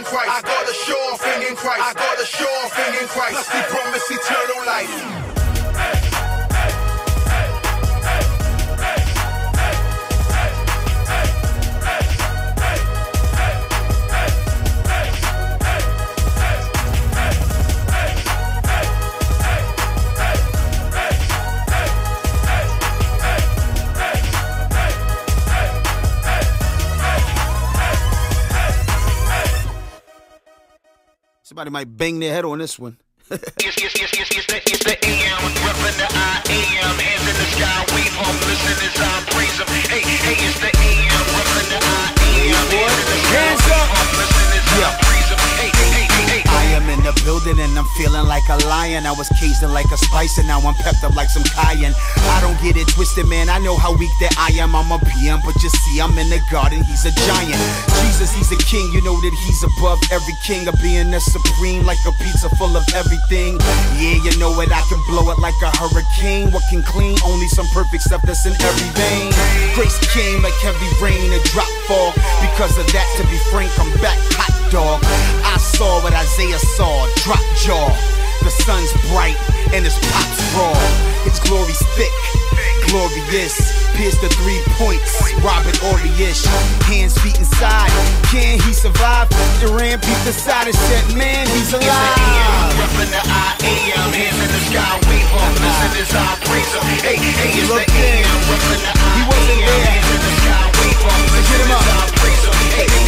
in 0.00 0.06
Christ. 0.06 0.30
I 0.30 0.40
gotta 0.40 0.72
show 0.72 1.16
thing 1.16 1.48
in 1.48 1.56
Christ. 1.56 1.82
I 1.84 1.92
gotta 1.92 2.24
show 2.24 2.56
thing 2.72 3.02
in 3.02 3.08
Christ. 3.08 3.36
I 3.36 3.42
see 3.42 3.62
promise 3.68 4.10
eternal 4.10 4.66
life. 4.66 5.29
Somebody 31.60 31.72
might 31.72 31.94
bang 31.94 32.18
their 32.20 32.32
head 32.32 32.46
on 32.46 32.56
this 32.56 32.78
one. 32.78 32.96
It's, 33.30 33.76
it's, 33.76 33.92
it's, 33.94 34.12
it's, 34.16 34.46
the, 34.46 34.56
it's 34.64 34.82
the 34.82 34.96
AM, 34.96 35.44
the 35.52 36.08
I 36.08 36.40
am, 36.48 36.96
hands 36.96 37.28
in 37.28 37.36
the 37.36 37.46
sky, 37.52 37.84
listen 38.48 38.99
and 47.58 47.78
I'm 47.78 47.88
feeling 47.96 48.26
like 48.26 48.46
a 48.48 48.58
lion. 48.68 49.06
I 49.06 49.12
was 49.12 49.28
caged 49.40 49.62
in 49.62 49.72
like 49.72 49.90
a 49.90 49.96
spice 49.96 50.38
and 50.38 50.46
now 50.46 50.60
I'm 50.60 50.74
pepped 50.74 51.02
up 51.02 51.16
like 51.16 51.28
some 51.30 51.42
cayenne. 51.42 51.94
I 52.30 52.38
don't 52.44 52.60
get 52.62 52.76
it 52.76 52.86
twisted, 52.88 53.26
man. 53.26 53.48
I 53.48 53.58
know 53.58 53.76
how 53.76 53.96
weak 53.96 54.12
that 54.20 54.36
I 54.38 54.52
am. 54.60 54.76
I'm 54.76 54.92
a 54.92 54.98
PM, 55.00 55.40
but 55.42 55.56
you 55.62 55.70
see, 55.70 56.00
I'm 56.00 56.14
in 56.18 56.28
the 56.28 56.38
garden. 56.50 56.84
He's 56.84 57.08
a 57.08 57.12
giant. 57.26 57.58
Jesus, 58.04 58.30
he's 58.30 58.52
a 58.52 58.60
king. 58.68 58.92
You 58.92 59.02
know 59.02 59.16
that 59.18 59.34
he's 59.46 59.62
above 59.64 59.98
every 60.12 60.36
king 60.44 60.68
of 60.68 60.76
being 60.78 61.10
the 61.10 61.18
supreme, 61.18 61.82
like 61.88 61.98
a 62.06 62.12
pizza 62.22 62.52
full 62.60 62.76
of 62.76 62.84
everything. 62.94 63.58
Yeah, 63.98 64.20
you 64.20 64.32
know 64.38 64.52
it. 64.60 64.70
I 64.70 64.84
can 64.86 65.00
blow 65.08 65.26
it 65.32 65.38
like 65.40 65.58
a 65.64 65.72
hurricane. 65.74 66.52
What 66.52 66.62
can 66.70 66.82
clean? 66.84 67.16
Only 67.24 67.48
some 67.48 67.66
perfect 67.72 68.04
stuff 68.04 68.22
that's 68.22 68.44
in 68.46 68.54
every 68.60 68.90
vein. 68.94 69.32
Grace 69.74 69.98
came 70.12 70.44
like 70.44 70.54
heavy 70.60 70.90
rain 71.00 71.32
a 71.32 71.40
drop 71.50 71.70
fall. 71.88 72.12
Because 72.44 72.76
of 72.78 72.86
that, 72.92 73.08
to 73.18 73.24
be 73.26 73.38
frank, 73.50 73.72
I'm 73.80 73.90
back 74.04 74.20
hot 74.36 74.59
dog. 74.70 75.02
I 75.44 75.58
saw 75.58 76.00
what 76.02 76.14
Isaiah 76.14 76.58
saw, 76.58 77.06
drop 77.26 77.42
jaw. 77.58 77.90
The 78.42 78.50
sun's 78.50 78.90
bright 79.10 79.36
and 79.74 79.84
his 79.84 79.98
pops 79.98 80.40
raw. 80.56 80.72
His 81.26 81.38
glory's 81.42 81.82
thick, 81.98 82.14
glorious. 82.88 83.58
Pierce 83.98 84.16
the 84.22 84.30
three 84.40 84.62
points, 84.80 85.20
Robert 85.44 85.76
Orish. 85.92 86.46
Hands, 86.88 87.12
feet 87.20 87.38
inside. 87.38 87.90
Can 88.32 88.58
he 88.62 88.72
survive? 88.72 89.28
Duran 89.60 89.98
peeped 90.00 90.26
aside 90.26 90.68
and 90.70 90.76
said, 90.88 91.04
Man, 91.18 91.46
he's 91.52 91.74
alive. 91.74 92.72
reppin' 92.80 93.10
the 93.10 93.20
I 93.20 93.58
am, 93.60 94.08
hands 94.14 94.38
in 94.40 94.48
the 94.48 94.62
sky, 94.70 94.94
wave 95.10 95.30
listen 95.60 95.92
as 96.00 96.14
I 96.14 96.38
praise 96.46 96.72
'em. 96.78 96.84
Hey, 97.04 97.16
hey, 97.18 97.58
it's 97.60 97.68
the. 97.68 97.84
AM, 97.84 98.38
reppin' 98.48 98.80
the 98.86 98.92
I 98.94 99.08
He 99.18 99.22
wasn't 99.28 99.60
there. 99.66 99.84
hands 99.84 100.08
in 100.14 100.20
the 100.24 100.32
sky, 100.40 100.64
wave 100.78 101.02
'em, 101.04 101.20
listen 101.34 101.50
Get 101.50 101.60
him 101.60 101.70
as 101.74 101.76
up. 101.76 101.98
I 101.98 102.16
praise 102.16 102.44
hey, 102.78 102.88
hey. 102.88 102.99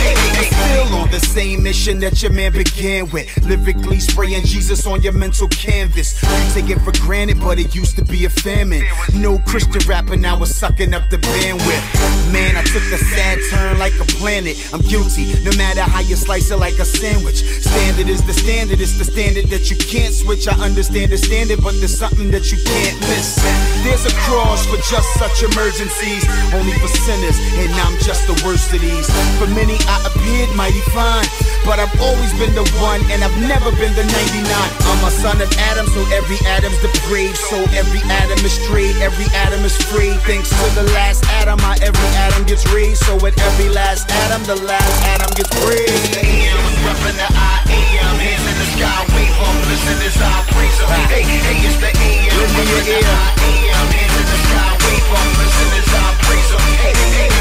That 1.72 2.22
your 2.22 2.30
man 2.32 2.52
began 2.52 3.10
with. 3.10 3.26
Lyrically 3.42 3.98
spraying 3.98 4.44
Jesus 4.44 4.86
on 4.86 5.00
your 5.00 5.14
mental 5.14 5.48
canvas. 5.48 6.20
You 6.22 6.52
take 6.52 6.70
it 6.70 6.78
for 6.84 6.92
granted, 7.00 7.40
but 7.40 7.58
it 7.58 7.74
used 7.74 7.96
to 7.96 8.04
be 8.04 8.26
a 8.26 8.30
famine. 8.30 8.84
No 9.14 9.38
Christian 9.48 9.80
rapper 9.88 10.16
now 10.16 10.40
is 10.42 10.54
sucking 10.54 10.92
up 10.92 11.08
the 11.08 11.16
bandwidth. 11.16 12.32
Man, 12.32 12.56
I 12.56 12.62
took 12.62 12.84
a 12.92 12.98
sad 12.98 13.38
turn 13.50 13.78
like 13.78 13.94
a 13.98 14.04
planet. 14.04 14.56
I'm 14.72 14.82
guilty, 14.82 15.32
no 15.44 15.50
matter 15.56 15.80
how 15.80 16.00
you 16.00 16.14
slice 16.14 16.50
it 16.50 16.58
like 16.58 16.78
a 16.78 16.84
sandwich. 16.84 17.40
Standard 17.40 18.08
is 18.08 18.22
the 18.26 18.34
standard, 18.34 18.80
it's 18.80 18.98
the 18.98 19.04
standard 19.04 19.46
that 19.48 19.70
you 19.70 19.76
can't 19.76 20.12
switch. 20.12 20.46
I 20.46 20.54
understand 20.60 21.10
the 21.10 21.18
standard, 21.18 21.62
but 21.62 21.72
there's 21.80 21.96
something 21.96 22.30
that 22.30 22.52
you 22.52 22.58
can't 22.62 23.00
miss. 23.08 23.40
There's 23.82 24.04
a 24.04 24.14
cross 24.28 24.66
for 24.66 24.76
just 24.76 25.08
such 25.16 25.42
emergencies, 25.42 26.22
only 26.52 26.76
for 26.78 26.88
sinners, 26.88 27.40
and 27.58 27.72
I'm 27.80 27.96
just 28.04 28.28
the 28.28 28.36
worst 28.44 28.72
of 28.72 28.80
these. 28.80 29.08
For 29.40 29.48
many, 29.48 29.80
I 29.88 29.96
appeared 30.06 30.54
mighty 30.54 30.84
fine, 30.92 31.26
but 31.64 31.78
I've 31.78 31.94
always 32.00 32.32
been 32.38 32.54
the 32.54 32.66
one, 32.82 33.00
and 33.10 33.22
I've 33.22 33.36
never 33.46 33.70
been 33.78 33.94
the 33.94 34.02
99. 34.02 34.46
I'm 34.50 35.02
a 35.06 35.10
son 35.10 35.40
of 35.40 35.50
Adam, 35.70 35.86
so 35.86 36.02
every 36.10 36.38
Adam's 36.46 36.78
depraved, 36.82 37.38
so 37.38 37.58
every 37.74 38.02
Adam 38.10 38.38
is 38.44 38.52
straight, 38.52 38.96
every 38.98 39.26
Adam 39.34 39.62
is 39.64 39.76
free. 39.90 40.14
Thanks 40.26 40.50
to 40.50 40.66
the 40.74 40.86
last 40.94 41.24
Adam, 41.38 41.58
my 41.62 41.78
every 41.82 42.10
Adam 42.26 42.44
gets 42.46 42.66
raised, 42.74 43.04
so 43.04 43.14
at 43.26 43.34
every 43.38 43.68
last 43.68 44.10
Adam, 44.26 44.42
the 44.44 44.58
last 44.66 44.94
Adam 45.14 45.30
gets 45.38 45.50
praised. 45.62 46.16
AM, 46.18 46.58
reppin' 46.86 47.16
the 47.18 47.28
I 47.30 47.62
am, 47.68 48.14
hands 48.18 48.44
in 48.46 48.56
the 48.58 48.68
sky, 48.74 49.00
wave 49.14 49.36
'em, 49.36 49.56
listen 49.70 49.98
as 50.02 50.18
I 50.18 50.34
praise. 50.52 50.78
Hey, 51.10 51.22
hey, 51.22 51.66
it's 51.66 51.78
the 51.78 51.90
AM, 51.90 52.34
reppin' 52.38 52.84
the. 52.86 52.98
I 53.06 53.28
am, 53.70 53.86
hands 53.96 54.16
in 54.18 54.26
the 54.32 54.38
sky, 54.46 54.70
wave 54.82 55.08
listen 55.38 55.68
as 55.78 55.90
I 55.94 56.06
praise 56.26 56.50
'em. 56.52 56.62
Hey, 56.82 56.94
hey, 57.16 57.31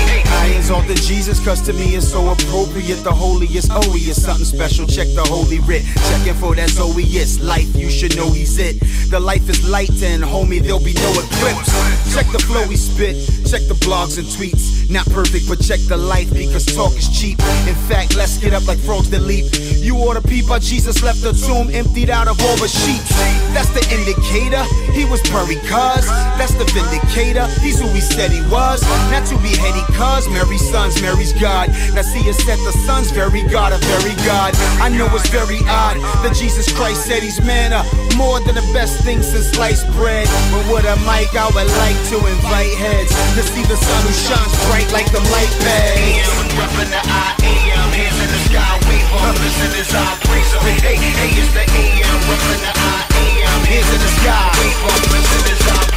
hey, 0.62 0.74
hey. 0.74 0.88
The 0.88 0.96
Jesus, 0.96 1.44
cause 1.44 1.62
to 1.62 1.74
me 1.74 1.96
it's 1.96 2.08
so 2.08 2.30
appropriate. 2.30 3.04
The 3.04 3.12
holiest, 3.12 3.70
oh, 3.72 3.92
he 3.94 4.10
is 4.10 4.22
something 4.22 4.46
special. 4.46 4.86
Check 4.88 5.08
the 5.16 5.24
holy 5.24 5.60
writ. 5.60 5.84
Checking 6.10 6.34
for 6.34 6.56
that 6.56 6.70
Zoeist 6.70 7.42
life, 7.42 7.76
you 7.76 7.90
should 7.90 8.16
know 8.16 8.32
he's 8.32 8.58
it. 8.58 8.80
The 9.10 9.20
life 9.20 9.48
is 9.50 9.68
light, 9.70 9.92
and 10.04 10.24
homie, 10.24 10.62
there'll 10.62 10.84
be 10.84 10.94
no 10.94 11.12
eclipse. 11.12 11.72
Check 12.14 12.28
the 12.32 12.40
flow 12.40 12.64
he 12.68 12.76
spit, 12.76 13.16
check 13.48 13.62
the 13.68 13.76
blogs 13.86 14.18
and 14.18 14.28
tweets. 14.28 14.90
Not 14.92 15.06
perfect, 15.12 15.48
but 15.48 15.62
check 15.62 15.80
the 15.88 15.96
life 15.96 16.34
because 16.34 16.66
talk 16.66 16.92
is 16.98 17.08
cheap. 17.08 17.40
In 17.64 17.76
fact, 17.88 18.16
let's 18.16 18.38
get 18.38 18.54
up 18.54 18.68
like 18.68 18.80
frogs 18.80 19.10
that 19.12 19.22
leap. 19.22 19.48
You 19.80 19.96
ought 20.04 20.20
to 20.20 20.22
peep 20.22 20.48
how 20.48 20.60
Jesus 20.60 21.02
left 21.02 21.22
the 21.22 21.32
tomb 21.32 21.72
emptied 21.72 22.10
out 22.10 22.28
of 22.28 22.36
all 22.42 22.58
the 22.58 22.68
sheets. 22.68 23.08
That's 23.56 23.72
the 23.72 23.84
indicator. 23.88 24.64
He 24.92 25.06
was 25.06 25.24
buried, 25.32 25.64
cuz. 25.64 26.04
That's 26.36 26.56
the 26.56 26.68
vindicator. 26.76 27.48
He's 27.64 27.80
who 27.80 27.88
he 27.96 28.02
said 28.02 28.32
he 28.32 28.44
was. 28.52 28.84
Not 29.12 29.24
to 29.32 29.38
be 29.40 29.56
heady, 29.56 29.84
cuz. 29.96 30.28
Mary's 30.52 30.68
sons, 30.68 31.02
Mary's 31.02 31.32
God. 31.32 31.72
Now 31.96 32.04
see 32.04 32.28
us 32.28 32.36
set 32.44 32.60
the 32.68 32.76
Son's 32.84 33.08
very 33.10 33.40
God, 33.48 33.72
a 33.72 33.80
very 33.88 34.12
God. 34.28 34.52
I 34.84 34.92
know 34.92 35.08
it's 35.16 35.32
very 35.32 35.64
odd 35.64 35.96
that 36.28 36.36
Jesus 36.36 36.68
Christ 36.76 37.08
said 37.08 37.24
he's 37.24 37.40
manna, 37.40 37.88
more 38.20 38.44
than 38.44 38.60
the 38.60 38.68
best 38.76 39.00
thing 39.00 39.24
since 39.24 39.48
sliced 39.48 39.88
bread. 39.96 40.28
But 40.52 40.68
with 40.68 40.84
a 40.84 41.00
mic, 41.08 41.32
I 41.40 41.48
would 41.56 41.72
like 41.80 41.96
to 42.12 42.20
invite 42.20 42.76
heads 42.76 43.16
to 43.40 43.48
see 43.48 43.64
the 43.64 43.80
sun 43.80 44.02
who 44.04 44.12
shines 44.12 44.52
bright 44.68 44.92
like 44.92 45.08
the 45.16 45.24
light 45.32 45.54
pads. 45.64 46.28
Reppin' 46.60 46.92
the 46.92 47.00
I 47.00 47.32
am, 47.48 47.88
hands 47.96 48.20
in 48.20 48.28
the 48.28 48.42
sky, 48.52 48.76
wave 48.92 49.08
on, 49.24 49.32
listen 49.40 49.72
as 49.80 49.96
I 49.96 50.20
praise 50.28 50.52
them. 50.52 50.68
Hey, 50.84 51.00
hey, 51.00 51.32
it's 51.32 51.48
the 51.56 51.64
AM, 51.64 52.20
reppin' 52.28 52.60
the 52.60 52.74
I 52.76 53.08
am, 53.40 53.60
hands 53.72 53.88
in 53.88 54.00
the 54.04 54.12
sky, 54.20 54.52
wave 54.60 54.84
on, 54.84 55.00
listen 55.16 55.48
as 55.48 55.64
I 55.80 55.91